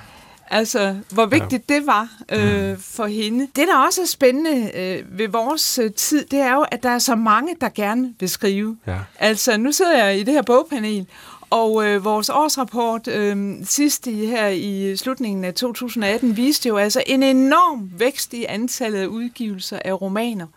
Altså, 0.49 0.95
hvor 1.11 1.25
vigtigt 1.25 1.63
ja. 1.69 1.75
det 1.75 1.87
var 1.87 2.09
øh, 2.31 2.69
mm. 2.69 2.79
for 2.79 3.05
hende. 3.05 3.47
Det, 3.55 3.67
der 3.67 3.77
også 3.85 4.01
er 4.01 4.05
spændende 4.05 4.71
øh, 4.75 5.19
ved 5.19 5.27
vores 5.27 5.79
øh, 5.79 5.91
tid, 5.91 6.25
det 6.25 6.39
er 6.39 6.53
jo, 6.53 6.65
at 6.71 6.83
der 6.83 6.89
er 6.89 6.99
så 6.99 7.15
mange, 7.15 7.55
der 7.61 7.69
gerne 7.69 8.13
vil 8.19 8.29
skrive. 8.29 8.77
Ja. 8.87 8.97
Altså, 9.19 9.57
nu 9.57 9.71
sidder 9.71 10.05
jeg 10.05 10.19
i 10.19 10.23
det 10.23 10.33
her 10.33 10.41
bogpanel, 10.41 11.07
og 11.49 11.85
øh, 11.85 12.05
vores 12.05 12.29
årsrapport 12.29 13.07
øh, 13.07 13.55
sidst 13.63 14.07
i, 14.07 14.25
her 14.25 14.47
i 14.47 14.95
slutningen 14.95 15.45
af 15.45 15.53
2018 15.53 16.37
viste 16.37 16.69
jo 16.69 16.77
altså 16.77 17.03
en 17.05 17.23
enorm 17.23 17.91
vækst 17.97 18.33
i 18.33 18.45
antallet 18.45 18.99
af 18.99 19.05
udgivelser 19.05 19.79
af 19.85 20.01
romaner. 20.01 20.47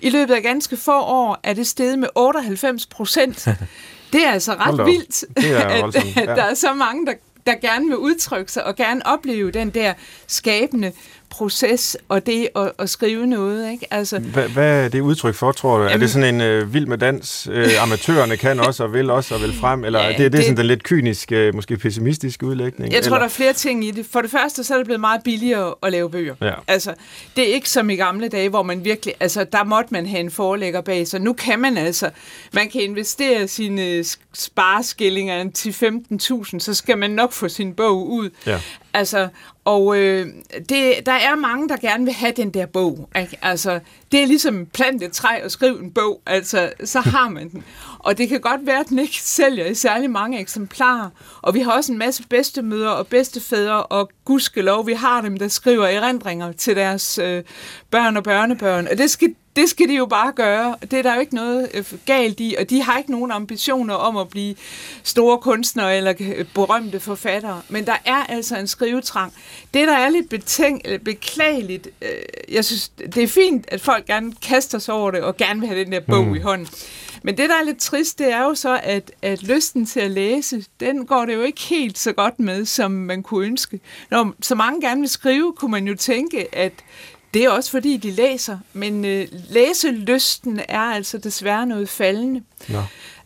I 0.00 0.10
løbet 0.10 0.34
af 0.34 0.42
ganske 0.42 0.76
få 0.76 1.00
år 1.00 1.40
er 1.42 1.52
det 1.52 1.66
steget 1.66 1.98
med 1.98 2.08
98 2.14 2.86
procent. 2.86 3.48
Det 4.12 4.26
er 4.26 4.30
altså 4.30 4.52
ret 4.52 4.86
vildt, 4.86 5.24
det 5.36 5.52
er 5.52 5.66
at, 5.86 5.96
at 6.16 6.28
der 6.28 6.42
er 6.42 6.54
så 6.54 6.74
mange, 6.74 7.06
der 7.06 7.12
der 7.46 7.54
gerne 7.54 7.86
vil 7.86 7.96
udtrykke 7.96 8.52
sig 8.52 8.64
og 8.64 8.76
gerne 8.76 9.06
opleve 9.06 9.50
den 9.50 9.70
der 9.70 9.94
skabende 10.26 10.92
proces 11.32 11.96
og 12.08 12.26
det 12.26 12.48
at, 12.56 12.72
at 12.78 12.90
skrive 12.90 13.26
noget. 13.26 13.72
Ikke? 13.72 13.86
Altså, 13.90 14.18
hvad, 14.18 14.48
hvad 14.48 14.84
er 14.84 14.88
det 14.88 15.00
udtryk 15.00 15.34
for, 15.34 15.52
tror 15.52 15.76
du? 15.76 15.82
Jamen, 15.82 15.94
er 15.94 15.98
det 15.98 16.10
sådan 16.10 16.34
en 16.34 16.40
øh, 16.40 16.74
vild 16.74 16.86
med 16.86 16.98
dans, 16.98 17.48
øh, 17.52 17.82
amatørerne 17.82 18.36
kan 18.36 18.60
også 18.66 18.84
og 18.84 18.92
vil 18.92 19.10
også 19.10 19.34
og 19.34 19.42
vil 19.42 19.54
frem, 19.54 19.84
eller 19.84 20.02
ja, 20.02 20.08
det, 20.08 20.18
det 20.18 20.26
er 20.26 20.30
det, 20.30 20.44
sådan 20.44 20.56
den 20.56 20.66
lidt 20.66 20.82
kyniske, 20.82 21.36
øh, 21.36 21.54
måske 21.54 21.76
pessimistiske 21.76 22.46
udlægning? 22.46 22.92
Jeg 22.92 23.02
tror, 23.02 23.08
eller? 23.08 23.18
der 23.18 23.24
er 23.24 23.28
flere 23.28 23.52
ting 23.52 23.84
i 23.84 23.90
det. 23.90 24.06
For 24.12 24.20
det 24.20 24.30
første, 24.30 24.64
så 24.64 24.74
er 24.74 24.78
det 24.78 24.86
blevet 24.86 25.00
meget 25.00 25.22
billigere 25.22 25.74
at 25.82 25.92
lave 25.92 26.10
bøger. 26.10 26.34
Ja. 26.40 26.52
Altså, 26.66 26.94
det 27.36 27.50
er 27.50 27.54
ikke 27.54 27.70
som 27.70 27.90
i 27.90 27.96
gamle 27.96 28.28
dage, 28.28 28.48
hvor 28.48 28.62
man 28.62 28.84
virkelig, 28.84 29.14
altså 29.20 29.44
der 29.44 29.64
måtte 29.64 29.88
man 29.90 30.06
have 30.06 30.20
en 30.20 30.30
forelægger 30.30 30.80
bag 30.80 31.08
sig. 31.08 31.20
Nu 31.20 31.32
kan 31.32 31.58
man 31.58 31.76
altså, 31.76 32.10
man 32.52 32.68
kan 32.70 32.80
investere 32.80 33.48
sine 33.48 34.04
spareskillinger 34.34 35.50
til 35.50 35.70
15.000, 35.70 36.58
så 36.58 36.74
skal 36.74 36.98
man 36.98 37.10
nok 37.10 37.32
få 37.32 37.48
sin 37.48 37.74
bog 37.74 38.10
ud. 38.10 38.30
Ja. 38.46 38.60
Altså, 38.94 39.28
og 39.64 39.96
øh, 39.98 40.26
det, 40.68 41.06
der 41.06 41.12
er 41.12 41.34
mange, 41.34 41.68
der 41.68 41.76
gerne 41.76 42.04
vil 42.04 42.14
have 42.14 42.32
den 42.36 42.50
der 42.50 42.66
bog. 42.66 43.08
Ikke? 43.18 43.38
Altså, 43.42 43.80
det 44.12 44.22
er 44.22 44.26
ligesom 44.26 44.66
plante 44.66 45.04
et 45.04 45.12
træ 45.12 45.44
og 45.44 45.50
skrive 45.50 45.78
en 45.82 45.90
bog. 45.90 46.22
Altså, 46.26 46.72
så 46.84 47.00
har 47.00 47.28
man 47.28 47.48
den. 47.50 47.64
Og 47.98 48.18
det 48.18 48.28
kan 48.28 48.40
godt 48.40 48.66
være, 48.66 48.80
at 48.80 48.88
den 48.88 48.98
ikke 48.98 49.20
sælger 49.38 49.66
i 49.66 49.74
særlig 49.74 50.10
mange 50.10 50.40
eksemplarer. 50.40 51.10
Og 51.42 51.54
vi 51.54 51.60
har 51.60 51.72
også 51.72 51.92
en 51.92 51.98
masse 51.98 52.22
bedstemødre 52.28 52.96
og 52.96 53.06
bedstefædre, 53.06 53.82
og 53.82 54.10
gudskelov, 54.24 54.86
vi 54.86 54.92
har 54.92 55.20
dem, 55.20 55.36
der 55.36 55.48
skriver 55.48 55.86
erindringer 55.86 56.52
til 56.52 56.76
deres 56.76 57.18
øh, 57.18 57.42
børn 57.90 58.16
og 58.16 58.24
børnebørn. 58.24 58.88
Og 58.88 58.98
det 58.98 59.10
skal 59.10 59.34
det 59.56 59.68
skal 59.68 59.88
de 59.88 59.94
jo 59.94 60.06
bare 60.06 60.32
gøre. 60.32 60.76
Det 60.80 60.92
er 60.92 61.02
der 61.02 61.14
jo 61.14 61.20
ikke 61.20 61.34
noget 61.34 61.68
øh, 61.74 61.84
galt 62.06 62.40
i, 62.40 62.56
og 62.58 62.70
de 62.70 62.82
har 62.82 62.98
ikke 62.98 63.10
nogen 63.10 63.30
ambitioner 63.30 63.94
om 63.94 64.16
at 64.16 64.28
blive 64.28 64.54
store 65.02 65.38
kunstnere 65.38 65.96
eller 65.96 66.14
øh, 66.20 66.44
berømte 66.54 67.00
forfattere. 67.00 67.62
Men 67.68 67.86
der 67.86 67.96
er 68.04 68.24
altså 68.24 68.56
en 68.56 68.66
skrivetrang. 68.66 69.32
Det, 69.74 69.88
der 69.88 69.94
er 69.94 70.08
lidt 70.08 70.28
betænk, 70.28 70.82
beklageligt, 71.04 71.88
øh, 72.02 72.08
jeg 72.54 72.64
synes, 72.64 72.88
det 72.88 73.22
er 73.22 73.28
fint, 73.28 73.64
at 73.68 73.80
folk 73.80 74.01
gerne 74.06 74.32
kaster 74.42 74.78
sig 74.78 74.94
over 74.94 75.10
det, 75.10 75.20
og 75.20 75.36
gerne 75.36 75.60
vil 75.60 75.68
have 75.68 75.84
den 75.84 75.92
der 75.92 76.00
bog 76.00 76.24
mm. 76.24 76.34
i 76.34 76.38
hånden. 76.38 76.68
Men 77.22 77.36
det, 77.36 77.48
der 77.48 77.56
er 77.56 77.64
lidt 77.64 77.78
trist, 77.78 78.18
det 78.18 78.32
er 78.32 78.42
jo 78.42 78.54
så, 78.54 78.80
at, 78.82 79.12
at 79.22 79.42
lysten 79.42 79.86
til 79.86 80.00
at 80.00 80.10
læse, 80.10 80.64
den 80.80 81.06
går 81.06 81.24
det 81.24 81.34
jo 81.34 81.42
ikke 81.42 81.60
helt 81.60 81.98
så 81.98 82.12
godt 82.12 82.40
med, 82.40 82.64
som 82.64 82.90
man 82.90 83.22
kunne 83.22 83.46
ønske. 83.46 83.80
Når 84.10 84.34
så 84.40 84.54
mange 84.54 84.80
gerne 84.80 85.00
vil 85.00 85.08
skrive, 85.08 85.52
kunne 85.56 85.70
man 85.70 85.88
jo 85.88 85.94
tænke, 85.94 86.54
at 86.54 86.72
det 87.34 87.44
er 87.44 87.50
også 87.50 87.70
fordi, 87.70 87.96
de 87.96 88.10
læser, 88.10 88.58
men 88.72 89.04
øh, 89.04 89.28
læselysten 89.50 90.60
er 90.68 90.80
altså 90.80 91.18
desværre 91.18 91.66
noget 91.66 91.88
faldende. 91.88 92.42
Ja. 92.68 92.82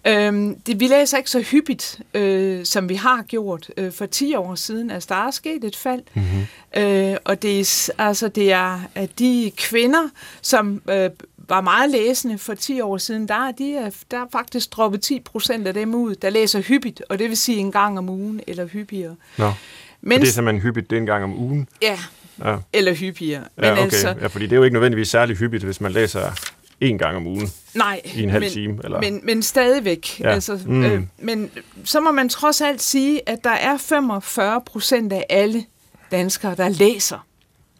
Øhm, 0.06 0.60
det, 0.60 0.80
vi 0.80 0.86
læser 0.86 1.16
ikke 1.16 1.30
så 1.30 1.40
hyppigt, 1.40 2.00
øh, 2.14 2.64
som 2.64 2.88
vi 2.88 2.94
har 2.94 3.22
gjort 3.22 3.70
øh, 3.76 3.92
for 3.92 4.06
10 4.06 4.34
år 4.34 4.54
siden. 4.54 4.90
Altså, 4.90 5.06
der 5.10 5.26
er 5.26 5.30
sket 5.30 5.64
et 5.64 5.76
fald. 5.76 6.02
Mm-hmm. 6.14 6.82
Øh, 6.82 7.16
og 7.24 7.42
det 7.42 7.60
er, 7.60 7.90
altså, 7.98 8.28
det 8.28 8.52
er 8.52 8.80
at 8.94 9.18
de 9.18 9.52
kvinder, 9.56 10.08
som 10.42 10.82
øh, 10.90 11.10
var 11.48 11.60
meget 11.60 11.90
læsende 11.90 12.38
for 12.38 12.54
10 12.54 12.80
år 12.80 12.98
siden, 12.98 13.28
der 13.28 13.48
er, 13.48 13.52
de 13.52 13.76
er, 13.76 13.90
der 14.10 14.16
er 14.16 14.26
faktisk 14.32 14.72
droppet 14.72 15.00
10 15.00 15.20
procent 15.20 15.66
af 15.66 15.74
dem 15.74 15.94
ud, 15.94 16.14
der 16.14 16.30
læser 16.30 16.60
hyppigt, 16.60 17.02
og 17.08 17.18
det 17.18 17.28
vil 17.28 17.36
sige 17.36 17.58
en 17.58 17.72
gang 17.72 17.98
om 17.98 18.08
ugen 18.08 18.40
eller 18.46 18.66
hyppigere. 18.66 19.16
Nå. 19.38 19.52
Men, 20.00 20.20
det 20.20 20.28
er 20.28 20.32
simpelthen 20.32 20.62
hyppigt, 20.62 20.90
det 20.90 20.96
er 20.96 21.00
en 21.00 21.06
gang 21.06 21.24
om 21.24 21.38
ugen? 21.38 21.68
Ja, 21.82 21.98
ja. 22.44 22.56
eller 22.72 22.94
hyppigere. 22.94 23.44
Men 23.56 23.64
ja, 23.64 23.72
okay. 23.72 23.82
altså, 23.82 24.14
ja, 24.20 24.26
fordi 24.26 24.44
det 24.44 24.52
er 24.52 24.56
jo 24.56 24.62
ikke 24.62 24.74
nødvendigvis 24.74 25.08
særlig 25.08 25.36
hyppigt, 25.36 25.64
hvis 25.64 25.80
man 25.80 25.92
læser 25.92 26.32
en 26.80 26.98
gang 26.98 27.16
om 27.16 27.26
ugen. 27.26 27.48
Nej, 27.74 28.00
i 28.14 28.22
en 28.22 28.30
halv 28.30 28.42
men, 28.42 28.52
time. 28.52 28.80
Eller? 28.84 29.00
Men, 29.00 29.20
men 29.22 29.42
stadigvæk. 29.42 30.20
Ja. 30.20 30.28
Altså, 30.28 30.60
mm. 30.66 30.84
øh, 30.84 31.02
men 31.18 31.50
så 31.84 32.00
må 32.00 32.10
man 32.10 32.28
trods 32.28 32.60
alt 32.60 32.82
sige, 32.82 33.28
at 33.28 33.44
der 33.44 33.50
er 33.50 33.76
45 33.76 34.60
procent 34.60 35.12
af 35.12 35.26
alle 35.28 35.64
danskere, 36.10 36.54
der 36.54 36.68
læser. 36.68 37.26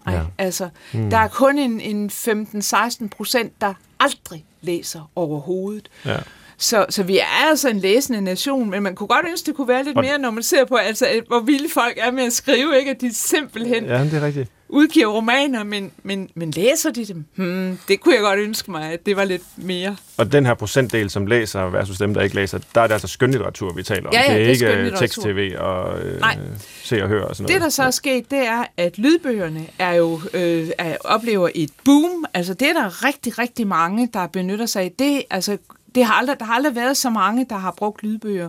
Ej, 0.07 0.15
ja. 0.15 0.23
altså, 0.39 0.69
mm. 0.93 1.11
Der 1.11 1.19
er 1.19 1.29
kun 1.29 1.59
en, 1.59 1.81
en 1.81 2.11
15-16 2.11 3.09
procent, 3.09 3.53
der 3.61 3.75
aldrig 4.01 4.45
læser 4.61 5.11
overhovedet. 5.15 5.89
Ja. 6.05 6.19
Så, 6.59 6.87
så 6.89 7.03
vi 7.03 7.19
er 7.19 7.49
altså 7.49 7.69
en 7.69 7.79
læsende 7.79 8.21
nation, 8.21 8.71
men 8.71 8.83
man 8.83 8.95
kunne 8.95 9.07
godt 9.07 9.27
ønske, 9.31 9.47
det 9.47 9.55
kunne 9.55 9.69
være 9.69 9.85
lidt 9.85 9.97
mere, 9.97 10.19
når 10.19 10.31
man 10.31 10.43
ser 10.43 10.65
på, 10.65 10.75
altså, 10.75 11.07
hvor 11.27 11.41
vilde 11.41 11.69
folk 11.69 11.95
er 11.97 12.11
med 12.11 12.25
at 12.25 12.33
skrive, 12.33 12.79
ikke? 12.79 12.91
at 12.91 13.01
de 13.01 13.15
simpelthen 13.15 13.85
ja, 13.85 14.05
det 14.05 14.15
er 14.15 14.23
rigtigt. 14.23 14.51
udgiver 14.69 15.07
romaner, 15.07 15.65
men, 15.65 15.93
men, 16.03 16.29
men 16.35 16.51
læser 16.51 16.91
de 16.91 17.05
dem? 17.05 17.25
Hmm, 17.35 17.79
det 17.89 18.01
kunne 18.01 18.15
jeg 18.15 18.23
godt 18.23 18.39
ønske 18.39 18.71
mig, 18.71 18.93
at 18.93 19.07
det 19.07 19.17
var 19.17 19.25
lidt 19.25 19.43
mere. 19.57 19.97
Og 20.17 20.33
den 20.33 20.47
her 20.47 20.55
procentdel, 20.55 21.11
som 21.11 21.27
læser 21.27 21.61
versus 21.61 21.99
dem, 21.99 22.15
der 22.15 22.23
ikke 22.23 22.35
læser, 22.35 22.59
der 22.75 22.81
er 22.81 22.87
det 22.87 22.95
altså 22.95 23.09
skønlitteratur, 23.09 23.73
vi 23.73 23.83
taler 23.83 24.09
om. 24.09 24.15
Ja, 24.15 24.33
ja, 24.33 24.39
det 24.39 24.63
er, 24.63 24.67
det 24.67 24.81
er 24.81 24.85
ikke 24.85 24.97
tekst-tv 24.97 25.55
og 25.59 26.01
øh, 26.01 26.21
Nej. 26.21 26.39
se 26.83 27.03
og 27.03 27.09
høre 27.09 27.27
og 27.27 27.37
sådan 27.37 27.43
noget. 27.43 27.55
Det, 27.55 27.63
der 27.63 27.69
så 27.69 27.83
er 27.83 27.91
sket, 27.91 28.31
det 28.31 28.47
er, 28.47 28.65
at 28.77 28.99
lydbøgerne 28.99 29.67
er 29.79 29.93
jo, 29.93 30.21
øh, 30.35 30.69
er, 30.79 30.97
oplever 31.05 31.49
et 31.55 31.71
boom. 31.85 32.25
Altså, 32.35 32.55
det 32.55 32.69
er 32.69 32.73
der 32.73 33.05
rigtig, 33.05 33.39
rigtig 33.39 33.67
mange, 33.67 34.09
der 34.15 34.27
benytter 34.27 34.67
sig 34.67 34.83
af. 34.83 34.93
Det, 34.99 35.23
altså, 35.31 35.59
det 35.97 36.05
har 36.05 36.15
aldrig, 36.15 36.39
der 36.39 36.45
har 36.45 36.55
aldrig 36.55 36.75
været 36.75 36.97
så 36.97 37.11
mange, 37.11 37.47
der 37.51 37.57
har 37.57 37.71
brugt 37.71 38.03
lydbøger 38.03 38.49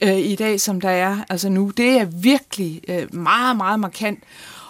øh, 0.00 0.18
i 0.18 0.34
dag, 0.34 0.60
som 0.60 0.80
der 0.80 0.90
er 0.90 1.16
altså 1.28 1.48
nu. 1.48 1.72
Det 1.76 1.90
er 1.90 2.04
virkelig 2.04 2.80
øh, 2.88 3.14
meget, 3.14 3.56
meget 3.56 3.80
markant. 3.80 4.18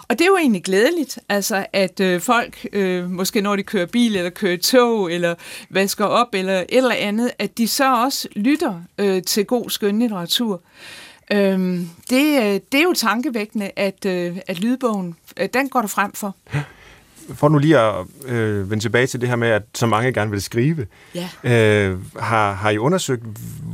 Og 0.07 0.19
det 0.19 0.25
er 0.25 0.29
jo 0.29 0.37
egentlig 0.37 0.63
glædeligt, 0.63 1.19
altså, 1.29 1.65
at 1.73 1.99
øh, 1.99 2.21
folk, 2.21 2.67
øh, 2.73 3.09
måske 3.09 3.41
når 3.41 3.55
de 3.55 3.63
kører 3.63 3.85
bil, 3.85 4.15
eller 4.15 4.29
kører 4.29 4.57
tog, 4.57 5.13
eller 5.13 5.35
vasker 5.69 6.05
op, 6.05 6.27
eller 6.33 6.59
et 6.59 6.65
eller 6.69 6.95
andet, 6.95 7.31
at 7.39 7.57
de 7.57 7.67
så 7.67 7.95
også 7.95 8.27
lytter 8.35 8.81
øh, 8.97 9.23
til 9.23 9.45
god 9.45 9.69
skønlitteratur. 9.69 10.61
Øh, 11.31 11.79
det, 12.09 12.43
øh, 12.43 12.59
det 12.71 12.79
er 12.79 12.83
jo 12.83 12.93
tankevækkende, 12.93 13.71
at, 13.75 14.05
øh, 14.05 14.37
at 14.47 14.59
lydbogen, 14.59 15.15
øh, 15.37 15.49
den 15.53 15.69
går 15.69 15.81
der 15.81 15.87
frem 15.87 16.13
for 16.13 16.35
for 17.35 17.49
nu 17.49 17.57
lige 17.57 17.79
at 17.79 17.93
øh, 18.25 18.69
vende 18.69 18.83
tilbage 18.83 19.07
til 19.07 19.21
det 19.21 19.29
her 19.29 19.35
med, 19.35 19.47
at 19.47 19.63
så 19.73 19.85
mange 19.85 20.13
gerne 20.13 20.31
vil 20.31 20.41
skrive, 20.41 20.85
ja. 21.15 21.29
øh, 21.43 21.99
har, 22.19 22.53
har 22.53 22.69
I 22.69 22.77
undersøgt, 22.77 23.23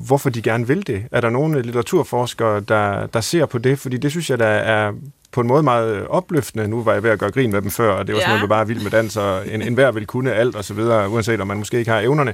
hvorfor 0.05 0.29
de 0.29 0.41
gerne 0.41 0.67
vil 0.67 0.87
det? 0.87 1.03
Er 1.11 1.21
der 1.21 1.29
nogle 1.29 1.61
litteraturforskere, 1.61 2.59
der, 2.59 3.05
der 3.07 3.21
ser 3.21 3.45
på 3.45 3.57
det? 3.57 3.79
Fordi 3.79 3.97
det 3.97 4.11
synes 4.11 4.29
jeg, 4.29 4.39
der 4.39 4.45
er 4.45 4.91
på 5.31 5.41
en 5.41 5.47
måde 5.47 5.63
meget 5.63 6.07
opløftende. 6.07 6.67
Nu 6.67 6.83
var 6.83 6.93
jeg 6.93 7.03
ved 7.03 7.09
at 7.09 7.19
gøre 7.19 7.31
grin 7.31 7.51
med 7.51 7.61
dem 7.61 7.71
før, 7.71 7.91
og 7.91 8.07
det 8.07 8.15
var 8.15 8.19
ja. 8.19 8.25
sådan 8.25 8.37
noget, 8.37 8.49
bare 8.49 8.67
vild 8.67 8.81
med 8.81 8.91
dans, 8.91 9.17
og 9.17 9.47
en, 9.47 9.61
en 9.61 9.73
hver 9.73 9.91
vil 9.91 10.05
kunne 10.05 10.33
alt 10.33 10.55
og 10.55 10.65
så 10.65 10.73
videre, 10.73 11.09
uanset 11.09 11.41
om 11.41 11.47
man 11.47 11.57
måske 11.57 11.79
ikke 11.79 11.91
har 11.91 11.99
evnerne. 11.99 12.33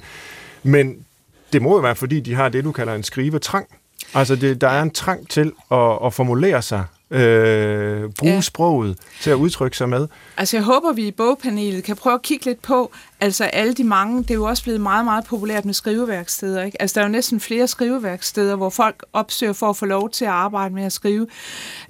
Men 0.64 0.98
det 1.54 1.62
må 1.62 1.76
jo 1.76 1.82
være, 1.82 1.96
fordi 1.96 2.20
de 2.20 2.36
har 2.36 2.50
det, 2.50 2.64
du 2.64 2.72
kalder 2.72 2.94
en 2.94 3.04
skrivetrang. 3.04 3.68
Altså, 4.14 4.36
det, 4.36 4.62
der 4.62 4.68
er 4.68 4.82
en 4.82 4.92
trang 4.92 5.30
til 5.30 5.52
at, 5.72 5.98
at 6.06 6.14
formulere 6.14 6.62
sig 6.62 6.84
øh, 7.12 8.10
bruge 8.20 8.34
ja. 8.34 8.42
sproget 8.42 8.98
til 9.22 9.30
at 9.30 9.36
udtrykke 9.36 9.78
sig 9.78 9.90
med. 9.90 10.08
Altså 10.38 10.58
jeg 10.58 10.64
håber, 10.64 10.94
vi 10.94 11.08
i 11.08 11.12
bogpanelet 11.12 11.84
kan 11.84 11.96
prøve 11.96 12.14
at 12.14 12.22
kigge 12.22 12.46
lidt 12.46 12.62
på, 12.62 12.92
altså 13.26 13.44
alle 13.44 13.74
de 13.74 13.84
mange, 13.84 14.24
det 14.24 14.32
er 14.32 14.36
jo 14.36 14.44
også 14.44 14.64
blevet 14.64 14.82
meget, 14.82 15.06
meget 15.06 15.26
populært 15.26 15.66
med 15.66 15.74
skriveværksteder. 15.74 16.64
Ikke? 16.64 16.82
Altså 16.82 16.94
der 16.94 17.02
er 17.02 17.06
jo 17.06 17.12
næsten 17.12 17.40
flere 17.40 17.68
skriveværksteder, 17.68 18.56
hvor 18.56 18.70
folk 18.70 19.06
opsøger 19.14 19.54
for 19.54 19.70
at 19.70 19.78
få 19.78 19.86
lov 19.86 20.10
til 20.10 20.26
at 20.26 20.32
arbejde 20.32 20.76
med 20.76 20.84
at 20.84 20.94
skrive 20.94 21.28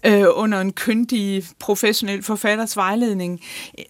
øh, 0.06 0.26
under 0.34 0.62
en 0.62 0.74
kyndig, 0.74 1.44
professionel 1.60 2.24
forfatters 2.24 2.78
vejledning, 2.78 3.42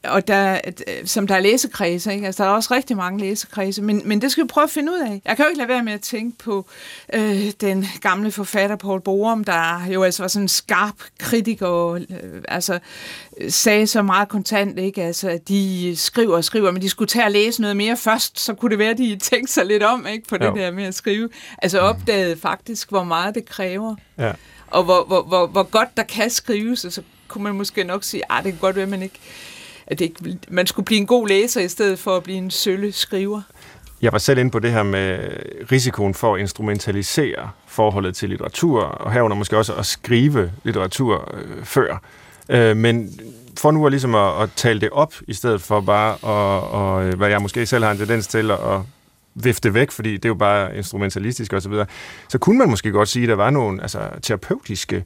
og 0.04 0.28
der, 0.28 0.60
øh, 0.88 1.08
som 1.08 1.28
der 1.28 1.36
er 1.36 1.39
læsekredse. 1.39 2.14
Ikke? 2.14 2.26
Altså 2.26 2.43
der 2.43 2.50
er 2.50 2.54
også 2.54 2.74
rigtig 2.74 2.98
mange 2.98 3.20
læsekredse, 3.20 3.82
men, 3.82 4.02
men 4.06 4.22
det 4.22 4.32
skal 4.32 4.43
vi 4.43 4.48
prøve 4.48 4.64
at 4.64 4.70
finde 4.70 4.91
ud 4.91 5.00
af. 5.00 5.22
Jeg 5.26 5.36
kan 5.36 5.46
jo 5.46 5.50
ikke 5.50 5.58
lade 5.58 5.70
være 5.70 5.84
med 5.84 5.93
at 5.93 6.02
tænke 6.02 6.38
på 6.38 6.66
øh, 7.14 7.52
den 7.62 7.86
gamle 8.02 8.32
forfatter 8.32 8.76
Paul 8.76 9.02
Borum, 9.02 9.43
der 9.43 9.86
jo 9.93 10.04
altså 10.04 10.24
var 10.24 10.28
sådan 10.28 10.43
en 10.43 10.50
skarp 10.50 10.96
kritiker, 11.20 11.91
øh, 11.91 12.04
altså 12.48 12.80
sagde 13.50 13.88
så 13.88 14.02
meget 14.02 14.30
kontant, 14.30 14.80
ikke? 14.80 15.04
Altså, 15.04 15.30
at 15.30 15.48
de 15.48 15.94
skriver 15.96 16.36
og 16.36 16.44
skriver, 16.44 16.72
men 16.72 16.82
de 16.82 16.90
skulle 16.90 17.10
tage 17.10 17.26
og 17.26 17.32
læse 17.32 17.62
noget 17.62 17.78
mere 17.78 17.98
først, 17.98 18.40
så 18.40 18.54
kunne 18.54 18.72
det 18.72 18.80
være, 18.80 18.90
at 18.90 18.98
de 18.98 19.18
tænkte 19.22 19.54
sig 19.54 19.66
lidt 19.66 19.84
om 19.84 20.08
ikke, 20.08 20.28
på 20.28 20.38
det 20.38 20.46
jo. 20.46 20.56
der 20.56 20.72
med 20.72 20.84
at 20.84 20.96
skrive. 20.96 21.30
Altså 21.62 21.80
opdagede 21.80 22.38
faktisk, 22.38 22.90
hvor 22.90 23.04
meget 23.04 23.36
det 23.36 23.46
kræver. 23.46 23.96
Ja. 24.18 24.32
Og 24.68 24.84
hvor, 24.84 25.04
hvor, 25.08 25.22
hvor, 25.22 25.48
hvor 25.48 25.64
godt 25.64 25.98
der 25.98 26.04
kan 26.04 26.30
skrives, 26.30 26.86
og 26.86 26.92
så 26.92 27.02
kunne 27.28 27.44
man 27.44 27.56
måske 27.56 27.84
nok 27.84 28.04
sige, 28.04 28.24
at 28.24 28.38
ah, 28.38 28.44
det 28.44 28.52
kan 28.52 28.60
godt 28.60 28.76
være, 28.76 28.84
at 28.84 28.90
man 28.90 29.02
ikke 29.02 29.20
at 29.88 30.00
det 30.00 30.06
ikke, 30.06 30.38
man 30.50 30.68
skulle 30.68 30.86
blive 30.86 31.00
en 31.00 31.06
god 31.06 31.28
læser 31.28 31.62
i 31.62 31.68
stedet 31.68 32.00
for 32.00 32.18
at 32.18 32.24
blive 32.24 32.38
en 32.38 32.52
sølle 32.52 32.92
skriver. 32.92 33.42
Jeg 34.02 34.12
var 34.12 34.18
selv 34.18 34.40
inde 34.40 34.52
på 34.52 34.60
det 34.60 34.72
her 34.72 34.84
med 34.84 35.20
risikoen 35.72 36.14
for 36.14 36.36
at 36.36 36.42
instrumentalisere 36.42 37.50
forholdet 37.68 38.16
til 38.16 38.30
litteratur, 38.30 38.82
og 38.82 39.14
herunder 39.14 39.38
måske 39.38 39.58
også 39.58 39.74
at 39.74 39.86
skrive 39.86 40.52
litteratur 40.64 41.34
øh, 41.34 41.64
før. 41.64 42.02
Øh, 42.50 42.78
men 42.78 43.20
for 43.58 43.72
nu 43.72 43.86
at, 43.86 43.91
ligesom 43.91 44.16
at, 44.16 44.41
at 44.41 44.50
tale 44.56 44.82
det 44.82 44.89
op, 44.89 45.14
i 45.28 45.34
stedet 45.34 45.62
for 45.62 45.82
bare, 45.82 46.14
at, 46.14 46.70
og, 46.72 47.06
øh, 47.06 47.18
hvad 47.18 47.30
jeg 47.30 47.41
måske 47.41 47.66
selv 47.66 47.84
har 47.84 47.91
en 47.91 47.98
tendens 47.98 48.28
til 48.28 48.52
at 48.52 48.80
vifte 49.36 49.74
væk, 49.74 49.91
fordi 49.91 50.14
det 50.14 50.26
er 50.26 50.30
jo 50.30 50.36
bare 50.36 50.78
instrumentalistisk 50.78 51.54
osv., 51.54 51.62
så, 51.62 51.70
videre, 51.70 51.86
så 52.30 52.38
kunne 52.38 52.58
man 52.58 52.70
måske 52.70 52.91
godt 52.91 53.10
sige, 53.10 53.24
at 53.24 53.30
der 53.30 53.36
var 53.36 53.50
nogle 53.50 53.82
altså, 53.82 54.00
terapeutiske 54.22 55.04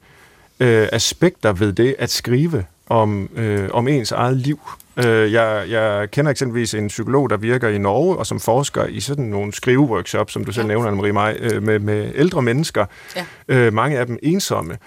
øh, 0.59 0.87
aspekter 0.91 1.53
ved 1.53 1.73
det 1.73 1.95
at 1.99 2.09
skrive 2.09 2.65
om, 2.87 3.29
øh, 3.35 3.69
om 3.73 3.87
ens 3.87 4.11
eget 4.11 4.37
liv. 4.37 4.59
Øh, 5.05 5.33
jeg, 5.33 5.65
jeg 5.69 6.11
kender 6.11 6.31
eksempelvis 6.31 6.73
en 6.73 6.87
psykolog, 6.87 7.29
der 7.29 7.37
virker 7.37 7.69
i 7.69 7.77
Norge, 7.77 8.17
og 8.17 8.25
som 8.25 8.39
forsker 8.39 8.85
i 8.85 8.99
sådan 8.99 9.25
nogle 9.25 9.53
skriveworkshops, 9.53 10.33
som 10.33 10.45
du 10.45 10.51
selv 10.51 10.65
ja. 10.65 10.67
nævner, 10.67 10.91
Anne-Marie 10.91 11.11
Maj, 11.11 11.37
øh, 11.39 11.63
med, 11.63 11.79
med 11.79 12.11
ældre 12.15 12.41
mennesker. 12.41 12.85
Ja. 13.15 13.25
Øh, 13.47 13.73
mange 13.73 13.99
af 13.99 14.05
dem 14.05 14.19
ensomme, 14.23 14.77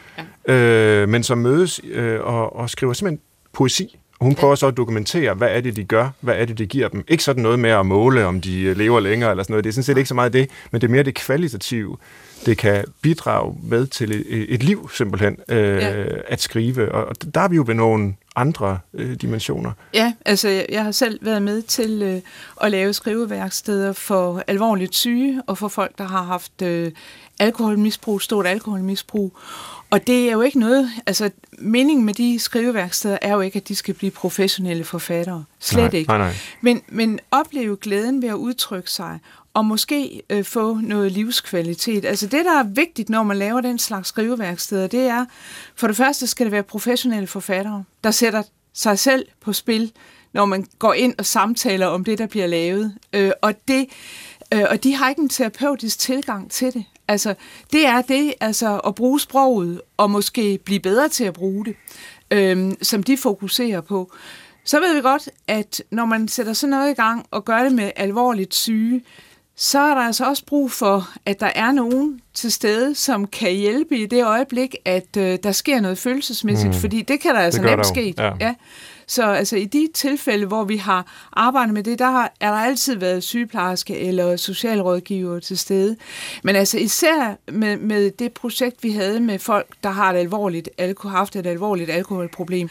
ja. 0.48 0.54
øh, 0.54 1.08
men 1.08 1.22
som 1.22 1.38
mødes 1.38 1.80
øh, 1.92 2.20
og, 2.20 2.56
og 2.56 2.70
skriver 2.70 2.92
simpelthen 2.92 3.20
poesi. 3.52 3.98
Hun 4.20 4.34
prøver 4.34 4.54
så 4.54 4.66
at 4.66 4.76
dokumentere, 4.76 5.34
hvad 5.34 5.48
er 5.50 5.60
det, 5.60 5.76
de 5.76 5.84
gør, 5.84 6.08
hvad 6.20 6.34
er 6.34 6.44
det, 6.44 6.58
de 6.58 6.66
giver 6.66 6.88
dem. 6.88 7.04
Ikke 7.08 7.24
sådan 7.24 7.42
noget 7.42 7.58
med 7.58 7.70
at 7.70 7.86
måle, 7.86 8.26
om 8.26 8.40
de 8.40 8.74
lever 8.74 9.00
længere 9.00 9.30
eller 9.30 9.44
sådan 9.44 9.52
noget. 9.52 9.64
Det 9.64 9.70
er 9.70 9.72
sådan 9.72 9.84
set 9.84 9.96
ikke 9.96 10.08
så 10.08 10.14
meget 10.14 10.32
det, 10.32 10.50
men 10.70 10.80
det 10.80 10.86
er 10.86 10.90
mere 10.90 11.02
det 11.02 11.14
kvalitative 11.14 11.96
det 12.46 12.58
kan 12.58 12.84
bidrage 13.02 13.56
med 13.62 13.86
til 13.86 14.12
et, 14.12 14.54
et 14.54 14.62
liv, 14.62 14.90
simpelthen, 14.94 15.36
øh, 15.48 15.58
ja. 15.58 16.04
at 16.26 16.40
skrive. 16.40 16.92
Og 16.92 17.16
der 17.34 17.40
er 17.40 17.48
vi 17.48 17.56
jo 17.56 17.64
ved 17.66 17.74
nogle 17.74 18.14
andre 18.37 18.78
øh, 18.95 19.14
dimensioner. 19.14 19.72
Ja, 19.95 20.12
altså 20.24 20.64
jeg 20.68 20.85
har 20.85 20.93
selv 20.93 21.18
været 21.22 21.43
med 21.43 21.62
til 21.62 22.03
øh, 22.03 22.20
at 22.61 22.70
lave 22.70 22.93
skriveværksteder 22.93 23.93
for 23.93 24.43
alvorligt 24.47 24.95
syge 24.95 25.43
og 25.47 25.59
for 25.59 25.68
folk, 25.68 25.99
der 25.99 26.05
har 26.05 26.22
haft 26.22 26.62
øh, 26.62 26.93
alkoholmisbrug, 27.39 28.22
stort 28.22 28.47
alkoholmisbrug. 28.47 29.39
Og 29.91 30.07
det 30.07 30.28
er 30.28 30.33
jo 30.33 30.41
ikke 30.41 30.59
noget, 30.59 30.91
altså 31.07 31.30
meningen 31.59 32.07
med 32.07 32.14
de 32.14 32.39
skriveværksteder 32.39 33.18
er 33.22 33.33
jo 33.33 33.41
ikke, 33.41 33.57
at 33.57 33.68
de 33.68 33.74
skal 33.74 33.95
blive 33.95 34.11
professionelle 34.11 34.85
forfattere. 34.85 35.45
Slet 35.61 35.93
nej, 35.93 35.99
ikke. 35.99 36.09
Nej, 36.09 36.18
nej. 36.18 36.35
Men, 36.61 36.83
men 36.89 37.20
opleve 37.30 37.76
glæden 37.76 38.22
ved 38.22 38.28
at 38.28 38.35
udtrykke 38.35 38.91
sig, 38.91 39.18
og 39.55 39.64
måske 39.64 40.22
øh, 40.30 40.44
få 40.44 40.74
noget 40.74 41.12
livskvalitet. 41.12 42.05
Altså 42.05 42.26
det, 42.26 42.44
der 42.44 42.59
er 42.59 42.62
vigtigt, 42.62 43.09
når 43.09 43.22
man 43.22 43.36
laver 43.36 43.61
den 43.61 43.78
slags 43.78 44.09
skriveværksteder, 44.09 44.86
det 44.86 45.00
er, 45.00 45.26
for 45.74 45.86
det 45.86 45.96
første 45.96 46.26
skal 46.26 46.46
det 46.46 46.53
være 46.53 46.62
professionelle 46.62 47.26
forfattere, 47.26 47.84
der 48.05 48.11
sætter 48.11 48.42
sig 48.74 48.98
selv 48.98 49.26
på 49.40 49.53
spil, 49.53 49.92
når 50.32 50.44
man 50.44 50.66
går 50.78 50.92
ind 50.92 51.14
og 51.18 51.26
samtaler 51.26 51.86
om 51.86 52.05
det, 52.05 52.18
der 52.18 52.26
bliver 52.26 52.46
lavet. 52.46 52.94
Øh, 53.12 53.30
og, 53.42 53.55
det, 53.68 53.86
øh, 54.55 54.64
og 54.70 54.84
de 54.84 54.94
har 54.94 55.09
ikke 55.09 55.22
en 55.22 55.28
terapeutisk 55.28 55.98
tilgang 55.98 56.50
til 56.50 56.74
det. 56.74 56.84
Altså, 57.09 57.34
det 57.72 57.86
er 57.86 58.03
det, 58.03 58.34
altså 58.40 58.78
at 58.78 58.94
bruge 58.94 59.20
sproget, 59.20 59.80
og 59.96 60.11
måske 60.11 60.59
blive 60.64 60.80
bedre 60.80 61.09
til 61.09 61.24
at 61.24 61.34
bruge 61.34 61.64
det, 61.64 61.76
øh, 62.30 62.72
som 62.82 63.03
de 63.03 63.16
fokuserer 63.16 63.80
på. 63.80 64.12
Så 64.64 64.80
ved 64.80 64.94
vi 64.94 65.00
godt, 65.00 65.28
at 65.46 65.82
når 65.90 66.05
man 66.05 66.28
sætter 66.28 66.53
sådan 66.53 66.70
noget 66.70 66.90
i 66.90 66.94
gang 66.94 67.26
og 67.30 67.44
gør 67.44 67.62
det 67.62 67.72
med 67.72 67.90
alvorligt 67.96 68.55
syge, 68.55 69.03
så 69.62 69.78
er 69.78 69.94
der 69.94 70.00
altså 70.00 70.24
også 70.24 70.44
brug 70.46 70.70
for, 70.70 71.08
at 71.26 71.40
der 71.40 71.50
er 71.54 71.72
nogen 71.72 72.20
til 72.34 72.52
stede, 72.52 72.94
som 72.94 73.26
kan 73.26 73.52
hjælpe 73.52 73.98
i 73.98 74.06
det 74.06 74.24
øjeblik, 74.24 74.76
at 74.84 75.16
øh, 75.16 75.38
der 75.42 75.52
sker 75.52 75.80
noget 75.80 75.98
følelsesmæssigt, 75.98 76.74
mm. 76.74 76.80
fordi 76.80 77.02
det 77.02 77.20
kan 77.20 77.34
der 77.34 77.40
altså 77.40 77.62
nemt 77.62 77.86
ske. 77.86 78.14
Ja. 78.18 78.32
Ja. 78.40 78.54
Så 79.06 79.22
altså 79.22 79.56
i 79.56 79.64
de 79.64 79.88
tilfælde, 79.94 80.46
hvor 80.46 80.64
vi 80.64 80.76
har 80.76 81.06
arbejdet 81.32 81.74
med 81.74 81.82
det, 81.82 81.98
der 81.98 82.10
har, 82.10 82.32
er 82.40 82.50
der 82.50 82.58
altid 82.58 82.96
været 82.96 83.22
sygeplejerske 83.22 83.98
eller 83.98 84.36
socialrådgiver 84.36 85.40
til 85.40 85.58
stede. 85.58 85.96
Men 86.42 86.56
altså 86.56 86.78
især 86.78 87.38
med, 87.52 87.76
med 87.76 88.10
det 88.10 88.32
projekt, 88.32 88.82
vi 88.82 88.90
havde 88.90 89.20
med 89.20 89.38
folk, 89.38 89.66
der 89.82 89.90
har 89.90 90.12
et 90.12 90.18
alvorligt 90.18 90.68
alkohol, 90.78 91.16
haft 91.16 91.36
et 91.36 91.46
alvorligt 91.46 91.90
alkoholproblem, 91.90 92.68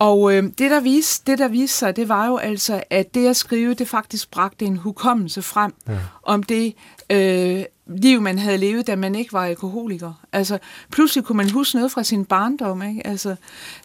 og 0.00 0.34
øh, 0.34 0.42
det, 0.42 0.70
der 0.70 0.80
viste, 0.80 1.30
det, 1.30 1.38
der 1.38 1.48
viste 1.48 1.78
sig, 1.78 1.96
det 1.96 2.08
var 2.08 2.26
jo 2.26 2.36
altså, 2.36 2.82
at 2.90 3.14
det 3.14 3.28
at 3.28 3.36
skrive, 3.36 3.74
det 3.74 3.88
faktisk 3.88 4.30
bragte 4.30 4.64
en 4.64 4.76
hukommelse 4.76 5.42
frem 5.42 5.74
ja. 5.88 5.98
om 6.22 6.42
det 6.42 6.74
øh, 7.10 7.64
liv, 7.86 8.20
man 8.20 8.38
havde 8.38 8.58
levet, 8.58 8.86
da 8.86 8.96
man 8.96 9.14
ikke 9.14 9.32
var 9.32 9.44
alkoholiker. 9.44 10.12
Altså, 10.32 10.58
pludselig 10.92 11.24
kunne 11.24 11.36
man 11.36 11.50
huske 11.50 11.76
noget 11.76 11.92
fra 11.92 12.02
sin 12.02 12.24
barndom, 12.24 12.82
ikke? 12.82 13.06
Altså, 13.06 13.36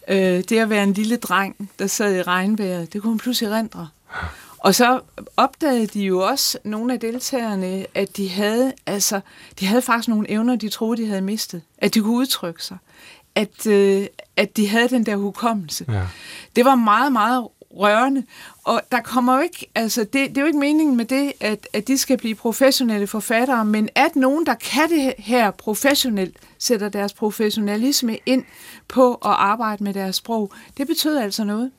øh, 0.08 0.18
det 0.50 0.52
at 0.52 0.70
være 0.70 0.84
en 0.84 0.94
lille 0.94 1.16
dreng, 1.16 1.70
der 1.80 1.88
sad 1.88 2.16
i 2.16 2.22
regnvejret, 2.22 2.94
det 2.94 3.02
kunne 3.02 3.12
man 3.12 3.20
pludselig 3.20 3.52
rendre. 3.52 3.88
Og 4.58 4.76
så 4.76 5.00
opdagede 5.38 5.88
de 5.88 6.02
jo 6.02 6.20
også, 6.20 6.58
nogle 6.64 6.94
af 6.94 7.00
deltagerne, 7.00 7.86
at 7.96 8.18
de 8.18 8.30
havde, 8.30 8.74
altså, 8.86 9.20
de 9.60 9.66
havde 9.66 9.82
faktisk 9.82 10.08
nogle 10.08 10.32
evner, 10.32 10.56
de 10.56 10.70
troede, 10.70 11.02
de 11.02 11.08
havde 11.08 11.22
mistet. 11.22 11.62
At 11.78 11.94
de 11.94 12.02
kunne 12.02 12.16
udtrykke 12.16 12.64
sig 12.64 12.78
at, 13.36 13.68
øh, 13.68 14.08
at 14.38 14.58
de 14.58 14.68
havde 14.68 14.90
den 14.90 15.06
der 15.06 15.16
hukommelse. 15.16 15.86
Ja. 15.90 16.04
Det 16.56 16.66
var 16.66 16.76
meget, 16.76 17.12
meget 17.12 17.48
rørende. 17.78 18.24
Og 18.64 18.82
der 18.92 19.02
kommer 19.02 19.36
jo 19.36 19.42
ikke, 19.42 19.72
altså 19.76 20.04
det, 20.04 20.30
det 20.30 20.38
er 20.38 20.42
jo 20.42 20.48
ikke 20.48 20.60
meningen 20.60 20.98
med 20.98 21.06
det, 21.06 21.34
at, 21.40 21.68
at 21.74 21.88
de 21.88 21.98
skal 21.98 22.18
blive 22.18 22.36
professionelle 22.36 23.08
forfattere, 23.08 23.66
men 23.66 23.90
at 23.96 24.16
nogen, 24.16 24.46
der 24.46 24.54
kan 24.54 24.90
det 24.90 25.14
her 25.18 25.52
professionelt, 25.52 26.38
sætter 26.60 26.90
deres 26.90 27.14
professionalisme 27.14 28.18
ind 28.26 28.44
på 28.88 29.14
at 29.14 29.32
arbejde 29.32 29.84
med 29.84 29.94
deres 29.94 30.16
sprog, 30.16 30.52
det 30.78 30.88
betyder 30.88 31.24
altså 31.24 31.44
noget. 31.44 31.72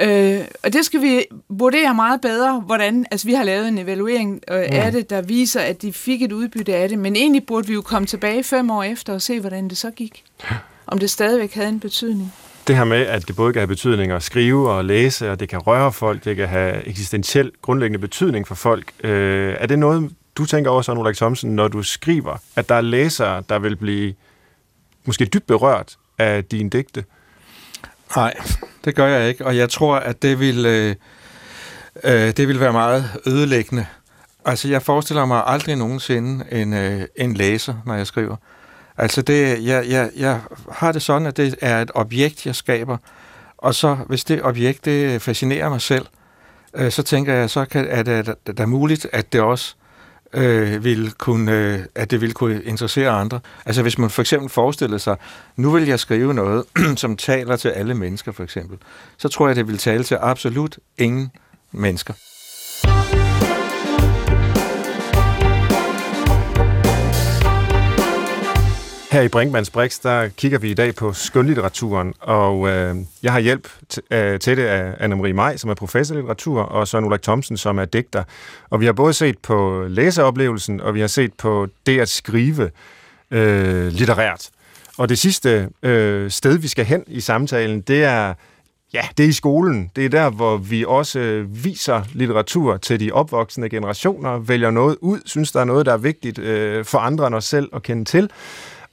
Øh, 0.00 0.40
og 0.62 0.72
det 0.72 0.84
skal 0.84 1.02
vi 1.02 1.24
vurdere 1.48 1.94
meget 1.94 2.20
bedre, 2.20 2.60
hvordan, 2.66 3.06
altså 3.10 3.26
vi 3.26 3.34
har 3.34 3.44
lavet 3.44 3.68
en 3.68 3.78
evaluering 3.78 4.40
øh, 4.50 4.56
ja. 4.56 4.64
af 4.64 4.92
det, 4.92 5.10
der 5.10 5.22
viser, 5.22 5.60
at 5.60 5.82
de 5.82 5.92
fik 5.92 6.22
et 6.22 6.32
udbytte 6.32 6.74
af 6.74 6.88
det, 6.88 6.98
men 6.98 7.16
egentlig 7.16 7.46
burde 7.46 7.66
vi 7.66 7.74
jo 7.74 7.82
komme 7.82 8.06
tilbage 8.06 8.44
fem 8.44 8.70
år 8.70 8.82
efter 8.82 9.12
og 9.12 9.22
se, 9.22 9.40
hvordan 9.40 9.68
det 9.68 9.76
så 9.76 9.90
gik. 9.90 10.24
Om 10.86 10.98
det 10.98 11.10
stadigvæk 11.10 11.54
havde 11.54 11.68
en 11.68 11.80
betydning. 11.80 12.32
Det 12.66 12.76
her 12.76 12.84
med, 12.84 13.06
at 13.06 13.28
det 13.28 13.36
både 13.36 13.52
kan 13.52 13.60
have 13.60 13.66
betydning 13.66 14.12
at 14.12 14.22
skrive 14.22 14.70
og 14.70 14.84
læse, 14.84 15.30
og 15.30 15.40
det 15.40 15.48
kan 15.48 15.58
røre 15.58 15.92
folk, 15.92 16.24
det 16.24 16.36
kan 16.36 16.48
have 16.48 16.88
eksistentiel 16.88 17.52
grundlæggende 17.62 17.98
betydning 17.98 18.48
for 18.48 18.54
folk. 18.54 18.92
Øh, 19.04 19.56
er 19.58 19.66
det 19.66 19.78
noget, 19.78 20.10
du 20.36 20.46
tænker 20.46 20.70
over, 20.70 20.82
Søren 20.82 20.98
Ulrik 20.98 21.16
Thomsen, 21.16 21.56
når 21.56 21.68
du 21.68 21.82
skriver, 21.82 22.36
at 22.56 22.68
der 22.68 22.74
er 22.74 22.80
læsere, 22.80 23.42
der 23.48 23.58
vil 23.58 23.76
blive 23.76 24.14
måske 25.04 25.24
dybt 25.24 25.46
berørt 25.46 25.96
af 26.18 26.44
dine 26.44 26.70
digte? 26.70 27.04
Nej, 28.16 28.34
det 28.84 28.94
gør 28.94 29.06
jeg 29.06 29.28
ikke, 29.28 29.46
og 29.46 29.56
jeg 29.56 29.70
tror, 29.70 29.96
at 29.96 30.22
det 30.22 30.40
vil, 30.40 30.66
øh, 30.66 30.94
øh, 32.04 32.36
det 32.36 32.48
vil 32.48 32.60
være 32.60 32.72
meget 32.72 33.10
ødelæggende. 33.26 33.86
Altså, 34.44 34.68
jeg 34.68 34.82
forestiller 34.82 35.24
mig 35.24 35.42
aldrig 35.46 35.76
nogensinde 35.76 36.44
en, 36.52 36.72
øh, 36.72 37.02
en 37.16 37.34
læser, 37.34 37.74
når 37.86 37.94
jeg 37.94 38.06
skriver. 38.06 38.36
Altså, 38.96 39.22
det, 39.22 39.64
jeg, 39.64 39.86
jeg, 39.88 40.10
jeg 40.16 40.40
har 40.72 40.92
det 40.92 41.02
sådan, 41.02 41.26
at 41.26 41.36
det 41.36 41.54
er 41.60 41.82
et 41.82 41.90
objekt, 41.94 42.46
jeg 42.46 42.54
skaber, 42.54 42.96
og 43.58 43.74
så, 43.74 43.94
hvis 43.94 44.24
det 44.24 44.42
objekt, 44.42 44.84
det 44.84 45.22
fascinerer 45.22 45.68
mig 45.68 45.80
selv, 45.80 46.06
øh, 46.74 46.92
så 46.92 47.02
tænker 47.02 47.34
jeg, 47.34 47.50
så 47.50 47.64
kan, 47.64 47.86
er 47.88 48.02
det 48.02 48.34
da 48.58 48.66
muligt, 48.66 49.06
at 49.12 49.32
det 49.32 49.40
også 49.40 49.75
øh, 50.32 50.84
vil 50.84 51.12
kunne, 51.12 51.52
øh, 51.52 51.78
at 51.94 52.10
det 52.10 52.20
vil 52.20 52.34
kunne 52.34 52.62
interessere 52.62 53.10
andre. 53.10 53.40
Altså 53.66 53.82
hvis 53.82 53.98
man 53.98 54.10
for 54.10 54.22
eksempel 54.22 54.50
forestiller 54.50 54.98
sig, 54.98 55.16
nu 55.56 55.70
vil 55.70 55.86
jeg 55.86 56.00
skrive 56.00 56.34
noget, 56.34 56.64
som 57.02 57.16
taler 57.16 57.56
til 57.56 57.68
alle 57.68 57.94
mennesker 57.94 58.32
for 58.32 58.42
eksempel, 58.42 58.78
så 59.16 59.28
tror 59.28 59.46
jeg, 59.46 59.56
det 59.56 59.68
vil 59.68 59.78
tale 59.78 60.04
til 60.04 60.18
absolut 60.20 60.78
ingen 60.98 61.30
mennesker. 61.72 62.14
Her 69.10 69.22
i 69.22 69.28
Brinkmanns 69.28 69.70
Brix, 69.70 70.00
der 70.00 70.28
kigger 70.28 70.58
vi 70.58 70.70
i 70.70 70.74
dag 70.74 70.94
på 70.94 71.12
skønlitteraturen, 71.12 72.14
og 72.20 72.68
øh, 72.68 72.96
jeg 73.22 73.32
har 73.32 73.40
hjælp 73.40 73.68
t- 73.94 74.16
øh, 74.16 74.40
til 74.40 74.56
det 74.56 74.62
af 74.64 74.92
Anne-Marie 74.92 75.32
Maj, 75.32 75.56
som 75.56 75.70
er 75.70 75.74
professor 75.74 76.14
i 76.14 76.18
litteratur, 76.18 76.62
og 76.62 76.88
Søren 76.88 77.04
Ulrik 77.04 77.22
Thomsen, 77.22 77.56
som 77.56 77.78
er 77.78 77.84
digter. 77.84 78.24
Og 78.70 78.80
vi 78.80 78.86
har 78.86 78.92
både 78.92 79.12
set 79.12 79.38
på 79.38 79.86
læseoplevelsen, 79.88 80.80
og 80.80 80.94
vi 80.94 81.00
har 81.00 81.06
set 81.06 81.34
på 81.34 81.66
det 81.86 82.00
at 82.00 82.08
skrive 82.08 82.70
øh, 83.30 83.86
litterært. 83.86 84.50
Og 84.98 85.08
det 85.08 85.18
sidste 85.18 85.68
øh, 85.82 86.30
sted, 86.30 86.58
vi 86.58 86.68
skal 86.68 86.84
hen 86.84 87.04
i 87.06 87.20
samtalen, 87.20 87.80
det 87.80 88.04
er 88.04 88.34
Ja, 88.94 89.02
det 89.18 89.24
er 89.24 89.28
i 89.28 89.32
skolen. 89.32 89.90
Det 89.96 90.04
er 90.04 90.08
der, 90.08 90.30
hvor 90.30 90.56
vi 90.56 90.84
også 90.88 91.18
øh, 91.18 91.64
viser 91.64 92.02
litteratur 92.12 92.76
til 92.76 93.00
de 93.00 93.12
opvoksende 93.12 93.68
generationer, 93.68 94.38
vælger 94.38 94.70
noget 94.70 94.96
ud, 95.00 95.20
synes, 95.24 95.52
der 95.52 95.60
er 95.60 95.64
noget, 95.64 95.86
der 95.86 95.92
er 95.92 95.96
vigtigt 95.96 96.38
øh, 96.38 96.84
for 96.84 96.98
andre 96.98 97.26
end 97.26 97.34
os 97.34 97.44
selv 97.44 97.68
at 97.74 97.82
kende 97.82 98.04
til, 98.04 98.30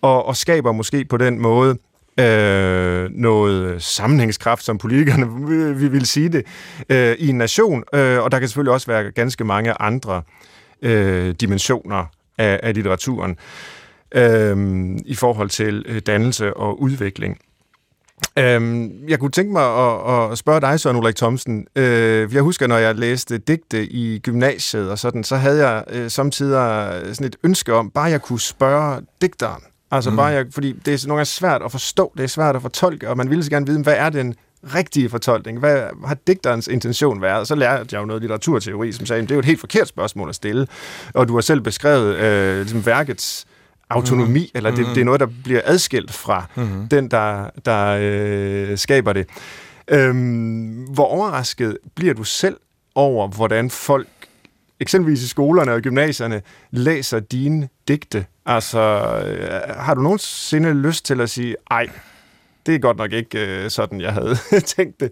og, 0.04 0.26
og 0.26 0.38
skaber 0.38 0.72
måske 0.72 1.06
på 1.06 1.18
den 1.18 1.42
måde 1.42 1.78
øh, 2.20 3.10
noget 3.12 3.84
sammenhængskraft, 3.84 4.64
som 4.64 4.78
politikerne 4.78 5.28
vi 5.82 5.88
vil 5.88 6.06
sige 6.06 6.30
det, 6.30 6.46
øh, 6.90 7.16
i 7.20 7.30
en 7.30 7.38
nation. 7.38 7.84
Øh, 7.94 8.24
og 8.24 8.32
der 8.32 8.40
kan 8.40 8.48
selvfølgelig 8.48 8.74
også 8.74 8.88
være 8.88 9.12
ganske 9.12 9.44
mange 9.44 9.82
andre 9.82 10.22
øh, 10.82 11.36
dimensioner 11.42 12.06
af, 12.38 12.60
af 12.64 12.74
litteraturen 12.74 13.38
øh, 14.16 14.58
i 15.06 15.16
forhold 15.16 15.50
til 15.50 15.86
øh, 15.88 16.02
dannelse 16.08 16.54
og 16.54 16.82
udvikling. 16.82 17.38
Øhm, 18.40 19.08
jeg 19.08 19.20
kunne 19.20 19.32
tænke 19.32 19.52
mig 19.52 19.64
at, 19.64 20.32
at 20.32 20.38
spørge 20.38 20.62
dig, 20.62 20.80
Søren 20.80 20.98
Ulrik 20.98 21.16
Thomsen. 21.16 21.68
Øh, 21.76 22.34
jeg 22.34 22.42
husker, 22.42 22.68
når 22.68 22.78
jeg 22.78 22.96
læste 22.96 23.38
digte 23.38 23.86
i 23.86 24.20
gymnasiet 24.20 24.92
og 24.92 25.00
sådan, 25.00 25.24
så 25.24 25.36
havde 25.36 25.68
jeg 25.68 25.84
øh, 25.90 26.10
samtidig 26.10 26.56
sådan 27.16 27.28
et 27.28 27.36
ønske 27.44 27.74
om, 27.74 27.90
bare 27.90 28.06
jeg 28.06 28.22
kunne 28.22 28.40
spørge 28.40 29.02
digteren. 29.22 29.64
Altså 29.94 30.10
mm. 30.10 30.16
bare 30.16 30.26
jeg, 30.26 30.46
fordi 30.52 30.72
det 30.72 30.94
er 30.94 31.08
nogle 31.08 31.18
gange 31.18 31.26
svært 31.26 31.62
at 31.66 31.72
forstå, 31.72 32.14
det 32.18 32.24
er 32.24 32.28
svært 32.28 32.56
at 32.56 32.62
fortolke, 32.62 33.10
og 33.10 33.18
man 33.18 33.30
ville 33.30 33.44
så 33.44 33.50
gerne 33.50 33.66
vide, 33.66 33.84
hvad 33.84 33.96
er 33.98 34.10
den 34.10 34.36
rigtige 34.76 35.10
fortolkning? 35.10 35.60
Hvad 35.60 35.84
har 36.06 36.18
digterens 36.28 36.68
intention 36.68 37.22
været? 37.22 37.48
Så 37.48 37.56
lærte 37.56 37.88
jeg 37.92 38.02
jo 38.02 38.06
noget 38.06 38.22
litteraturteori, 38.22 38.92
som 38.92 39.06
sagde, 39.06 39.22
at 39.22 39.30
det 39.30 39.32
er 39.32 39.36
jo 39.36 39.40
et 39.40 39.46
helt 39.46 39.60
forkert 39.60 39.88
spørgsmål 39.88 40.30
at 40.30 40.36
stille. 40.36 40.68
Og 41.14 41.28
du 41.28 41.34
har 41.34 41.42
selv 41.42 41.62
beskrevet 41.62 42.16
øh, 42.16 42.62
ligesom 42.62 42.86
værkets 42.86 43.46
autonomi, 43.90 44.40
mm-hmm. 44.40 44.52
eller 44.56 44.70
det, 44.70 44.80
mm-hmm. 44.80 44.94
det 44.94 45.02
er 45.02 45.06
noget, 45.06 45.20
der 45.20 45.28
bliver 45.44 45.62
adskilt 45.66 46.14
fra 46.14 46.46
mm-hmm. 46.56 46.88
den, 46.88 47.12
der, 47.12 47.50
der 47.66 47.98
øh, 48.02 48.78
skaber 48.78 49.14
det. 49.14 49.28
Øhm, 49.88 50.88
hvor 50.94 51.06
overrasket 51.06 51.78
bliver 51.96 52.14
du 52.14 52.24
selv 52.24 52.58
over, 52.96 53.28
hvordan 53.28 53.70
folk, 53.70 54.08
eksempelvis 54.84 55.24
i 55.24 55.28
skolerne 55.28 55.74
og 55.74 55.82
gymnasierne, 55.82 56.42
læser 56.72 57.20
dine 57.20 57.70
digte? 57.88 58.26
Altså, 58.46 58.80
øh, 59.26 59.76
har 59.76 59.94
du 59.94 60.02
nogensinde 60.02 60.74
lyst 60.74 61.06
til 61.06 61.22
at 61.22 61.30
sige, 61.30 61.56
ej, 61.72 61.90
det 62.66 62.76
er 62.76 62.80
godt 62.80 62.98
nok 62.98 63.12
ikke 63.12 63.64
øh, 63.64 63.70
sådan, 63.70 64.02
jeg 64.02 64.14
havde 64.14 64.38
tænkt 64.76 65.00
det? 65.00 65.12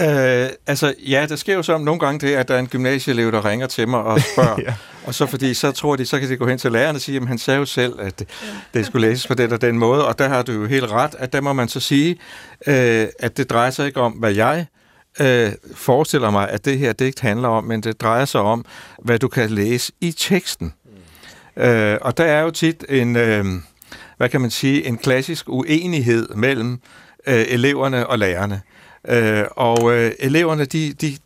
Øh, 0.00 0.48
altså, 0.66 0.94
ja, 0.98 1.26
der 1.28 1.36
sker 1.36 1.54
jo 1.54 1.62
så 1.62 1.78
nogle 1.78 2.00
gange 2.00 2.26
det, 2.26 2.34
at 2.34 2.48
der 2.48 2.54
er 2.54 2.58
en 2.58 2.66
gymnasieelev, 2.66 3.32
der 3.32 3.44
ringer 3.44 3.66
til 3.66 3.88
mig 3.88 4.00
og 4.00 4.20
spørger. 4.20 4.60
ja. 4.66 4.74
Og 5.04 5.14
så 5.14 5.26
fordi, 5.26 5.54
så 5.54 5.72
tror 5.72 5.96
de, 5.96 6.06
så 6.06 6.20
kan 6.20 6.28
de 6.28 6.36
gå 6.36 6.46
hen 6.46 6.58
til 6.58 6.72
læreren 6.72 6.96
og 6.96 7.02
sige, 7.02 7.20
at 7.20 7.28
han 7.28 7.38
sagde 7.38 7.58
jo 7.58 7.64
selv, 7.64 8.00
at 8.00 8.18
det, 8.18 8.28
det 8.74 8.86
skulle 8.86 9.08
læses 9.08 9.26
på 9.26 9.34
den 9.34 9.52
og 9.52 9.60
den 9.60 9.78
måde. 9.78 10.06
Og 10.06 10.18
der 10.18 10.28
har 10.28 10.42
du 10.42 10.52
jo 10.52 10.66
helt 10.66 10.90
ret, 10.90 11.14
at 11.18 11.32
der 11.32 11.40
må 11.40 11.52
man 11.52 11.68
så 11.68 11.80
sige, 11.80 12.18
øh, 12.66 13.06
at 13.18 13.36
det 13.36 13.50
drejer 13.50 13.70
sig 13.70 13.86
ikke 13.86 14.00
om, 14.00 14.12
hvad 14.12 14.32
jeg 14.32 14.66
øh, 15.20 15.52
forestiller 15.74 16.30
mig, 16.30 16.48
at 16.50 16.64
det 16.64 16.78
her 16.78 16.92
digt 16.92 17.20
handler 17.20 17.48
om, 17.48 17.64
men 17.64 17.80
det 17.80 18.00
drejer 18.00 18.24
sig 18.24 18.40
om, 18.40 18.64
hvad 18.98 19.18
du 19.18 19.28
kan 19.28 19.50
læse 19.50 19.92
i 20.00 20.12
teksten. 20.12 20.74
Mm. 21.56 21.62
Øh, 21.62 21.98
og 22.00 22.16
der 22.16 22.24
er 22.24 22.42
jo 22.42 22.50
tit 22.50 22.84
en, 22.88 23.16
øh, 23.16 23.44
hvad 24.16 24.28
kan 24.28 24.40
man 24.40 24.50
sige, 24.50 24.86
en 24.86 24.98
klassisk 24.98 25.48
uenighed 25.48 26.28
mellem 26.34 26.80
øh, 27.26 27.44
eleverne 27.48 28.06
og 28.06 28.18
lærerne. 28.18 28.60
Øh, 29.08 29.44
og 29.50 29.92
øh, 29.92 30.12
eleverne, 30.18 30.64
de, 30.64 30.92
de, 30.92 31.16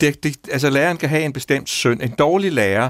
de, 0.00 0.10
de, 0.10 0.34
altså 0.52 0.70
læreren 0.70 0.96
kan 0.96 1.08
have 1.08 1.22
en 1.22 1.32
bestemt 1.32 1.68
synd. 1.68 2.02
En 2.02 2.14
dårlig 2.18 2.52
lærer 2.52 2.88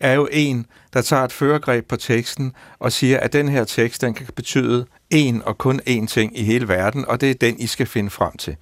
er 0.00 0.12
jo 0.12 0.28
en, 0.32 0.66
der 0.92 1.02
tager 1.02 1.22
et 1.22 1.32
førergreb 1.32 1.88
på 1.88 1.96
teksten 1.96 2.52
og 2.78 2.92
siger, 2.92 3.20
at 3.20 3.32
den 3.32 3.48
her 3.48 3.64
tekst, 3.64 4.00
den 4.00 4.14
kan 4.14 4.26
betyde 4.36 4.86
en 5.10 5.42
og 5.44 5.58
kun 5.58 5.80
én 5.88 6.06
ting 6.06 6.38
i 6.38 6.42
hele 6.42 6.68
verden, 6.68 7.04
og 7.08 7.20
det 7.20 7.30
er 7.30 7.34
den, 7.34 7.58
I 7.58 7.66
skal 7.66 7.86
finde 7.86 8.10
frem 8.10 8.36
til. 8.36 8.56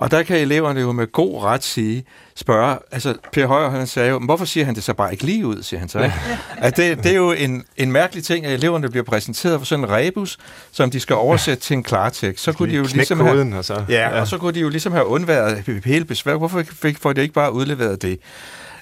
Og 0.00 0.10
der 0.10 0.22
kan 0.22 0.36
eleverne 0.36 0.80
jo 0.80 0.92
med 0.92 1.12
god 1.12 1.42
ret 1.42 1.64
sige, 1.64 2.04
spørge, 2.36 2.78
altså 2.90 3.14
Per 3.32 3.46
Højer, 3.46 3.70
han 3.70 3.86
sagde 3.86 4.10
jo, 4.10 4.18
hvorfor 4.18 4.44
siger 4.44 4.66
han 4.66 4.74
det 4.74 4.84
så 4.84 4.94
bare 4.94 5.12
ikke 5.12 5.24
lige 5.24 5.46
ud, 5.46 5.62
siger 5.62 5.80
han 5.80 5.88
så. 5.88 5.98
Ikke? 5.98 6.14
At 6.58 6.76
det, 6.76 7.04
det 7.04 7.12
er 7.12 7.16
jo 7.16 7.32
en, 7.32 7.64
en 7.76 7.92
mærkelig 7.92 8.24
ting, 8.24 8.46
at 8.46 8.52
eleverne 8.52 8.88
bliver 8.88 9.04
præsenteret 9.04 9.60
for 9.60 9.66
sådan 9.66 9.84
en 9.84 9.90
rebus, 9.90 10.38
som 10.72 10.90
de 10.90 11.00
skal 11.00 11.16
oversætte 11.16 11.62
til 11.62 11.74
en 11.74 11.82
klartekst. 11.82 12.44
Så 12.44 12.52
kunne 12.52 12.70
de 12.70 12.76
jo 12.76 12.86
ligesom 12.94 13.20
have, 13.20 13.56
og 13.56 13.64
så. 13.64 13.84
Ja, 13.88 14.08
ja, 14.08 14.20
og 14.20 14.28
så 14.28 14.38
kunne 14.38 14.54
de 14.54 14.60
jo 14.60 14.68
ligesom 14.68 14.92
have 14.92 15.06
undværet 15.06 15.80
hele 15.84 16.04
besvær. 16.04 16.36
Hvorfor 16.36 16.62
fik, 16.72 16.98
får 16.98 17.12
de 17.12 17.22
ikke 17.22 17.34
bare 17.34 17.52
udleveret 17.52 18.02
det? 18.02 18.18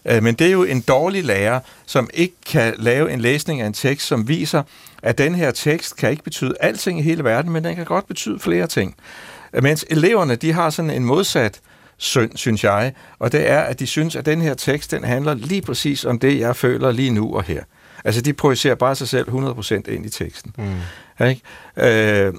Øh, 0.05 0.23
men 0.23 0.35
det 0.35 0.47
er 0.47 0.51
jo 0.51 0.65
en 0.65 0.81
dårlig 0.81 1.25
lærer, 1.25 1.61
som 1.87 2.11
ikke 2.15 2.35
kan 2.47 2.75
lave 2.77 3.13
en 3.13 3.21
læsning 3.21 3.61
af 3.61 3.67
en 3.67 3.73
tekst, 3.73 4.07
som 4.07 4.29
viser, 4.29 4.63
at 5.03 5.19
den 5.19 5.35
her 5.35 5.51
tekst 5.51 5.97
kan 5.97 6.11
ikke 6.11 6.23
betyde 6.23 6.55
alting 6.61 6.99
i 6.99 7.03
hele 7.03 7.25
verden, 7.25 7.53
men 7.53 7.65
den 7.65 7.77
kan 7.77 7.85
godt 7.85 8.09
betyde 8.09 8.39
flere 8.41 8.67
ting. 8.67 8.95
Mens 9.63 9.85
eleverne, 9.91 10.37
de 10.37 10.53
har 10.53 10.71
sådan 10.71 10.91
en 10.91 11.05
modsat 11.05 11.61
synd, 11.97 12.37
synes 12.37 12.65
jeg, 12.65 12.93
og 13.19 13.33
det 13.33 13.51
er, 13.51 13.61
at 13.61 13.79
de 13.79 13.87
synes, 13.87 14.17
at 14.17 14.27
den 14.27 14.41
her 14.41 14.55
tekst, 14.55 14.91
den 14.91 15.05
handler 15.05 15.35
lige 15.35 15.63
præcis 15.63 16.05
om 16.05 16.19
det, 16.19 16.39
jeg 16.39 16.57
føler 16.57 16.93
lige 16.93 17.11
nu 17.11 17.37
og 17.37 17.43
her. 17.43 17.63
Altså, 18.05 18.21
de 18.21 18.33
projicerer 18.33 18.75
bare 18.75 18.95
sig 18.95 19.09
selv 19.09 19.29
100% 19.29 19.75
ind 19.75 20.07
i 20.07 20.11
teksten. 20.11 20.55
Mm. 20.59 21.27
Ikke? 21.27 21.43
Øh, 21.77 22.35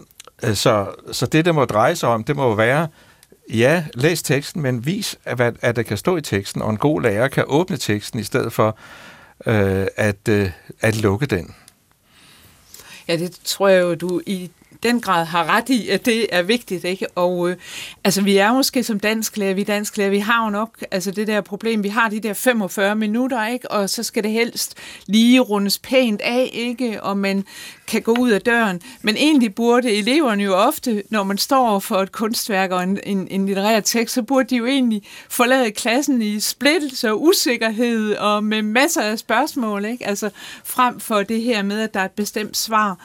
så, 0.56 0.88
så 1.12 1.26
det, 1.26 1.46
der 1.46 1.52
må 1.52 1.66
dreje 1.66 1.96
sig 1.96 2.10
om, 2.10 2.24
det 2.24 2.36
må 2.36 2.56
være, 2.56 2.88
ja, 3.54 3.86
læs 3.94 4.22
teksten, 4.22 4.62
men 4.62 4.86
vis, 4.86 5.18
at, 5.26 5.56
at 5.62 5.76
der 5.76 5.84
kan 5.84 5.98
stå 5.98 6.18
i 6.18 6.22
teksten, 6.22 6.62
og 6.62 6.70
en 6.70 6.78
god 6.78 7.02
lærer 7.02 7.28
kan 7.28 7.44
åbne 7.48 7.78
teksten, 7.78 8.20
i 8.20 8.24
stedet 8.24 8.54
for 8.54 8.78
øh, 9.46 9.88
at, 9.96 10.28
øh, 10.30 10.52
at 10.82 10.96
lukke 10.96 11.26
den. 11.26 11.56
Ja, 13.08 13.18
det 13.18 13.40
tror 13.44 13.68
jeg 13.68 13.82
jo, 13.82 13.96
du 13.96 14.22
i 14.26 14.52
den 14.84 15.02
grad 15.02 15.26
har 15.26 15.46
ret 15.46 15.70
i, 15.70 15.90
at 15.90 16.06
det 16.06 16.28
er 16.36 16.42
vigtigt. 16.42 16.84
Ikke? 16.84 17.08
Og 17.16 17.50
øh, 17.50 17.58
altså, 18.04 18.22
vi 18.22 18.38
er 18.38 18.54
måske 18.54 18.84
som 18.84 19.00
dansklærer, 19.00 19.54
vi 19.54 19.64
dansklærer, 19.64 20.10
vi 20.10 20.20
har 20.20 20.44
jo 20.44 20.50
nok 20.50 20.86
altså, 20.92 21.12
det 21.12 21.28
der 21.28 21.42
problem, 21.42 21.84
vi 21.84 21.90
har 21.90 22.10
de 22.10 22.20
der 22.20 22.34
45 22.34 22.96
minutter, 22.96 23.48
ikke? 23.48 23.72
og 23.72 23.90
så 23.90 24.04
skal 24.04 24.24
det 24.24 24.32
helst 24.32 24.78
lige 25.06 25.40
rundes 25.40 25.80
pænt 25.80 26.22
af, 26.22 26.50
ikke? 26.54 27.04
og 27.04 27.18
man 27.18 27.46
kan 27.88 28.02
gå 28.02 28.16
ud 28.20 28.30
af 28.30 28.42
døren. 28.42 28.82
Men 29.02 29.18
egentlig 29.18 29.56
burde 29.56 29.92
eleverne 29.92 30.44
jo 30.44 30.56
ofte, 30.56 31.04
når 31.10 31.24
man 31.24 31.38
står 31.38 31.80
for 31.80 31.96
et 31.96 32.12
kunstværk 32.12 32.72
og 32.72 32.84
en, 32.84 33.00
en, 33.04 33.28
en 33.32 33.46
litterær 33.46 33.80
tekst, 33.80 34.16
så 34.16 34.22
burde 34.22 34.50
de 34.50 34.56
jo 34.56 34.66
egentlig 34.66 35.04
forlade 35.30 35.72
klassen 35.72 36.22
i 36.22 36.40
splittelse 36.40 37.10
og 37.10 37.24
usikkerhed 37.24 38.16
og 38.16 38.44
med 38.44 38.62
masser 38.62 39.02
af 39.02 39.20
spørgsmål, 39.20 39.86
ikke? 39.86 40.08
altså 40.08 40.30
frem 40.64 41.00
for 41.00 41.24
det 41.24 41.42
her 41.42 41.64
med, 41.64 41.82
at 41.82 41.94
der 41.94 42.00
er 42.00 42.06
et 42.06 42.12
bestemt 42.12 42.58
svar. 42.58 42.98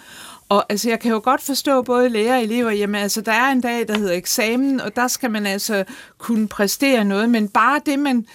Og 0.48 0.64
altså, 0.68 0.88
jeg 0.88 1.00
kan 1.00 1.12
jo 1.12 1.20
godt 1.24 1.40
forstå 1.40 1.82
både 1.82 2.08
lærer 2.08 2.36
og 2.36 2.42
elever, 2.42 2.70
jamen 2.70 2.94
altså, 2.94 3.20
der 3.20 3.32
er 3.32 3.52
en 3.52 3.60
dag, 3.60 3.88
der 3.88 3.98
hedder 3.98 4.14
eksamen, 4.14 4.80
og 4.80 4.96
der 4.96 5.08
skal 5.08 5.30
man 5.30 5.46
altså 5.46 5.84
kunne 6.18 6.48
præstere 6.48 7.04
noget, 7.04 7.30
men 7.30 7.48
bare 7.48 7.80
det, 7.86 7.98
man, 7.98 8.26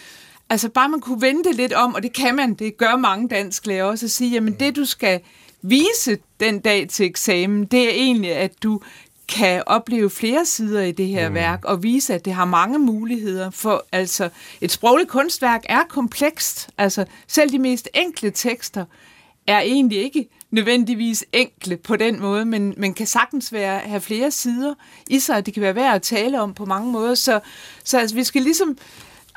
altså 0.49 0.70
bare 0.70 0.89
man 0.89 0.99
kunne 0.99 1.22
vente 1.22 1.51
lidt 1.51 1.74
om, 1.74 1.95
og 1.95 2.03
det 2.03 2.14
kan 2.14 2.36
man, 2.36 2.53
det 2.53 2.78
gør 2.78 2.95
mange 2.95 3.28
dansklærer 3.28 3.84
også, 3.84 4.05
at 4.05 4.12
sige, 4.12 4.32
jamen 4.32 4.53
det, 4.53 4.76
du 4.76 4.86
skal 4.86 5.20
vise 5.62 6.18
den 6.39 6.60
dag 6.60 6.89
til 6.89 7.05
eksamen, 7.05 7.66
det 7.66 7.86
er 7.86 7.93
egentlig, 7.93 8.36
at 8.36 8.64
du 8.64 8.82
kan 9.28 9.64
opleve 9.66 10.10
flere 10.10 10.45
sider 10.45 10.82
i 10.82 10.91
det 10.91 11.07
her 11.07 11.30
mm. 11.30 11.36
værk, 11.36 11.66
og 11.66 11.84
vise, 11.84 12.14
at 12.14 12.26
det 12.26 12.34
har 12.34 12.45
mange 12.45 12.80
muligheder. 12.80 13.49
For 13.49 13.86
altså, 13.91 14.30
et 14.62 14.72
sprogligt 14.72 15.10
kunstværk 15.10 15.64
er 15.70 15.84
komplekst. 15.89 16.70
Altså, 16.78 17.05
selv 17.28 17.51
de 17.51 17.60
mest 17.60 17.89
enkle 17.93 18.32
tekster 18.32 18.86
er 19.47 19.60
egentlig 19.60 20.03
ikke 20.03 20.28
nødvendigvis 20.52 21.26
enkle 21.34 21.78
på 21.78 21.95
den 21.95 22.20
måde, 22.20 22.45
men, 22.45 22.74
men 22.78 22.93
kan 22.93 23.08
sagtens 23.08 23.54
være, 23.54 23.80
have 23.80 24.02
flere 24.02 24.32
sider 24.32 24.74
i 25.10 25.20
sig, 25.20 25.38
at 25.38 25.45
det 25.45 25.54
kan 25.54 25.64
være 25.64 25.76
værd 25.76 25.95
at 25.95 26.02
tale 26.02 26.41
om 26.41 26.54
på 26.54 26.66
mange 26.66 26.91
måder. 26.91 27.16
Så, 27.16 27.39
så 27.84 28.00
altså, 28.00 28.16
vi 28.16 28.24
skal 28.24 28.41
ligesom 28.41 28.78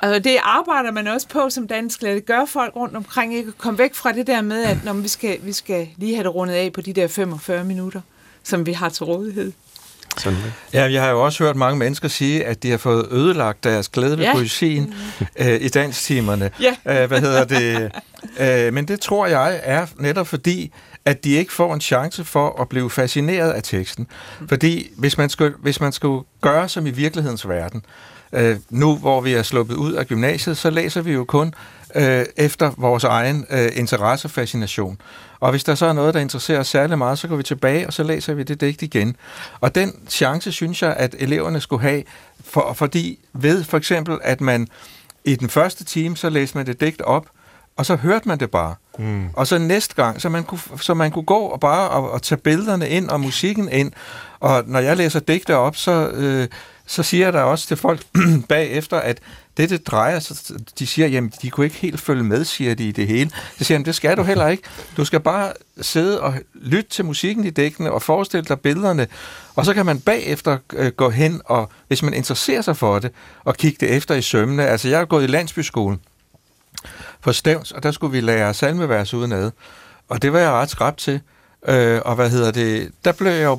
Altså, 0.03 0.19
det 0.19 0.37
arbejder 0.43 0.91
man 0.91 1.07
også 1.07 1.29
på 1.29 1.51
som 1.51 1.67
dansk 1.67 2.01
Det 2.01 2.27
gør 2.27 2.45
folk 2.45 2.77
rundt 2.77 2.97
omkring 2.97 3.35
ikke 3.35 3.49
at 3.49 3.59
komme 3.59 3.79
væk 3.79 3.95
fra 3.95 4.13
det 4.13 4.27
der 4.27 4.43
med, 4.43 4.65
at 4.65 4.85
når 4.85 4.93
vi, 4.93 5.09
skal, 5.09 5.39
vi 5.43 5.53
skal 5.53 5.89
lige 5.97 6.15
have 6.15 6.25
det 6.25 6.35
rundet 6.35 6.55
af 6.55 6.73
på 6.73 6.81
de 6.81 6.93
der 6.93 7.09
45 7.09 7.65
minutter, 7.65 8.01
som 8.43 8.67
vi 8.67 8.73
har 8.73 8.89
til 8.89 9.05
rådighed. 9.05 9.53
Sådan. 10.19 10.39
Ja, 10.73 10.93
jeg 10.93 11.03
har 11.03 11.11
jo 11.11 11.25
også 11.25 11.45
hørt 11.45 11.57
mange 11.57 11.79
mennesker 11.79 12.09
sige, 12.09 12.45
at 12.45 12.63
de 12.63 12.71
har 12.71 12.79
fået 12.79 13.07
ødelagt 13.11 13.65
deres 13.65 13.89
glæde 13.89 14.19
ved 14.19 14.25
ja. 14.25 14.33
poesien 14.35 14.95
øh, 15.37 15.61
i 15.61 15.69
danstimerne. 15.69 16.51
Ja. 16.61 17.03
Øh, 17.03 17.09
hvad 17.09 17.21
hedder 17.21 17.45
det? 17.45 17.91
Øh, 18.41 18.75
men 18.75 18.89
det 18.89 19.01
tror 19.01 19.27
jeg 19.27 19.61
er 19.63 19.87
netop 19.99 20.27
fordi, 20.27 20.73
at 21.05 21.25
de 21.25 21.31
ikke 21.31 21.53
får 21.53 21.75
en 21.75 21.81
chance 21.81 22.25
for 22.25 22.61
at 22.61 22.69
blive 22.69 22.91
fascineret 22.91 23.53
af 23.53 23.63
teksten. 23.63 24.07
Fordi 24.49 24.91
hvis 24.97 25.19
man 25.19 25.29
skulle, 25.29 25.55
hvis 25.59 25.81
man 25.81 25.93
skulle 25.93 26.25
gøre 26.41 26.69
som 26.69 26.87
i 26.87 26.91
virkelighedens 26.91 27.49
verden, 27.49 27.85
øh, 28.33 28.57
nu 28.71 28.97
hvor 28.97 29.21
vi 29.21 29.33
er 29.33 29.43
sluppet 29.43 29.75
ud 29.75 29.93
af 29.93 30.07
gymnasiet, 30.07 30.57
så 30.57 30.71
læser 30.71 31.03
vi 31.03 31.13
jo 31.13 31.25
kun 31.25 31.55
øh, 31.95 32.25
efter 32.37 32.73
vores 32.77 33.05
egen 33.05 33.47
øh, 33.51 33.71
interesse 33.75 34.27
og 34.27 34.31
fascination. 34.31 35.01
Og 35.41 35.51
hvis 35.51 35.65
der 35.65 35.75
så 35.75 35.87
er 35.87 35.93
noget, 35.93 36.15
der 36.15 36.21
interesserer 36.21 36.61
os 36.61 36.69
særlig 36.69 36.99
meget, 36.99 37.19
så 37.19 37.29
går 37.29 37.37
vi 37.37 37.43
tilbage, 37.43 37.87
og 37.87 37.93
så 37.93 38.03
læser 38.03 38.35
vi 38.35 38.43
det 38.43 38.61
digt 38.61 38.83
igen. 38.83 39.17
Og 39.61 39.75
den 39.75 39.95
chance, 40.09 40.53
synes 40.53 40.83
jeg, 40.83 40.95
at 40.97 41.15
eleverne 41.19 41.61
skulle 41.61 41.83
have, 41.83 42.03
for, 42.45 42.73
fordi 42.73 43.19
ved 43.33 43.65
for 43.65 43.77
eksempel, 43.77 44.19
at 44.23 44.41
man 44.41 44.69
i 45.25 45.37
den 45.37 45.49
første 45.49 45.85
time, 45.85 46.17
så 46.17 46.31
læste 46.31 46.59
man 46.59 46.67
det 46.67 46.81
digt 46.81 47.03
op, 47.03 47.27
og 47.77 47.87
så 47.87 47.97
hørte 47.97 48.29
man 48.29 48.41
det 48.41 48.51
bare. 48.51 48.75
Mm. 48.99 49.29
Og 49.33 49.47
så 49.47 49.59
næste 49.59 49.95
gang, 49.95 50.21
så 50.21 50.29
man 50.29 50.45
kunne, 50.45 50.61
så 50.81 50.95
man 50.95 51.11
kunne 51.11 51.25
gå 51.25 51.39
og 51.39 51.61
bare 51.61 51.89
og, 51.89 52.11
og 52.11 52.23
tage 52.23 52.39
billederne 52.39 52.89
ind 52.89 53.09
og 53.09 53.21
musikken 53.21 53.69
ind. 53.73 53.93
Og 54.41 54.65
når 54.67 54.81
jeg 54.81 54.97
læser 54.97 55.21
digte 55.21 55.57
op, 55.57 55.77
så, 55.77 56.09
øh, 56.09 56.49
så 56.87 57.03
siger 57.03 57.27
jeg 57.27 57.33
der 57.33 57.43
også 57.43 57.67
til 57.67 57.77
folk 57.77 58.03
bagefter, 58.49 58.97
at 59.01 59.19
det, 59.57 59.71
det 59.71 59.87
drejer 59.87 60.19
sig, 60.19 60.57
de 60.79 60.87
siger, 60.87 61.09
jamen, 61.09 61.33
de 61.43 61.51
kunne 61.51 61.67
ikke 61.67 61.77
helt 61.77 62.01
følge 62.01 62.25
med, 62.25 62.45
siger 62.45 62.75
de 62.75 62.89
i 62.89 62.93
det 62.93 63.07
hele. 63.07 63.31
Så 63.59 63.65
siger 63.65 63.79
jeg, 63.79 63.87
det 63.87 63.95
skal 63.95 64.17
du 64.17 64.23
heller 64.23 64.49
ikke. 64.49 64.63
Du 64.97 65.05
skal 65.05 65.21
bare 65.21 65.53
sidde 65.81 66.21
og 66.21 66.35
lytte 66.55 66.91
til 66.91 67.05
musikken 67.05 67.45
i 67.45 67.51
dækkene 67.51 67.93
og 67.93 68.03
forestille 68.03 68.45
dig 68.45 68.61
billederne, 68.61 69.07
og 69.55 69.65
så 69.65 69.75
kan 69.75 69.87
man 69.87 70.01
bagefter 70.01 70.59
øh, 70.73 70.93
gå 70.93 71.11
hen, 71.11 71.41
og 71.45 71.71
hvis 71.89 72.03
man 72.03 72.15
interesserer 72.15 72.63
sig 72.63 72.77
for 72.77 72.99
det, 72.99 73.11
og 73.45 73.57
kigge 73.57 73.87
det 73.87 73.97
efter 73.97 74.15
i 74.15 74.23
sømne. 74.23 74.67
Altså, 74.67 74.89
jeg 74.89 74.99
har 74.99 75.05
gået 75.05 75.25
i 75.25 75.27
landsbyskolen 75.27 76.01
på 77.23 77.33
Stævns, 77.33 77.73
og 77.73 77.83
der 77.83 77.91
skulle 77.91 78.13
vi 78.13 78.21
lære 78.21 78.55
salmevers 78.55 79.15
udenad. 79.15 79.51
Og 80.09 80.23
det 80.23 80.33
var 80.33 80.39
jeg 80.39 80.51
ret 80.51 80.71
skræbt 80.71 80.99
til. 80.99 81.21
Øh, 81.69 82.01
og 82.05 82.15
hvad 82.15 82.31
hedder 82.31 82.51
det? 82.51 82.91
Der 83.05 83.13
blev 83.13 83.33
jeg, 83.33 83.45
jo, 83.45 83.55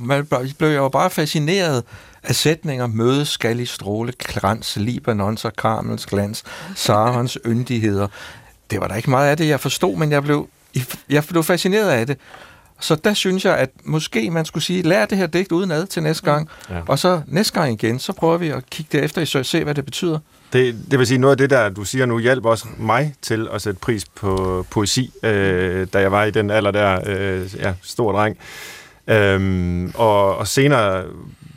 blev 0.57 0.69
jeg 0.69 0.77
jo 0.77 0.89
bare 0.89 1.09
fascineret 1.09 1.83
af 2.23 2.35
sætninger 2.35 2.87
mødes 2.87 3.27
skal 3.27 3.59
i 3.59 3.65
stråle, 3.65 4.13
krans, 4.19 4.75
Libanons 4.75 5.45
og 5.45 5.53
Karmels 5.53 6.05
glans, 6.05 6.43
Sarons 6.75 7.37
yndigheder. 7.45 8.07
Det 8.71 8.81
var 8.81 8.87
der 8.87 8.95
ikke 8.95 9.09
meget 9.09 9.29
af 9.29 9.37
det, 9.37 9.47
jeg 9.47 9.59
forstod, 9.59 9.97
men 9.97 10.11
jeg 10.11 10.23
blev, 10.23 10.47
jeg 11.09 11.23
blev 11.23 11.43
fascineret 11.43 11.89
af 11.89 12.07
det. 12.07 12.17
Så 12.79 12.95
der 12.95 13.13
synes 13.13 13.45
jeg, 13.45 13.57
at 13.57 13.69
måske 13.83 14.31
man 14.31 14.45
skulle 14.45 14.63
sige, 14.63 14.81
lær 14.81 15.05
det 15.05 15.17
her 15.17 15.27
digt 15.27 15.51
udenad 15.51 15.85
til 15.85 16.03
næste 16.03 16.25
gang, 16.25 16.49
ja. 16.69 16.81
og 16.87 16.99
så 16.99 17.21
næste 17.27 17.53
gang 17.59 17.73
igen, 17.73 17.99
så 17.99 18.13
prøver 18.13 18.37
vi 18.37 18.49
at 18.49 18.69
kigge 18.69 18.97
det 18.97 19.03
efter 19.03 19.21
i 19.21 19.39
og 19.39 19.45
se, 19.45 19.63
hvad 19.63 19.75
det 19.75 19.85
betyder. 19.85 20.19
Det, 20.53 20.75
det 20.91 20.99
vil 20.99 21.07
sige, 21.07 21.17
noget 21.17 21.31
af 21.31 21.37
det, 21.37 21.49
der 21.49 21.69
du 21.69 21.83
siger 21.83 22.05
nu, 22.05 22.19
hjælper 22.19 22.49
også 22.49 22.65
mig 22.77 23.13
til 23.21 23.47
at 23.51 23.61
sætte 23.61 23.79
pris 23.79 24.05
på 24.05 24.65
poesi, 24.69 25.11
øh, 25.23 25.87
da 25.93 25.99
jeg 25.99 26.11
var 26.11 26.23
i 26.23 26.31
den 26.31 26.51
alder 26.51 26.71
der, 26.71 26.99
øh, 27.05 27.55
ja, 27.59 27.73
stor 27.81 28.11
dreng. 28.11 28.37
Øhm, 29.07 29.91
og, 29.95 30.37
og 30.37 30.47
senere 30.47 31.03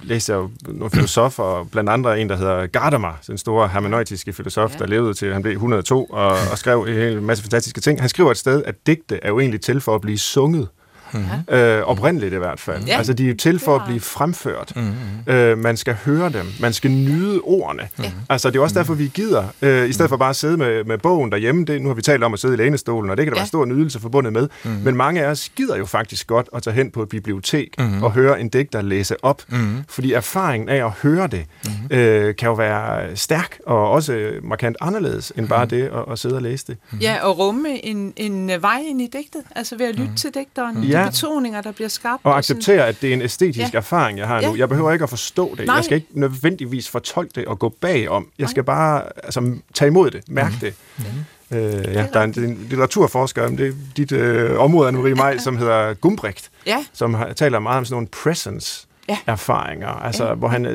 læste 0.03 0.33
jeg 0.33 0.39
jo 0.39 0.51
nogle 0.69 0.91
filosofer, 0.91 1.69
blandt 1.73 1.91
andre 1.91 2.21
en, 2.21 2.29
der 2.29 2.37
hedder 2.37 2.67
Gadamer, 2.67 3.13
den 3.27 3.39
store 3.39 3.69
hermeneutiske 3.69 4.33
filosof, 4.33 4.73
ja. 4.75 4.79
der 4.79 4.87
levede 4.87 5.15
til, 5.15 5.33
han 5.33 5.43
blev 5.43 5.53
102 5.53 6.05
og, 6.05 6.31
og 6.51 6.59
skrev 6.59 6.87
en 6.89 6.95
hel 6.95 7.23
masse 7.23 7.45
fantastiske 7.45 7.81
ting. 7.81 8.01
Han 8.01 8.09
skriver 8.09 8.31
et 8.31 8.37
sted, 8.37 8.63
at 8.67 8.75
digte 8.87 9.19
er 9.23 9.29
jo 9.29 9.41
egentlig 9.41 9.61
til 9.61 9.81
for 9.81 9.95
at 9.95 10.01
blive 10.01 10.19
sunget. 10.19 10.69
Mm-hmm. 11.13 11.55
Øh, 11.55 11.83
oprindeligt 11.83 12.35
i 12.35 12.37
hvert 12.37 12.61
fald. 12.61 12.85
Ja. 12.85 12.97
Altså, 12.97 13.13
de 13.13 13.31
er 13.31 13.35
til 13.35 13.59
for 13.59 13.77
at 13.77 13.83
blive 13.87 14.01
fremført. 14.01 14.73
Mm-hmm. 14.77 15.33
Øh, 15.35 15.59
man 15.59 15.77
skal 15.77 15.95
høre 16.05 16.29
dem. 16.29 16.47
Man 16.61 16.73
skal 16.73 16.91
nyde 16.91 17.41
ordene. 17.41 17.83
Mm-hmm. 17.97 18.13
Altså, 18.29 18.51
det 18.51 18.59
er 18.59 18.63
også 18.63 18.79
derfor, 18.79 18.95
vi 18.95 19.11
gider. 19.15 19.45
Øh, 19.63 19.89
I 19.89 19.93
stedet 19.93 20.09
for 20.09 20.17
bare 20.17 20.31
at 20.31 20.37
sidde 20.37 20.57
med, 20.57 20.85
med 20.85 20.99
bogen 20.99 21.33
derhjemme. 21.33 21.65
Det, 21.65 21.83
nu 21.83 21.89
har 21.89 21.95
vi 21.95 22.03
talt 22.03 22.25
om 22.25 22.33
at 22.33 22.41
sidde 22.41 22.55
i 22.55 22.57
lænestolen, 22.57 23.11
og 23.11 23.17
det 23.17 23.27
kan 23.27 23.33
der 23.33 23.39
ja. 23.39 23.41
være 23.41 23.49
stor 23.49 23.65
nydelse 23.65 24.01
forbundet 24.01 24.33
med. 24.33 24.49
Mm-hmm. 24.65 24.81
Men 24.85 24.97
mange 24.97 25.23
af 25.23 25.31
os 25.31 25.49
gider 25.49 25.77
jo 25.77 25.85
faktisk 25.87 26.27
godt 26.27 26.49
at 26.55 26.63
tage 26.63 26.75
hen 26.75 26.91
på 26.91 27.03
et 27.03 27.09
bibliotek 27.09 27.75
mm-hmm. 27.79 28.03
og 28.03 28.13
høre 28.13 28.41
en 28.41 28.49
digter 28.49 28.83
læse 28.83 29.25
op. 29.25 29.43
Mm-hmm. 29.49 29.85
Fordi 29.89 30.13
erfaringen 30.13 30.69
af 30.69 30.85
at 30.85 30.91
høre 30.91 31.27
det 31.27 31.45
mm-hmm. 31.65 31.97
øh, 31.97 32.37
kan 32.37 32.49
jo 32.49 32.55
være 32.55 33.17
stærk 33.17 33.59
og 33.67 33.91
også 33.91 34.31
markant 34.43 34.77
anderledes 34.81 35.33
end 35.37 35.49
bare 35.49 35.65
mm-hmm. 35.65 35.91
det 35.91 35.99
at, 35.99 36.13
at 36.13 36.19
sidde 36.19 36.35
og 36.35 36.43
læse 36.43 36.67
det. 36.67 36.77
Mm-hmm. 36.81 37.01
Ja, 37.01 37.27
og 37.27 37.39
rumme 37.39 37.85
en, 37.85 38.13
en 38.17 38.51
vej 38.61 38.79
ind 38.89 39.03
i 39.03 39.09
digtet. 39.13 39.43
Altså 39.57 39.77
ved 39.77 39.87
at 39.87 39.95
lytte 39.95 40.03
mm-hmm. 40.03 40.17
til 40.17 40.31
digteren. 40.35 40.85
Ja, 40.85 40.96
ja. 41.01 41.09
betoninger, 41.09 41.61
der 41.61 41.73
bliver 41.73 41.89
skabt. 41.89 42.21
Og 42.25 42.39
acceptere, 42.39 42.87
at 42.87 42.97
det 43.03 43.11
er 43.11 43.15
en 43.15 43.23
æstetisk 43.23 43.73
ja. 43.73 43.79
erfaring, 43.79 44.19
jeg 44.19 44.27
har 44.27 44.41
ja. 44.41 44.49
nu. 44.49 44.57
Jeg 44.57 44.69
behøver 44.69 44.93
ikke 44.93 45.03
at 45.03 45.11
forstå 45.11 45.55
det. 45.55 45.67
Nej. 45.67 45.75
Jeg 45.75 45.85
skal 45.85 45.95
ikke 45.95 46.09
nødvendigvis 46.13 46.89
fortolke 46.89 47.33
det 47.35 47.45
og 47.45 47.59
gå 47.59 47.69
bagom. 47.81 48.29
Jeg 48.39 48.49
skal 48.49 48.65
bare 48.65 49.03
altså, 49.25 49.55
tage 49.75 49.89
imod 49.89 50.11
det, 50.11 50.29
mærke 50.29 50.55
mm. 50.55 50.61
det. 50.61 50.75
Mm. 50.99 51.05
Øh, 51.51 51.95
ja, 51.95 52.07
der 52.13 52.21
er 52.21 52.25
en, 52.25 52.35
en 52.39 52.67
litteraturforsker, 52.69 53.49
det 53.49 53.69
er 53.69 53.73
dit 53.97 54.13
øh, 54.13 54.59
område, 54.59 54.89
Anne-Marie 54.89 55.15
Mejl, 55.15 55.41
som 55.41 55.57
hedder 55.57 55.95
Gumbrecht, 55.95 56.51
ja. 56.67 56.85
som 56.93 57.15
har, 57.15 57.33
taler 57.33 57.59
meget 57.59 57.79
om 57.79 57.85
sådan 57.85 57.95
nogle 57.95 58.07
presence 58.07 58.87
ja. 59.09 59.19
erfaringer, 59.27 59.89
altså 59.89 60.27
ja. 60.27 60.35
hvor 60.35 60.49
han 60.49 60.65
er 60.65 60.73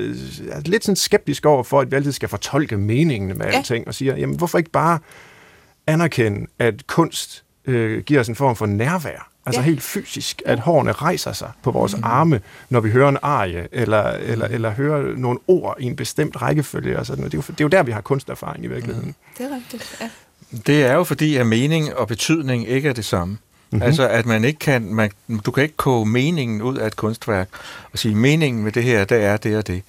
lidt 0.65 0.85
sådan 0.85 0.95
skeptisk 0.95 1.45
over 1.45 1.63
for, 1.63 1.81
at 1.81 1.91
vi 1.91 1.95
altid 1.95 2.11
skal 2.11 2.29
fortolke 2.29 2.77
meningen 2.77 3.37
med 3.37 3.45
ja. 3.45 3.57
alting, 3.57 3.87
og 3.87 3.93
siger, 3.93 4.17
jamen 4.17 4.37
hvorfor 4.37 4.57
ikke 4.57 4.71
bare 4.71 4.99
anerkende, 5.87 6.47
at 6.59 6.87
kunst 6.87 7.43
øh, 7.65 8.03
giver 8.03 8.19
os 8.19 8.27
en 8.27 8.35
form 8.35 8.55
for 8.55 8.65
nærvær, 8.65 9.30
Altså 9.45 9.61
ja. 9.61 9.65
helt 9.65 9.81
fysisk, 9.81 10.41
at 10.45 10.59
hårene 10.59 10.91
rejser 10.91 11.33
sig 11.33 11.51
på 11.63 11.71
vores 11.71 11.95
mm. 11.95 12.03
arme, 12.03 12.41
når 12.69 12.79
vi 12.79 12.89
hører 12.89 13.09
en 13.09 13.17
arie, 13.21 13.67
eller, 13.71 14.03
eller, 14.03 14.47
eller 14.47 14.69
hører 14.69 15.15
nogle 15.17 15.39
ord 15.47 15.75
i 15.79 15.85
en 15.85 15.95
bestemt 15.95 16.41
rækkefølge. 16.41 16.97
Altså, 16.97 17.15
det, 17.15 17.23
er 17.23 17.29
jo, 17.33 17.41
det 17.41 17.49
er 17.49 17.63
jo 17.65 17.67
der, 17.67 17.83
vi 17.83 17.91
har 17.91 18.01
kunsterfaring 18.01 18.65
i 18.65 18.67
virkeligheden. 18.67 19.07
Mm. 19.07 19.15
Det 19.37 19.51
er 19.51 19.55
rigtigt, 19.55 19.97
ja. 20.01 20.09
Det 20.67 20.83
er 20.83 20.93
jo 20.93 21.03
fordi, 21.03 21.35
at 21.35 21.47
mening 21.47 21.95
og 21.95 22.07
betydning 22.07 22.67
ikke 22.67 22.89
er 22.89 22.93
det 22.93 23.05
samme. 23.05 23.37
Mm-hmm. 23.71 23.85
Altså, 23.85 24.07
at 24.07 24.25
man 24.25 24.43
ikke 24.43 24.59
kan, 24.59 24.93
man, 24.93 25.11
du 25.45 25.51
kan 25.51 25.63
ikke 25.63 25.77
koge 25.77 26.05
meningen 26.05 26.61
ud 26.61 26.77
af 26.77 26.87
et 26.87 26.95
kunstværk 26.95 27.49
og 27.91 27.99
sige, 27.99 28.15
meningen 28.15 28.63
med 28.63 28.71
det 28.71 28.83
her, 28.83 29.05
det 29.05 29.23
er 29.23 29.37
det 29.37 29.57
og 29.57 29.67
det. 29.67 29.83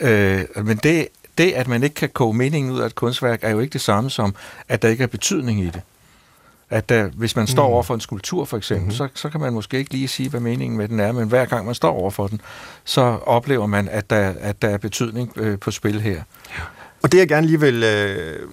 Øh, 0.00 0.44
men 0.64 0.76
det, 0.76 1.08
det, 1.38 1.52
at 1.52 1.68
man 1.68 1.82
ikke 1.82 1.94
kan 1.94 2.08
koge 2.08 2.34
meningen 2.34 2.72
ud 2.72 2.80
af 2.80 2.86
et 2.86 2.94
kunstværk, 2.94 3.38
er 3.42 3.50
jo 3.50 3.60
ikke 3.60 3.72
det 3.72 3.80
samme 3.80 4.10
som, 4.10 4.34
at 4.68 4.82
der 4.82 4.88
ikke 4.88 5.02
er 5.02 5.08
betydning 5.08 5.60
i 5.60 5.66
det 5.66 5.80
at 6.70 6.88
der, 6.88 7.08
hvis 7.08 7.36
man 7.36 7.46
står 7.46 7.68
mm. 7.68 7.72
over 7.72 7.82
for 7.82 7.94
en 7.94 8.00
skulptur 8.00 8.44
for 8.44 8.56
eksempel, 8.56 8.84
mm-hmm. 8.84 8.96
så, 8.96 9.08
så 9.14 9.28
kan 9.28 9.40
man 9.40 9.52
måske 9.52 9.78
ikke 9.78 9.92
lige 9.92 10.08
sige, 10.08 10.28
hvad 10.28 10.40
meningen 10.40 10.78
med 10.78 10.88
den 10.88 11.00
er, 11.00 11.12
men 11.12 11.28
hver 11.28 11.44
gang 11.44 11.66
man 11.66 11.74
står 11.74 11.92
over 11.92 12.10
for 12.10 12.26
den, 12.26 12.40
så 12.84 13.00
oplever 13.26 13.66
man, 13.66 13.88
at 13.88 14.10
der, 14.10 14.34
at 14.40 14.62
der 14.62 14.68
er 14.68 14.78
betydning 14.78 15.32
øh, 15.36 15.58
på 15.58 15.70
spil 15.70 16.00
her. 16.00 16.14
Ja. 16.14 16.62
Og 17.02 17.12
det 17.12 17.18
jeg 17.18 17.28
gerne 17.28 17.46
lige 17.46 17.60
vil 17.60 17.82
øh, 17.82 18.48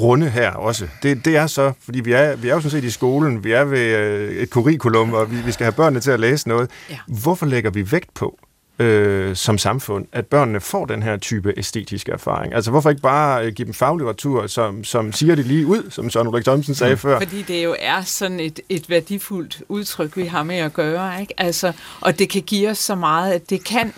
runde 0.00 0.30
her 0.30 0.50
også, 0.50 0.88
det, 1.02 1.24
det 1.24 1.36
er 1.36 1.46
så, 1.46 1.72
fordi 1.84 2.00
vi 2.00 2.12
er, 2.12 2.36
vi 2.36 2.48
er 2.48 2.54
jo 2.54 2.60
sådan 2.60 2.70
set 2.70 2.84
i 2.84 2.90
skolen, 2.90 3.44
vi 3.44 3.52
er 3.52 3.64
ved 3.64 3.96
øh, 3.96 4.36
et 4.36 4.48
curriculum, 4.48 5.14
og 5.14 5.30
vi, 5.30 5.36
vi 5.36 5.52
skal 5.52 5.64
have 5.64 5.72
børnene 5.72 6.00
til 6.00 6.10
at 6.10 6.20
læse 6.20 6.48
noget. 6.48 6.70
Ja. 6.90 6.98
Hvorfor 7.06 7.46
lægger 7.46 7.70
vi 7.70 7.92
vægt 7.92 8.14
på, 8.14 8.38
øh, 8.78 9.36
som 9.36 9.58
samfund, 9.58 10.06
at 10.12 10.26
børnene 10.26 10.60
får 10.60 10.86
den 10.86 11.02
her 11.02 11.16
type 11.16 11.54
æstetiske 11.56 12.12
erfaring. 12.12 12.54
Altså 12.54 12.70
hvorfor 12.70 12.90
ikke 12.90 13.02
bare 13.02 13.46
øh, 13.46 13.52
give 13.52 13.66
dem 13.66 13.74
faglitteratur, 13.74 14.46
som, 14.46 14.84
som 14.84 15.12
siger 15.12 15.34
det 15.34 15.46
lige 15.46 15.66
ud, 15.66 15.90
som 15.90 16.10
Søren 16.10 16.28
Ulrik 16.28 16.44
Thomsen 16.44 16.74
sagde 16.74 16.94
mm. 16.94 16.98
før? 16.98 17.18
Fordi 17.18 17.42
det 17.42 17.64
jo 17.64 17.76
er 17.78 18.02
sådan 18.02 18.40
et, 18.40 18.60
et 18.68 18.90
værdifuldt 18.90 19.62
udtryk, 19.68 20.16
vi 20.16 20.24
har 20.24 20.42
med 20.42 20.56
at 20.56 20.72
gøre. 20.72 21.20
Ikke? 21.20 21.34
Altså, 21.36 21.72
og 22.00 22.18
det 22.18 22.28
kan 22.28 22.42
give 22.42 22.70
os 22.70 22.78
så 22.78 22.94
meget, 22.94 23.32
at 23.32 23.50
det 23.50 23.64
kan 23.64 23.92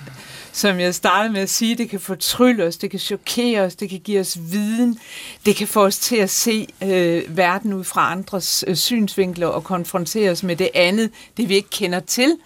som 0.52 0.80
jeg 0.80 0.94
startede 0.94 1.32
med 1.32 1.40
at 1.40 1.50
sige, 1.50 1.74
det 1.74 1.90
kan 1.90 2.00
fortrylle 2.00 2.64
os, 2.64 2.76
det 2.76 2.90
kan 2.90 3.00
chokere 3.00 3.60
os, 3.60 3.74
det 3.74 3.90
kan 3.90 4.00
give 4.00 4.20
os 4.20 4.38
viden, 4.50 4.98
det 5.46 5.56
kan 5.56 5.68
få 5.68 5.84
os 5.84 5.98
til 5.98 6.16
at 6.16 6.30
se 6.30 6.66
øh, 6.82 7.36
verden 7.36 7.72
ud 7.72 7.84
fra 7.84 8.12
andres 8.12 8.64
øh, 8.66 8.76
synsvinkler 8.76 9.46
og 9.46 9.64
konfrontere 9.64 10.30
os 10.30 10.42
med 10.42 10.56
det 10.56 10.68
andet, 10.74 11.10
det 11.36 11.48
vi 11.48 11.54
ikke 11.54 11.70
kender 11.70 12.00
til. 12.00 12.36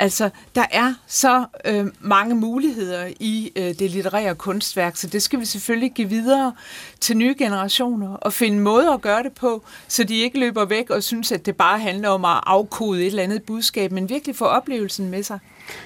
Altså, 0.00 0.30
der 0.54 0.64
er 0.70 0.94
så 1.06 1.44
øh, 1.64 1.86
mange 2.00 2.34
muligheder 2.34 3.08
i 3.20 3.52
øh, 3.56 3.64
det 3.64 3.90
litterære 3.90 4.34
kunstværk, 4.34 4.96
så 4.96 5.06
det 5.06 5.22
skal 5.22 5.40
vi 5.40 5.44
selvfølgelig 5.44 5.92
give 5.92 6.08
videre 6.08 6.52
til 7.00 7.16
nye 7.16 7.34
generationer 7.38 8.14
og 8.14 8.32
finde 8.32 8.60
måder 8.60 8.94
at 8.94 9.00
gøre 9.00 9.22
det 9.22 9.32
på, 9.32 9.64
så 9.88 10.04
de 10.04 10.16
ikke 10.16 10.40
løber 10.40 10.64
væk 10.64 10.90
og 10.90 11.02
synes, 11.02 11.32
at 11.32 11.46
det 11.46 11.56
bare 11.56 11.78
handler 11.78 12.08
om 12.08 12.24
at 12.24 12.40
afkode 12.46 13.00
et 13.00 13.06
eller 13.06 13.22
andet 13.22 13.42
budskab, 13.42 13.92
men 13.92 14.08
virkelig 14.08 14.36
få 14.36 14.44
oplevelsen 14.44 15.10
med 15.10 15.22
sig. 15.22 15.38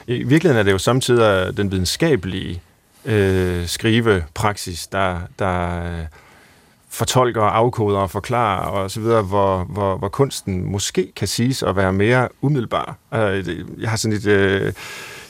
I 0.06 0.12
virkeligheden 0.12 0.58
er 0.58 0.62
det 0.62 0.72
jo 0.72 0.78
samtidig 0.78 1.56
den 1.56 1.70
videnskabelige 1.70 2.62
øh, 3.04 3.66
skrivepraksis, 3.66 4.86
der, 4.86 5.20
der 5.38 5.80
fortolker, 6.94 7.42
afkoder 7.42 7.98
og 7.98 8.10
forklarer 8.10 8.66
og 8.66 8.90
så 8.90 9.00
videre, 9.00 9.22
hvor, 9.22 9.64
hvor, 9.64 9.96
hvor 9.96 10.08
kunsten 10.08 10.64
måske 10.64 11.12
kan 11.16 11.28
siges 11.28 11.62
at 11.62 11.76
være 11.76 11.92
mere 11.92 12.28
umiddelbar. 12.40 12.96
Øh, 13.14 13.64
jeg 13.78 13.90
har 13.90 13.96
sådan 13.96 14.16
et 14.16 14.66
uh, 14.66 14.72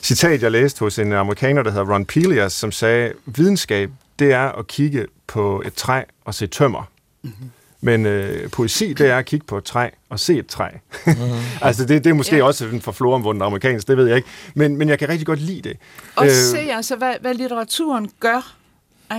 citat, 0.01 0.43
jeg 0.43 0.51
læste 0.51 0.79
hos 0.79 0.99
en 0.99 1.13
amerikaner, 1.13 1.63
der 1.63 1.71
hedder 1.71 1.93
Ron 1.93 2.05
Pelias, 2.05 2.53
som 2.53 2.71
sagde, 2.71 3.13
videnskab, 3.25 3.91
det 4.19 4.31
er 4.31 4.51
at 4.51 4.67
kigge 4.67 5.05
på 5.27 5.63
et 5.65 5.73
træ 5.73 6.01
og 6.25 6.33
se 6.33 6.47
tømmer. 6.47 6.89
Mm-hmm. 7.23 7.49
Men 7.81 8.05
øh, 8.05 8.49
poesi, 8.49 8.93
det 8.93 9.09
er 9.09 9.17
at 9.17 9.25
kigge 9.25 9.45
på 9.45 9.57
et 9.57 9.63
træ 9.63 9.89
og 10.09 10.19
se 10.19 10.37
et 10.39 10.47
træ. 10.47 10.69
Mm-hmm. 11.05 11.23
altså, 11.61 11.85
det, 11.85 12.03
det 12.03 12.09
er 12.09 12.13
måske 12.13 12.35
ja. 12.35 12.43
også 12.43 12.65
en 12.65 12.81
forfloromvunden 12.81 13.41
amerikansk, 13.41 13.87
det 13.87 13.97
ved 13.97 14.07
jeg 14.07 14.17
ikke. 14.17 14.29
Men, 14.53 14.77
men 14.77 14.89
jeg 14.89 14.99
kan 14.99 15.09
rigtig 15.09 15.27
godt 15.27 15.41
lide 15.41 15.69
det. 15.69 15.77
Og 16.15 16.25
øh, 16.25 16.31
se 16.31 16.57
altså, 16.57 16.95
hvad, 16.95 17.13
hvad 17.21 17.33
litteraturen 17.33 18.09
gør 18.19 18.55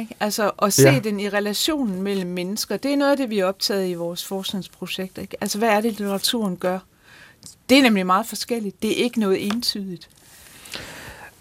ikke? 0.00 0.14
Altså 0.20 0.50
at 0.62 0.72
se 0.72 0.88
ja. 0.88 0.98
den 0.98 1.20
i 1.20 1.28
relationen 1.28 2.02
mellem 2.02 2.30
mennesker, 2.30 2.76
det 2.76 2.92
er 2.92 2.96
noget 2.96 3.10
af 3.10 3.16
det, 3.16 3.30
vi 3.30 3.38
er 3.38 3.46
optaget 3.46 3.88
i 3.88 3.94
vores 3.94 4.24
forskningsprojekt. 4.24 5.18
Ikke? 5.18 5.36
Altså 5.40 5.58
hvad 5.58 5.68
er 5.68 5.80
det, 5.80 5.98
litteraturen 5.98 6.56
gør? 6.56 6.78
Det 7.68 7.78
er 7.78 7.82
nemlig 7.82 8.06
meget 8.06 8.26
forskelligt. 8.26 8.82
Det 8.82 8.90
er 8.90 9.04
ikke 9.04 9.20
noget 9.20 9.46
entydigt. 9.46 10.08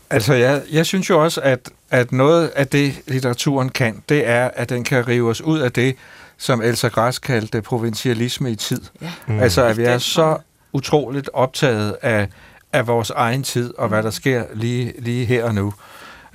Altså, 0.10 0.34
jeg, 0.34 0.62
jeg 0.72 0.86
synes 0.86 1.10
jo 1.10 1.24
også, 1.24 1.42
at, 1.42 1.70
at 1.90 2.12
noget 2.12 2.48
af 2.48 2.68
det, 2.68 3.02
litteraturen 3.08 3.70
kan, 3.70 4.04
det 4.10 4.28
er, 4.28 4.52
at 4.54 4.70
den 4.70 4.84
kan 4.84 5.08
rive 5.08 5.30
os 5.30 5.42
ud 5.42 5.60
af 5.60 5.72
det, 5.72 5.96
som 6.38 6.62
Elsa 6.62 6.88
Græs 6.88 7.20
kaldte 7.20 7.62
provincialisme 7.62 8.52
i 8.52 8.56
tid. 8.56 8.82
Ja. 9.02 9.12
Mm. 9.28 9.40
Altså, 9.40 9.64
at 9.64 9.78
vi 9.78 9.84
er 9.84 9.98
så 9.98 10.38
utroligt 10.74 11.30
optaget 11.34 11.96
af, 12.02 12.28
af 12.74 12.88
vores 12.88 13.10
egen 13.10 13.44
tid, 13.44 13.74
og 13.78 13.88
hvad 13.88 14.04
der 14.04 14.10
sker 14.10 14.44
lige, 14.54 14.94
lige 14.98 15.26
her 15.26 15.44
og 15.44 15.56
nu. 15.56 15.74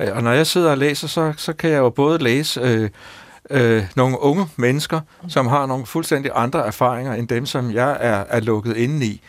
Øh, 0.00 0.16
og 0.16 0.22
når 0.22 0.32
jeg 0.32 0.46
sidder 0.46 0.70
og 0.70 0.78
læser, 0.78 1.08
så, 1.08 1.32
så 1.36 1.52
kan 1.52 1.70
jeg 1.70 1.78
jo 1.78 1.90
både 1.90 2.18
læse 2.18 2.60
øh, 2.60 2.90
øh, 3.50 3.84
nogle 3.96 4.20
unge 4.20 4.46
mennesker, 4.56 5.00
som 5.28 5.46
har 5.46 5.66
nogle 5.66 5.86
fuldstændig 5.86 6.30
andre 6.34 6.66
erfaringer 6.66 7.14
end 7.14 7.28
dem, 7.28 7.46
som 7.46 7.72
jeg 7.72 7.96
er, 8.00 8.24
er 8.28 8.40
lukket 8.40 8.76
inde 8.76 9.06
i. 9.06 9.20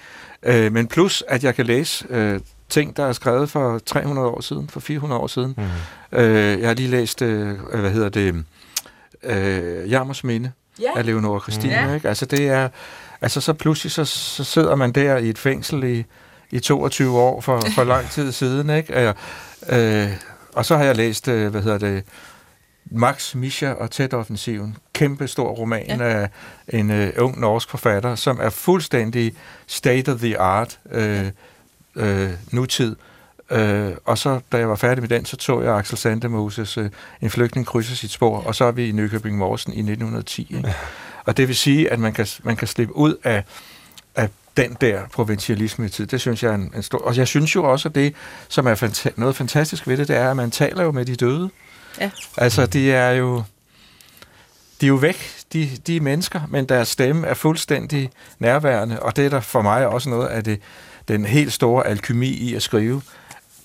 Øh, 0.44 0.74
men 0.74 0.88
plus, 0.88 1.24
at 1.28 1.44
jeg 1.44 1.56
kan 1.56 1.66
læse 1.66 2.06
øh, 2.10 2.40
ting, 2.70 2.98
der 2.98 3.06
er 3.06 3.14
skrevet 3.14 3.50
for 3.50 3.80
300 3.86 4.28
år 4.28 4.42
siden, 4.42 4.70
for 4.70 4.80
400 4.80 5.22
år 5.22 5.28
siden. 5.28 5.56
Mm. 5.58 6.20
Øh, 6.20 6.60
jeg 6.60 6.68
har 6.68 6.74
lige 6.74 6.90
læst, 6.90 7.22
øh, 7.22 7.60
hvad 7.74 7.92
hedder 7.92 8.10
det, 8.10 8.44
øh, 9.24 9.92
Jammers 9.92 10.24
Minde 10.24 10.52
yeah. 10.84 10.98
af 10.98 11.06
Leonora 11.06 11.40
Christina. 11.40 11.88
Mm. 11.88 11.96
Ikke? 11.96 12.10
Altså 12.10 12.26
det 12.26 12.48
er, 12.48 12.70
altså 13.22 13.42
så 13.42 13.54
pludselig 13.54 13.92
så, 13.92 14.06
så 14.06 14.44
sidder 14.44 14.76
man 14.76 14.92
der 14.92 15.18
i 15.18 15.30
et 15.30 15.38
fængsel 15.38 15.84
i, 15.84 16.06
i 16.52 16.60
22 16.60 17.20
år 17.20 17.42
for, 17.42 17.62
for 17.76 17.84
lang 17.84 18.10
tid 18.10 18.32
siden. 18.32 18.70
Ikke? 18.70 19.14
Øh, 19.70 20.10
og 20.54 20.66
så 20.66 20.78
har 20.78 20.84
jeg 20.84 20.96
læst, 20.96 21.28
øh, 21.28 21.52
hvad 21.52 21.62
hedder 21.62 21.78
det, 21.78 22.04
Max, 22.86 23.36
Misha 23.36 23.72
og 23.72 23.92
Tæt-offensiven. 23.92 24.78
Kæmpe 24.94 25.28
stor 25.28 25.50
roman 25.50 25.86
ja. 25.88 26.04
af 26.04 26.30
en 26.68 26.90
uh, 26.90 27.08
ung 27.18 27.40
norsk 27.40 27.70
forfatter, 27.70 28.16
som 28.16 28.40
er 28.42 28.50
fuldstændig 28.50 29.34
state 29.68 30.12
of 30.12 30.20
the 30.20 30.40
art 30.40 30.80
uh, 30.86 31.28
uh, 31.96 32.30
nutid. 32.52 32.96
Uh, 33.52 33.92
og 34.06 34.18
så, 34.18 34.40
da 34.52 34.58
jeg 34.58 34.70
var 34.70 34.76
færdig 34.76 35.02
med 35.02 35.10
den, 35.10 35.26
så 35.26 35.38
tog 35.38 35.64
jeg 35.64 35.76
Axel 35.76 35.98
Sandemoses 35.98 36.78
uh, 36.78 36.86
En 37.22 37.30
flygtning 37.30 37.68
krydser 37.68 37.96
sit 37.96 38.12
spor, 38.12 38.42
og 38.42 38.56
så 38.56 38.66
er 38.66 38.72
vi 38.72 38.90
i 38.90 38.92
Nykøbing 38.92 39.38
Morsen 39.38 39.74
i 39.74 39.80
1910. 39.80 40.56
Ikke? 40.58 40.76
Og 41.26 41.38
det 41.38 41.48
vil 41.48 41.56
sige, 41.56 41.92
at 41.92 42.00
man 42.00 42.14
kan, 42.14 42.28
man 42.44 42.56
kan 42.56 42.68
slippe 42.68 42.96
ud 42.96 43.16
af 43.24 43.44
den 44.58 44.78
der 44.82 45.02
provincialisme 45.14 45.86
i 45.86 45.90
tid. 45.90 46.08
Det 46.08 46.22
synes 46.22 46.44
jeg 46.44 46.52
er 46.52 46.56
en, 46.56 46.74
en 46.76 46.84
stor... 46.84 46.98
Og 46.98 47.18
jeg 47.18 47.28
synes 47.28 47.56
jo 47.56 47.72
også, 47.72 47.90
at 47.90 47.96
det, 47.96 48.16
som 48.48 48.68
er 48.68 48.76
fanta- 48.76 49.14
noget 49.16 49.36
fantastisk 49.36 49.88
ved 49.88 49.98
det, 49.98 50.08
det 50.08 50.16
er, 50.16 50.30
at 50.30 50.38
man 50.38 50.52
taler 50.52 50.84
jo 50.84 50.92
med 50.92 51.06
de 51.06 51.16
døde. 51.16 51.50
Ja. 52.00 52.12
Altså, 52.38 52.66
de 52.66 52.92
er 52.92 53.12
jo... 53.12 53.44
De 54.82 54.86
er 54.86 54.88
jo 54.88 54.96
væk, 54.96 55.32
de, 55.54 55.70
de 55.88 56.00
mennesker, 56.00 56.42
men 56.50 56.66
deres 56.66 56.88
stemme 56.88 57.28
er 57.28 57.34
fuldstændig 57.34 58.12
nærværende, 58.40 59.02
og 59.02 59.16
det 59.16 59.26
er 59.26 59.30
der 59.30 59.40
for 59.40 59.62
mig 59.62 59.88
også 59.88 60.10
noget 60.10 60.28
af 60.28 60.44
det, 60.44 60.62
den 61.08 61.26
helt 61.26 61.54
store 61.54 61.88
alkymi 61.88 62.28
i 62.28 62.56
at 62.56 62.62
skrive, 62.64 63.02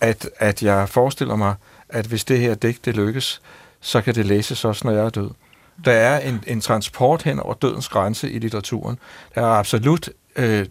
at, 0.01 0.31
at 0.39 0.63
jeg 0.63 0.89
forestiller 0.89 1.37
mig, 1.37 1.55
at 1.89 2.07
hvis 2.07 2.25
det 2.25 2.39
her 2.39 2.55
digt 2.55 2.85
det 2.85 2.97
lykkes, 2.97 3.41
så 3.81 4.01
kan 4.01 4.15
det 4.15 4.27
læses 4.27 4.65
også, 4.65 4.87
når 4.87 4.93
jeg 4.93 5.05
er 5.05 5.11
død. 5.11 5.31
Der 5.85 5.93
er 5.93 6.21
en, 6.21 6.45
en 6.47 6.61
transport 6.61 7.23
hen 7.23 7.41
over 7.41 7.55
dødens 7.55 7.89
grænse 7.89 8.31
i 8.31 8.39
litteraturen. 8.39 8.99
Der 9.35 9.41
er 9.41 9.47
absolut... 9.47 10.09
Øh, 10.37 10.67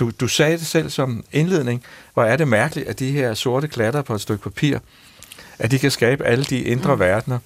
du, 0.00 0.10
du 0.20 0.28
sagde 0.28 0.58
det 0.58 0.66
selv 0.66 0.90
som 0.90 1.24
indledning, 1.32 1.84
hvor 2.14 2.24
er 2.24 2.36
det 2.36 2.48
mærkeligt, 2.48 2.88
at 2.88 2.98
de 2.98 3.10
her 3.10 3.34
sorte 3.34 3.68
klatter 3.68 4.02
på 4.02 4.14
et 4.14 4.20
stykke 4.20 4.42
papir, 4.42 4.78
at 5.58 5.70
de 5.70 5.78
kan 5.78 5.90
skabe 5.90 6.24
alle 6.24 6.44
de 6.44 6.58
indre 6.62 6.94
mm. 6.94 7.00
verdener. 7.00 7.38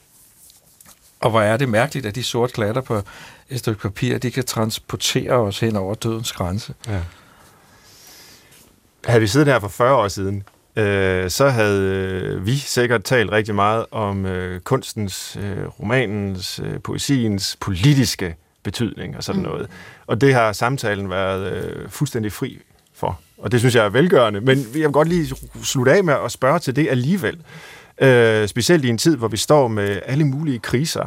Og 1.20 1.30
hvor 1.30 1.40
er 1.40 1.56
det 1.56 1.68
mærkeligt, 1.68 2.06
at 2.06 2.14
de 2.14 2.22
sorte 2.22 2.52
klatter 2.52 2.80
på 2.80 3.02
et 3.50 3.58
stykke 3.58 3.80
papir, 3.80 4.18
de 4.18 4.30
kan 4.30 4.44
transportere 4.44 5.32
os 5.32 5.60
hen 5.60 5.76
over 5.76 5.94
dødens 5.94 6.32
grænse. 6.32 6.74
Ja. 6.88 7.00
Havde 9.04 9.20
vi 9.20 9.26
siddet 9.26 9.48
her 9.48 9.60
for 9.60 9.68
40 9.68 9.94
år 9.94 10.08
siden, 10.08 10.42
øh, 10.76 11.30
så 11.30 11.48
havde 11.48 11.82
øh, 11.82 12.46
vi 12.46 12.56
sikkert 12.56 13.04
talt 13.04 13.32
rigtig 13.32 13.54
meget 13.54 13.86
om 13.90 14.26
øh, 14.26 14.60
kunstens, 14.60 15.36
øh, 15.40 15.66
romanens, 15.66 16.60
øh, 16.64 16.80
poesiens 16.80 17.56
politiske 17.60 18.36
betydning 18.64 19.16
og 19.16 19.24
sådan 19.24 19.42
mm. 19.42 19.48
noget. 19.48 19.68
Og 20.06 20.20
det 20.20 20.34
har 20.34 20.52
samtalen 20.52 21.10
været 21.10 21.52
øh, 21.52 21.88
fuldstændig 21.88 22.32
fri 22.32 22.58
for. 22.94 23.20
Og 23.38 23.52
det 23.52 23.60
synes 23.60 23.74
jeg 23.74 23.84
er 23.84 23.88
velgørende. 23.88 24.40
Men 24.40 24.58
jeg 24.58 24.74
vil 24.74 24.92
godt 24.92 25.08
lige 25.08 25.34
slutte 25.62 25.92
af 25.92 26.04
med 26.04 26.14
at 26.24 26.32
spørge 26.32 26.58
til 26.58 26.76
det 26.76 26.88
alligevel. 26.90 27.38
Øh, 28.00 28.48
specielt 28.48 28.84
i 28.84 28.88
en 28.88 28.98
tid, 28.98 29.16
hvor 29.16 29.28
vi 29.28 29.36
står 29.36 29.68
med 29.68 30.00
alle 30.06 30.24
mulige 30.24 30.58
kriser, 30.58 31.06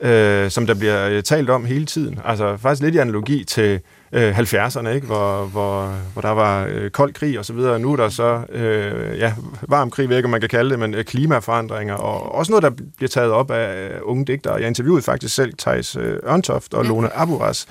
øh, 0.00 0.50
som 0.50 0.66
der 0.66 0.74
bliver 0.74 1.08
øh, 1.08 1.22
talt 1.22 1.50
om 1.50 1.64
hele 1.64 1.86
tiden. 1.86 2.20
Altså 2.24 2.56
faktisk 2.56 2.82
lidt 2.82 2.94
i 2.94 2.98
analogi 2.98 3.44
til 3.44 3.80
øh, 4.12 4.38
70'erne, 4.38 4.88
ikke? 4.88 5.06
Hvor, 5.06 5.44
hvor, 5.44 5.86
hvor 6.12 6.22
der 6.22 6.30
var 6.30 6.66
øh, 6.66 6.90
kold 6.90 7.12
krig 7.12 7.38
og 7.38 7.44
så 7.44 7.52
videre. 7.52 7.78
Nu 7.78 7.92
er 7.92 7.96
der 7.96 8.08
så 8.08 8.44
øh, 8.52 9.18
ja, 9.18 9.34
varm 9.68 9.90
krig, 9.90 10.08
ved 10.08 10.16
ikke, 10.16 10.28
man 10.28 10.40
kan 10.40 10.48
kalde 10.48 10.70
det, 10.70 10.78
men 10.78 10.94
øh, 10.94 11.04
klimaforandringer, 11.04 11.94
og 11.94 12.34
også 12.34 12.52
noget, 12.52 12.62
der 12.62 12.70
bliver 12.96 13.08
taget 13.08 13.30
op 13.30 13.50
af 13.50 13.90
øh, 13.90 14.00
unge 14.02 14.24
digtere. 14.24 14.54
Jeg 14.54 14.68
interviewede 14.68 15.02
faktisk 15.02 15.34
selv 15.34 15.54
Thijs 15.58 15.96
øh, 15.96 16.18
Ørntoft 16.28 16.74
og 16.74 16.84
Lone 16.84 17.16
Aburas 17.16 17.66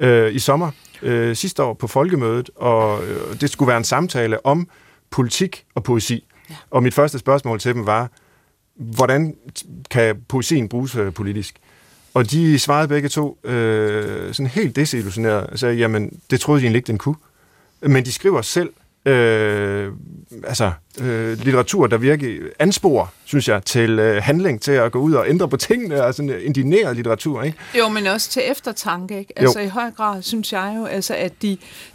øh, 0.00 0.34
i 0.34 0.38
sommer 0.38 0.70
øh, 1.02 1.36
sidste 1.36 1.62
år 1.62 1.74
på 1.74 1.86
Folkemødet, 1.86 2.50
og 2.56 3.04
øh, 3.04 3.40
det 3.40 3.50
skulle 3.50 3.68
være 3.68 3.78
en 3.78 3.84
samtale 3.84 4.46
om 4.46 4.68
politik 5.10 5.64
og 5.74 5.82
poesi. 5.82 6.28
Ja. 6.50 6.54
Og 6.70 6.82
mit 6.82 6.94
første 6.94 7.18
spørgsmål 7.18 7.58
til 7.58 7.74
dem 7.74 7.86
var, 7.86 8.10
hvordan 8.74 9.34
kan 9.90 10.16
poesien 10.28 10.68
bruges 10.68 10.96
øh, 10.96 11.12
politisk? 11.12 11.58
Og 12.14 12.30
de 12.30 12.58
svarede 12.58 12.88
begge 12.88 13.08
to 13.08 13.38
øh, 13.44 14.34
sådan 14.34 14.46
helt 14.46 14.76
desillusioneret 14.76 15.46
og 15.46 15.58
sagde, 15.58 15.74
jamen, 15.74 16.20
det 16.30 16.40
troede 16.40 16.60
de 16.60 16.64
egentlig 16.64 16.78
ikke, 16.78 16.86
den 16.86 16.98
kunne. 16.98 17.16
Men 17.80 18.04
de 18.04 18.12
skriver 18.12 18.42
selv 18.42 18.70
øh, 19.06 19.92
altså, 20.44 20.72
øh, 21.00 21.38
litteratur, 21.38 21.86
der 21.86 21.96
virkelig 21.96 22.40
ansporer, 22.58 23.06
synes 23.24 23.48
jeg, 23.48 23.64
til 23.64 23.98
øh, 23.98 24.22
handling, 24.22 24.62
til 24.62 24.72
at 24.72 24.92
gå 24.92 24.98
ud 24.98 25.12
og 25.12 25.28
ændre 25.28 25.48
på 25.48 25.56
tingene, 25.56 26.02
altså 26.02 26.22
indineret 26.22 26.96
litteratur, 26.96 27.42
ikke? 27.42 27.58
Jo, 27.78 27.88
men 27.88 28.06
også 28.06 28.30
til 28.30 28.42
eftertanke, 28.50 29.18
ikke? 29.18 29.38
Altså 29.38 29.60
jo. 29.60 29.66
i 29.66 29.68
høj 29.68 29.90
grad 29.90 30.22
synes 30.22 30.52
jeg 30.52 30.74
jo, 30.78 30.84
altså, 30.84 31.14
at, 31.14 31.32
de, 31.42 31.52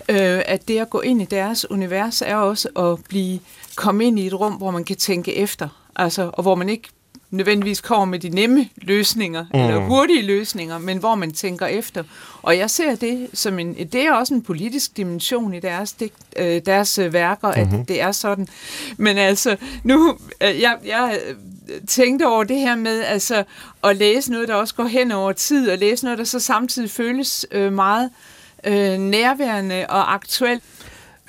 øh, 0.09 0.41
at 0.45 0.67
det 0.67 0.79
at 0.79 0.89
gå 0.89 1.01
ind 1.01 1.21
i 1.21 1.25
deres 1.25 1.71
univers 1.71 2.21
er 2.21 2.35
også 2.35 2.67
at 2.67 3.03
blive 3.09 3.39
komme 3.75 4.05
ind 4.05 4.19
i 4.19 4.27
et 4.27 4.33
rum, 4.33 4.53
hvor 4.53 4.71
man 4.71 4.83
kan 4.83 4.95
tænke 4.95 5.35
efter, 5.35 5.69
altså, 5.95 6.29
og 6.33 6.41
hvor 6.41 6.55
man 6.55 6.69
ikke 6.69 6.89
nødvendigvis 7.31 7.81
kommer 7.81 8.05
med 8.05 8.19
de 8.19 8.29
nemme 8.29 8.69
løsninger, 8.77 9.45
mm. 9.53 9.59
eller 9.59 9.79
hurtige 9.79 10.21
løsninger, 10.21 10.77
men 10.77 10.97
hvor 10.97 11.15
man 11.15 11.31
tænker 11.31 11.65
efter. 11.65 12.03
Og 12.41 12.57
jeg 12.57 12.69
ser 12.69 12.95
det 12.95 13.27
som 13.33 13.59
en, 13.59 13.73
det 13.73 13.95
er 13.95 14.13
også 14.13 14.33
en 14.33 14.41
politisk 14.41 14.97
dimension 14.97 15.53
i 15.53 15.59
deres, 15.59 15.91
digt, 15.91 16.13
øh, 16.37 16.61
deres 16.65 16.97
øh, 16.97 17.13
værker, 17.13 17.47
mm-hmm. 17.47 17.61
at 17.61 17.71
mhm. 17.71 17.85
det 17.85 18.01
er 18.01 18.11
sådan. 18.11 18.47
Men 18.97 19.17
altså, 19.17 19.57
nu, 19.83 20.17
øh, 20.41 20.61
jeg, 20.61 20.77
jeg 20.85 21.19
tænkte 21.87 22.27
over 22.27 22.43
det 22.43 22.59
her 22.59 22.75
med 22.75 23.03
altså, 23.03 23.43
at 23.83 23.97
læse 23.97 24.31
noget, 24.31 24.47
der 24.47 24.55
også 24.55 24.75
går 24.75 24.85
hen 24.85 25.11
over 25.11 25.31
tid, 25.31 25.69
og 25.69 25.77
læse 25.77 26.03
noget, 26.03 26.19
der 26.19 26.25
så 26.25 26.39
samtidig 26.39 26.91
føles 26.91 27.45
øh, 27.51 27.73
meget 27.73 28.09
øh, 28.63 28.97
nærværende 28.97 29.85
og 29.89 30.13
aktuelt. 30.13 30.63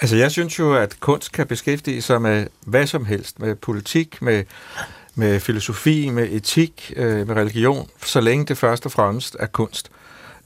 Altså, 0.00 0.16
jeg 0.16 0.30
synes 0.30 0.58
jo, 0.58 0.74
at 0.74 1.00
kunst 1.00 1.32
kan 1.32 1.46
beskæftige 1.46 2.02
sig 2.02 2.22
med 2.22 2.46
hvad 2.66 2.86
som 2.86 3.04
helst, 3.04 3.40
med 3.40 3.54
politik, 3.54 4.22
med 4.22 4.44
med 5.18 5.40
filosofi, 5.40 6.08
med 6.08 6.28
etik, 6.30 6.92
øh, 6.96 7.28
med 7.28 7.36
religion, 7.36 7.88
så 8.04 8.20
længe 8.20 8.46
det 8.46 8.58
først 8.58 8.86
og 8.86 8.92
fremmest 8.92 9.36
er 9.40 9.46
kunst. 9.46 9.90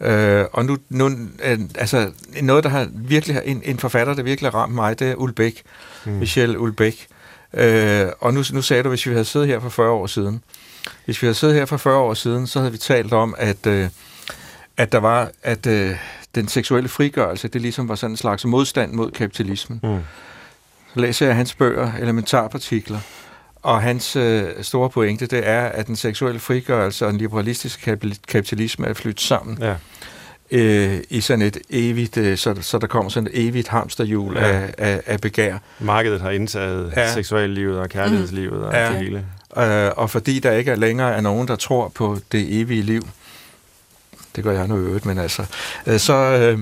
Øh, 0.01 0.45
og 0.53 0.65
nu, 0.65 0.79
nu 0.89 1.11
øh, 1.45 1.59
altså 1.75 2.11
noget, 2.43 2.65
der 2.65 2.71
har 2.71 2.89
virkelig, 2.95 3.43
en, 3.45 3.63
en 3.65 3.79
forfatter, 3.79 4.15
der 4.15 4.23
virkelig 4.23 4.51
har 4.51 4.59
ramt 4.59 4.75
mig, 4.75 4.99
det 4.99 5.11
er 5.11 5.15
Ulbæk, 5.15 5.63
mm. 6.05 6.13
Michel 6.13 6.59
Ulbæk. 6.59 7.07
Øh, 7.55 8.07
og 8.21 8.35
nu, 8.35 8.43
nu 8.53 8.63
sagde 8.63 8.83
du, 8.83 8.89
hvis 8.89 9.07
vi 9.07 9.13
havde 9.13 9.25
siddet 9.25 9.49
her 9.49 9.61
for 9.61 9.69
40 9.69 9.91
år 9.91 10.07
siden, 10.07 10.43
hvis 11.05 11.23
vi 11.23 11.27
havde 11.27 11.35
siddet 11.35 11.57
her 11.57 11.65
for 11.65 11.77
40 11.77 11.97
år 11.97 12.15
siden, 12.15 12.47
så 12.47 12.59
havde 12.59 12.73
vi 12.73 12.79
talt 12.79 13.13
om, 13.13 13.35
at, 13.39 13.67
øh, 13.67 13.89
at 14.77 14.93
der 14.93 14.99
var, 14.99 15.31
at 15.43 15.67
øh, 15.67 15.97
den 16.35 16.49
seksuelle 16.49 16.89
frigørelse, 16.89 17.49
det 17.49 17.61
ligesom 17.61 17.89
var 17.89 17.95
sådan 17.95 18.13
en 18.13 18.17
slags 18.17 18.45
modstand 18.45 18.93
mod 18.93 19.11
kapitalismen. 19.11 19.81
Mm. 19.83 19.99
Så 20.95 21.01
læser 21.01 21.27
jeg 21.27 21.37
hans 21.37 21.55
bøger, 21.55 21.93
Elementarpartikler, 22.01 22.99
og 23.63 23.83
hans 23.83 24.17
øh, 24.17 24.45
store 24.63 24.91
pointe, 24.91 25.27
det 25.27 25.49
er, 25.49 25.63
at 25.63 25.87
den 25.87 25.97
seksuelle 25.97 26.41
frigørelse 26.41 27.07
og 27.07 27.13
den 27.13 27.21
liberalistiske 27.21 27.99
kapitalisme 28.29 28.87
er 28.87 28.95
flyttet 28.95 29.21
sammen. 29.21 29.59
Ja. 29.61 29.75
Øh, 30.51 30.99
i 31.11 31.21
sådan 31.21 31.43
et 31.43 31.59
evigt, 31.71 32.17
øh, 32.17 32.39
så, 32.39 32.55
så 32.61 32.79
der 32.79 32.87
kommer 32.87 33.11
sådan 33.11 33.27
et 33.33 33.49
evigt 33.49 33.69
hamsterhjul 33.69 34.37
ja. 34.37 34.43
af, 34.43 34.75
af, 34.79 35.03
af 35.07 35.21
begær. 35.21 35.59
Markedet 35.79 36.21
har 36.21 36.31
indtaget 36.31 36.93
ja. 36.97 37.13
seksuallivet 37.13 37.79
og 37.79 37.89
kærlighedslivet 37.89 38.59
mm. 38.59 38.65
og 38.65 38.73
ja. 38.73 38.89
det 38.89 38.99
hele. 38.99 39.27
Øh, 39.57 39.91
og 39.97 40.11
fordi 40.11 40.39
der 40.39 40.53
ikke 40.53 40.71
er 40.71 40.77
længere 40.77 41.15
er 41.15 41.21
nogen, 41.21 41.49
der 41.49 41.57
tror 41.57 41.89
på 41.89 42.19
det 42.33 42.61
evige 42.61 42.83
liv, 42.83 43.09
det 44.37 44.45
gør 44.45 44.53
jeg 44.53 44.69
nu 44.69 44.77
øvrigt, 44.77 45.07
men 45.07 45.19
altså, 45.19 45.45
øh, 45.87 45.99
så... 45.99 46.15
Øh, 46.15 46.59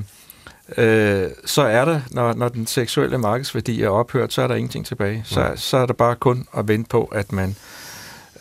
øh, 0.77 1.31
så 1.45 1.63
er 1.63 1.85
der, 1.85 2.01
når, 2.11 2.33
når 2.33 2.49
den 2.49 2.67
seksuelle 2.67 3.19
markedsværdi 3.19 3.83
er 3.83 3.89
ophørt, 3.89 4.33
så 4.33 4.43
er 4.43 4.47
der 4.47 4.55
ingenting 4.55 4.87
tilbage. 4.87 5.23
Så, 5.25 5.41
ja. 5.41 5.57
så 5.57 5.77
er 5.77 5.87
der 5.87 5.95
bare 5.95 6.17
kun 6.17 6.47
at 6.57 6.69
vente 6.69 6.89
på, 6.89 7.05
at 7.05 7.33
man 7.33 7.57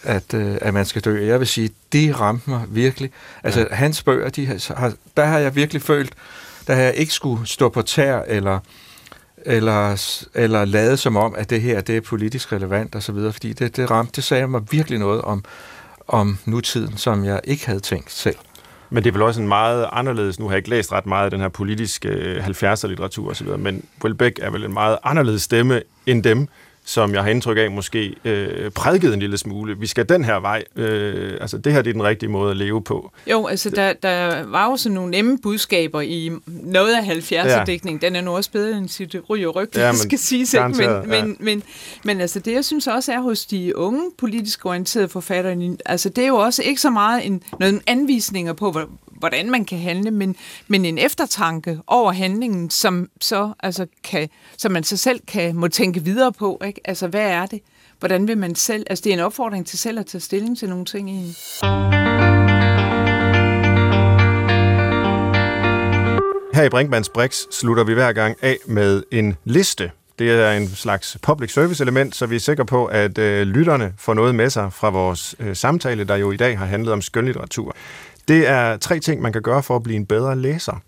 at, 0.04 0.34
øh, 0.34 0.58
at 0.62 0.74
man 0.74 0.86
skal 0.86 1.02
dø. 1.02 1.26
Jeg 1.26 1.40
vil 1.40 1.48
sige, 1.48 1.70
de 1.94 2.14
ramte 2.14 2.50
mig 2.50 2.62
virkelig. 2.70 3.12
Altså, 3.44 3.60
ja. 3.60 3.76
hans 3.76 4.04
bøger, 4.04 4.30
de 4.30 4.46
har, 4.46 4.94
der 5.18 5.26
har 5.26 5.40
jeg 5.40 5.56
virkelig 5.56 5.82
følt, 5.82 6.14
der 6.68 6.76
har 6.76 6.82
jeg 6.82 6.94
ikke 6.96 7.14
skulle 7.14 7.48
stå 7.48 7.70
på 7.70 7.82
tær, 7.82 8.20
eller, 8.28 8.60
eller, 9.38 10.02
eller 10.34 10.66
lade 10.66 10.98
som 10.98 11.18
om, 11.18 11.36
at 11.38 11.50
det 11.50 11.62
her 11.62 11.82
det 11.82 11.98
er 11.98 12.02
politisk 12.02 12.52
relevant 12.52 12.96
og 12.96 13.04
så 13.04 13.12
videre, 13.12 13.34
fordi 13.34 13.54
det, 13.54 13.78
det 13.78 13.92
ramte, 13.92 14.12
det 14.16 14.24
sagde 14.24 14.48
mig 14.48 14.62
virkelig 14.72 15.00
noget 15.00 15.22
om, 15.22 15.44
om 16.08 16.38
nutiden, 16.46 16.98
som 16.98 17.26
jeg 17.26 17.42
ikke 17.44 17.66
havde 17.66 17.80
tænkt 17.80 18.12
selv. 18.12 18.38
Men 18.90 19.04
det 19.04 19.10
er 19.10 19.14
vel 19.14 19.22
også 19.22 19.42
en 19.42 19.48
meget 19.48 19.90
anderledes, 19.92 20.40
nu 20.40 20.46
har 20.46 20.52
jeg 20.52 20.58
ikke 20.58 20.70
læst 20.70 20.92
ret 20.92 21.06
meget 21.06 21.26
af 21.26 21.32
den 21.32 21.40
her 21.40 21.48
politiske 21.48 22.10
øh, 22.10 22.48
70'er-litteratur 22.48 23.30
osv., 23.30 23.48
men 23.48 23.86
Welbeck 24.04 24.40
er 24.42 24.50
vel 24.50 24.64
en 24.64 24.74
meget 24.74 24.98
anderledes 25.04 25.42
stemme 25.42 25.82
end 26.06 26.24
dem, 26.24 26.48
som 26.90 27.14
jeg 27.14 27.24
har 27.24 27.30
indtryk 27.30 27.58
af 27.58 27.72
måske 27.72 28.16
øh, 28.26 28.72
prædikede 28.72 29.14
en 29.14 29.20
lille 29.20 29.38
smule. 29.38 29.78
Vi 29.78 29.88
skal 29.88 30.10
den 30.10 30.24
her 30.26 30.40
vej. 30.40 30.64
Øh, 30.76 31.38
altså, 31.42 31.58
det 31.58 31.74
her 31.74 31.82
det 31.82 31.90
er 31.90 31.94
den 31.94 32.04
rigtige 32.04 32.30
måde 32.30 32.52
at 32.52 32.58
leve 32.58 32.84
på. 32.84 33.12
Jo, 33.28 33.48
altså, 33.48 33.70
der, 33.70 33.94
der 33.94 34.44
var 34.44 34.70
jo 34.70 34.78
sådan 34.78 34.94
nogle 34.94 35.12
nemme 35.12 35.38
budskaber 35.38 36.02
i 36.02 36.32
noget 36.48 36.96
af 36.96 37.02
70'er-dækningen. 37.02 38.00
Ja. 38.02 38.08
Den 38.08 38.16
er 38.16 38.22
nu 38.22 38.36
også 38.36 38.52
bedre 38.52 38.78
end 38.78 38.90
sit 38.90 39.16
ryg 39.30 39.48
og 39.48 39.56
ryg, 39.56 39.70
ja, 39.76 39.88
men, 39.92 39.98
skal 39.98 40.20
sige 40.20 40.46
sig. 40.46 40.70
Men, 40.70 40.82
ja. 40.82 41.02
men, 41.02 41.38
men, 41.40 41.64
men 42.04 42.22
altså, 42.22 42.40
det, 42.40 42.54
jeg 42.54 42.66
synes 42.66 42.88
også 42.88 43.14
er 43.14 43.20
hos 43.20 43.46
de 43.46 43.78
unge 43.78 44.12
politisk 44.18 44.66
orienterede 44.66 45.10
forfattere, 45.10 45.76
altså, 45.86 46.10
det 46.10 46.24
er 46.24 46.28
jo 46.28 46.36
også 46.36 46.64
ikke 46.64 46.82
så 46.82 46.90
meget 46.90 47.26
en, 47.26 47.44
nogle 47.60 47.80
anvisninger 47.88 48.54
på, 48.54 48.72
hvordan 49.20 49.52
man 49.52 49.66
kan 49.66 49.80
handle, 49.80 50.12
men, 50.12 50.36
men 50.68 50.86
en 50.86 50.98
eftertanke 50.98 51.80
over 51.88 52.12
handlingen, 52.12 52.70
som, 52.70 53.10
så, 53.22 53.54
altså, 53.60 53.86
kan, 54.04 54.30
som 54.58 54.72
man 54.72 54.84
så 54.84 54.98
selv 54.98 55.20
kan 55.28 55.56
må 55.56 55.68
tænke 55.68 56.04
videre 56.04 56.32
på. 56.32 56.62
Ikke? 56.66 56.82
Altså, 56.86 57.08
hvad 57.08 57.32
er 57.32 57.46
det? 57.46 57.62
Hvordan 58.00 58.28
vil 58.28 58.38
man 58.38 58.56
selv... 58.56 58.86
Altså, 58.90 59.04
det 59.04 59.10
er 59.10 59.14
en 59.14 59.20
opfordring 59.24 59.68
til 59.68 59.80
selv 59.80 60.00
at 60.00 60.06
tage 60.06 60.22
stilling 60.22 60.58
til 60.58 60.70
nogle 60.70 60.86
ting 60.86 61.10
i... 61.10 61.36
Her 66.54 66.64
i 66.64 66.70
Brinkmanns 66.70 67.10
Brix 67.10 67.44
slutter 67.52 67.84
vi 67.84 67.94
hver 67.94 68.14
gang 68.14 68.38
af 68.42 68.58
med 68.68 69.04
en 69.12 69.36
liste. 69.46 69.92
Det 70.20 70.32
er 70.32 70.52
en 70.52 70.68
slags 70.68 71.18
public 71.22 71.54
service 71.54 71.84
element, 71.84 72.16
så 72.16 72.26
vi 72.26 72.36
er 72.36 72.40
sikre 72.40 72.66
på, 72.66 72.86
at 72.86 73.18
øh, 73.18 73.48
lytterne 73.48 73.94
får 73.98 74.14
noget 74.14 74.36
med 74.36 74.50
sig 74.50 74.74
fra 74.74 74.90
vores 74.90 75.36
øh, 75.40 75.56
samtale, 75.56 76.04
der 76.04 76.16
jo 76.16 76.32
i 76.32 76.38
dag 76.38 76.58
har 76.58 76.66
handlet 76.66 76.94
om 76.94 77.02
skønlitteratur. 77.02 77.76
Det 78.30 78.48
er 78.48 78.78
tre 78.78 79.00
ting, 79.00 79.22
man 79.22 79.34
kan 79.34 79.42
gøre 79.42 79.64
for 79.64 79.76
at 79.76 79.84
blive 79.84 79.96
en 79.96 80.06
bedre 80.06 80.36
læser. 80.36 80.82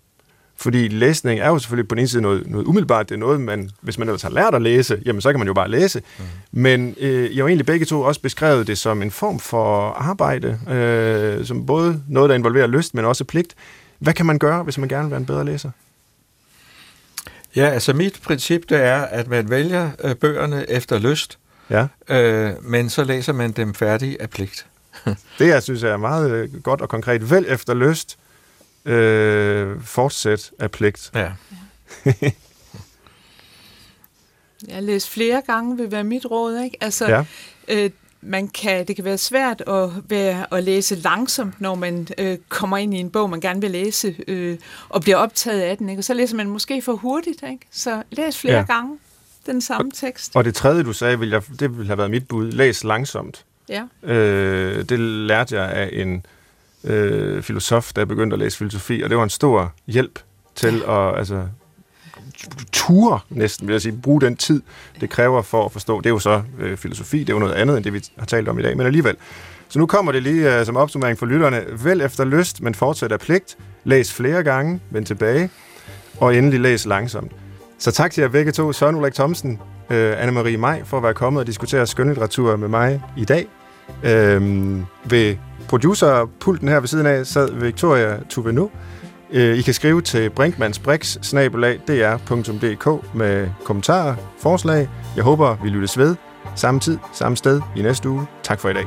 Fordi 0.56 0.88
læsning 0.88 1.40
er 1.40 1.48
jo 1.48 1.58
selvfølgelig 1.58 1.88
på 1.88 1.94
den 1.94 1.98
ene 1.98 2.08
side 2.08 2.22
noget, 2.22 2.50
noget 2.50 2.66
umiddelbart, 2.66 3.08
det 3.08 3.14
er 3.14 3.18
noget, 3.18 3.40
man, 3.40 3.70
hvis 3.80 3.98
man 3.98 4.08
ellers 4.08 4.22
har 4.22 4.30
lært 4.30 4.54
at 4.54 4.62
læse, 4.62 5.02
jamen 5.06 5.20
så 5.22 5.30
kan 5.30 5.40
man 5.40 5.46
jo 5.46 5.54
bare 5.54 5.70
læse. 5.70 6.02
Mm. 6.18 6.24
Men 6.52 6.94
øh, 6.98 7.36
jeg 7.36 7.44
har 7.44 7.48
egentlig 7.48 7.66
begge 7.66 7.86
to 7.86 8.02
også 8.02 8.20
beskrevet 8.20 8.66
det 8.66 8.78
som 8.78 9.02
en 9.02 9.10
form 9.10 9.38
for 9.38 9.90
arbejde, 9.90 10.58
øh, 10.70 11.44
som 11.44 11.66
både 11.66 12.02
noget, 12.08 12.28
der 12.30 12.36
involverer 12.36 12.66
lyst, 12.66 12.94
men 12.94 13.04
også 13.04 13.24
pligt. 13.24 13.54
Hvad 13.98 14.12
kan 14.12 14.26
man 14.26 14.38
gøre, 14.38 14.62
hvis 14.62 14.78
man 14.78 14.88
gerne 14.88 15.04
vil 15.04 15.10
være 15.10 15.20
en 15.20 15.26
bedre 15.26 15.44
læser? 15.44 15.70
Ja, 17.56 17.66
altså 17.68 17.92
mit 17.92 18.20
princip 18.24 18.68
det 18.68 18.84
er, 18.84 19.02
at 19.02 19.28
man 19.28 19.50
vælger 19.50 19.90
øh, 20.04 20.14
bøgerne 20.14 20.70
efter 20.70 20.98
lyst, 20.98 21.38
ja. 21.70 21.86
øh, 22.08 22.64
men 22.64 22.90
så 22.90 23.04
læser 23.04 23.32
man 23.32 23.52
dem 23.52 23.74
færdige 23.74 24.22
af 24.22 24.30
pligt. 24.30 24.66
det, 25.38 25.48
jeg 25.48 25.62
synes 25.62 25.82
er 25.82 25.96
meget 25.96 26.30
øh, 26.30 26.62
godt 26.62 26.80
og 26.80 26.88
konkret. 26.88 27.30
Vælg 27.30 27.48
efter 27.48 27.74
lyst. 27.74 28.18
Øh, 28.84 29.82
fortsæt 29.82 30.50
af 30.58 30.70
pligt. 30.70 31.10
Ja. 31.14 31.32
Jeg 34.68 34.82
læst 34.82 35.10
flere 35.10 35.42
gange 35.46 35.76
vil 35.76 35.90
være 35.90 36.04
mit 36.04 36.26
råd, 36.26 36.58
ikke? 36.58 36.76
Altså, 36.80 37.08
ja. 37.08 37.24
øh, 37.68 37.90
man 38.20 38.48
kan, 38.48 38.86
det 38.86 38.96
kan 38.96 39.04
være 39.04 39.18
svært 39.18 39.60
at, 39.60 39.90
være, 40.08 40.54
at 40.54 40.64
læse 40.64 40.94
langsomt, 40.94 41.60
når 41.60 41.74
man 41.74 42.08
øh, 42.18 42.38
kommer 42.48 42.76
ind 42.76 42.94
i 42.94 42.98
en 42.98 43.10
bog, 43.10 43.30
man 43.30 43.40
gerne 43.40 43.60
vil 43.60 43.70
læse, 43.70 44.16
øh, 44.28 44.58
og 44.88 45.00
bliver 45.00 45.16
optaget 45.16 45.60
af 45.60 45.78
den. 45.78 45.88
Ikke? 45.88 46.00
Og 46.00 46.04
så 46.04 46.14
læser 46.14 46.36
man 46.36 46.48
måske 46.48 46.82
for 46.82 46.92
hurtigt. 46.92 47.42
Ikke? 47.42 47.66
Så 47.70 48.02
læs 48.10 48.38
flere 48.38 48.56
ja. 48.56 48.62
gange 48.62 48.98
den 49.46 49.60
samme 49.60 49.90
tekst. 49.90 50.36
Og 50.36 50.44
det 50.44 50.54
tredje, 50.54 50.82
du 50.82 50.92
sagde, 50.92 51.18
vil 51.18 51.28
jeg, 51.28 51.42
det 51.60 51.70
ville 51.70 51.86
have 51.86 51.98
været 51.98 52.10
mit 52.10 52.28
bud. 52.28 52.52
Læs 52.52 52.84
langsomt. 52.84 53.44
Ja. 53.68 53.84
Øh, 54.02 54.84
det 54.84 55.00
lærte 55.00 55.60
jeg 55.60 55.70
af 55.70 55.90
en 55.92 56.26
øh, 56.84 57.42
filosof, 57.42 57.92
der 57.92 58.04
begyndte 58.04 58.34
at 58.34 58.40
læse 58.40 58.58
filosofi, 58.58 59.02
og 59.02 59.10
det 59.10 59.18
var 59.18 59.24
en 59.24 59.30
stor 59.30 59.72
hjælp 59.86 60.18
til 60.54 60.82
at 60.88 61.18
altså, 61.18 61.46
ture 62.72 63.20
næsten, 63.30 63.66
vil 63.68 63.74
jeg 63.74 63.82
sige, 63.82 63.98
bruge 64.02 64.20
den 64.20 64.36
tid, 64.36 64.62
det 65.00 65.10
kræver 65.10 65.42
for 65.42 65.64
at 65.64 65.72
forstå. 65.72 66.00
Det 66.00 66.06
er 66.06 66.10
jo 66.10 66.18
så 66.18 66.42
øh, 66.58 66.76
filosofi, 66.76 67.18
det 67.18 67.28
er 67.28 67.32
jo 67.32 67.38
noget 67.38 67.54
andet, 67.54 67.76
end 67.76 67.84
det 67.84 67.92
vi 67.92 68.04
har 68.18 68.26
talt 68.26 68.48
om 68.48 68.58
i 68.58 68.62
dag, 68.62 68.76
men 68.76 68.86
alligevel. 68.86 69.16
Så 69.68 69.78
nu 69.78 69.86
kommer 69.86 70.12
det 70.12 70.22
lige 70.22 70.60
uh, 70.60 70.66
som 70.66 70.76
opsummering 70.76 71.18
for 71.18 71.26
lytterne. 71.26 71.64
Vælg 71.84 72.02
efter 72.02 72.24
lyst, 72.24 72.62
men 72.62 72.74
fortsæt 72.74 73.12
af 73.12 73.20
pligt. 73.20 73.56
Læs 73.84 74.12
flere 74.12 74.42
gange, 74.42 74.80
vend 74.90 75.06
tilbage, 75.06 75.50
og 76.20 76.36
endelig 76.36 76.60
læs 76.60 76.86
langsomt. 76.86 77.32
Så 77.78 77.90
tak 77.90 78.12
til 78.12 78.22
jer 78.22 78.28
begge 78.28 78.52
to, 78.52 78.72
Søren 78.72 78.96
Ulrik 78.96 79.14
Thomsen, 79.14 79.60
øh, 79.90 80.22
Anne-Marie 80.22 80.56
Maj, 80.56 80.84
for 80.84 80.96
at 80.96 81.02
være 81.02 81.14
kommet 81.14 81.40
og 81.40 81.46
diskutere 81.46 81.86
skønlitteratur 81.86 82.56
med 82.56 82.68
mig 82.68 83.02
i 83.16 83.24
dag. 83.24 83.46
Øh, 84.04 84.78
ved 85.04 85.36
producerpulten 85.68 86.68
her 86.68 86.80
ved 86.80 86.88
siden 86.88 87.06
af 87.06 87.26
sad 87.26 87.52
Victoria 87.52 88.18
Tuvenu. 88.28 88.70
Øh, 89.32 89.58
I 89.58 89.62
kan 89.62 89.74
skrive 89.74 90.02
til 90.02 90.30
brinkmansbrix.dr.dk 90.30 93.14
med 93.14 93.48
kommentarer, 93.64 94.14
forslag. 94.38 94.88
Jeg 95.16 95.24
håber, 95.24 95.56
vi 95.62 95.68
lyttes 95.68 95.98
ved. 95.98 96.16
Samme 96.54 96.80
tid, 96.80 96.98
samme 97.12 97.36
sted 97.36 97.60
i 97.76 97.82
næste 97.82 98.08
uge. 98.08 98.26
Tak 98.42 98.60
for 98.60 98.68
i 98.68 98.72
dag. 98.72 98.86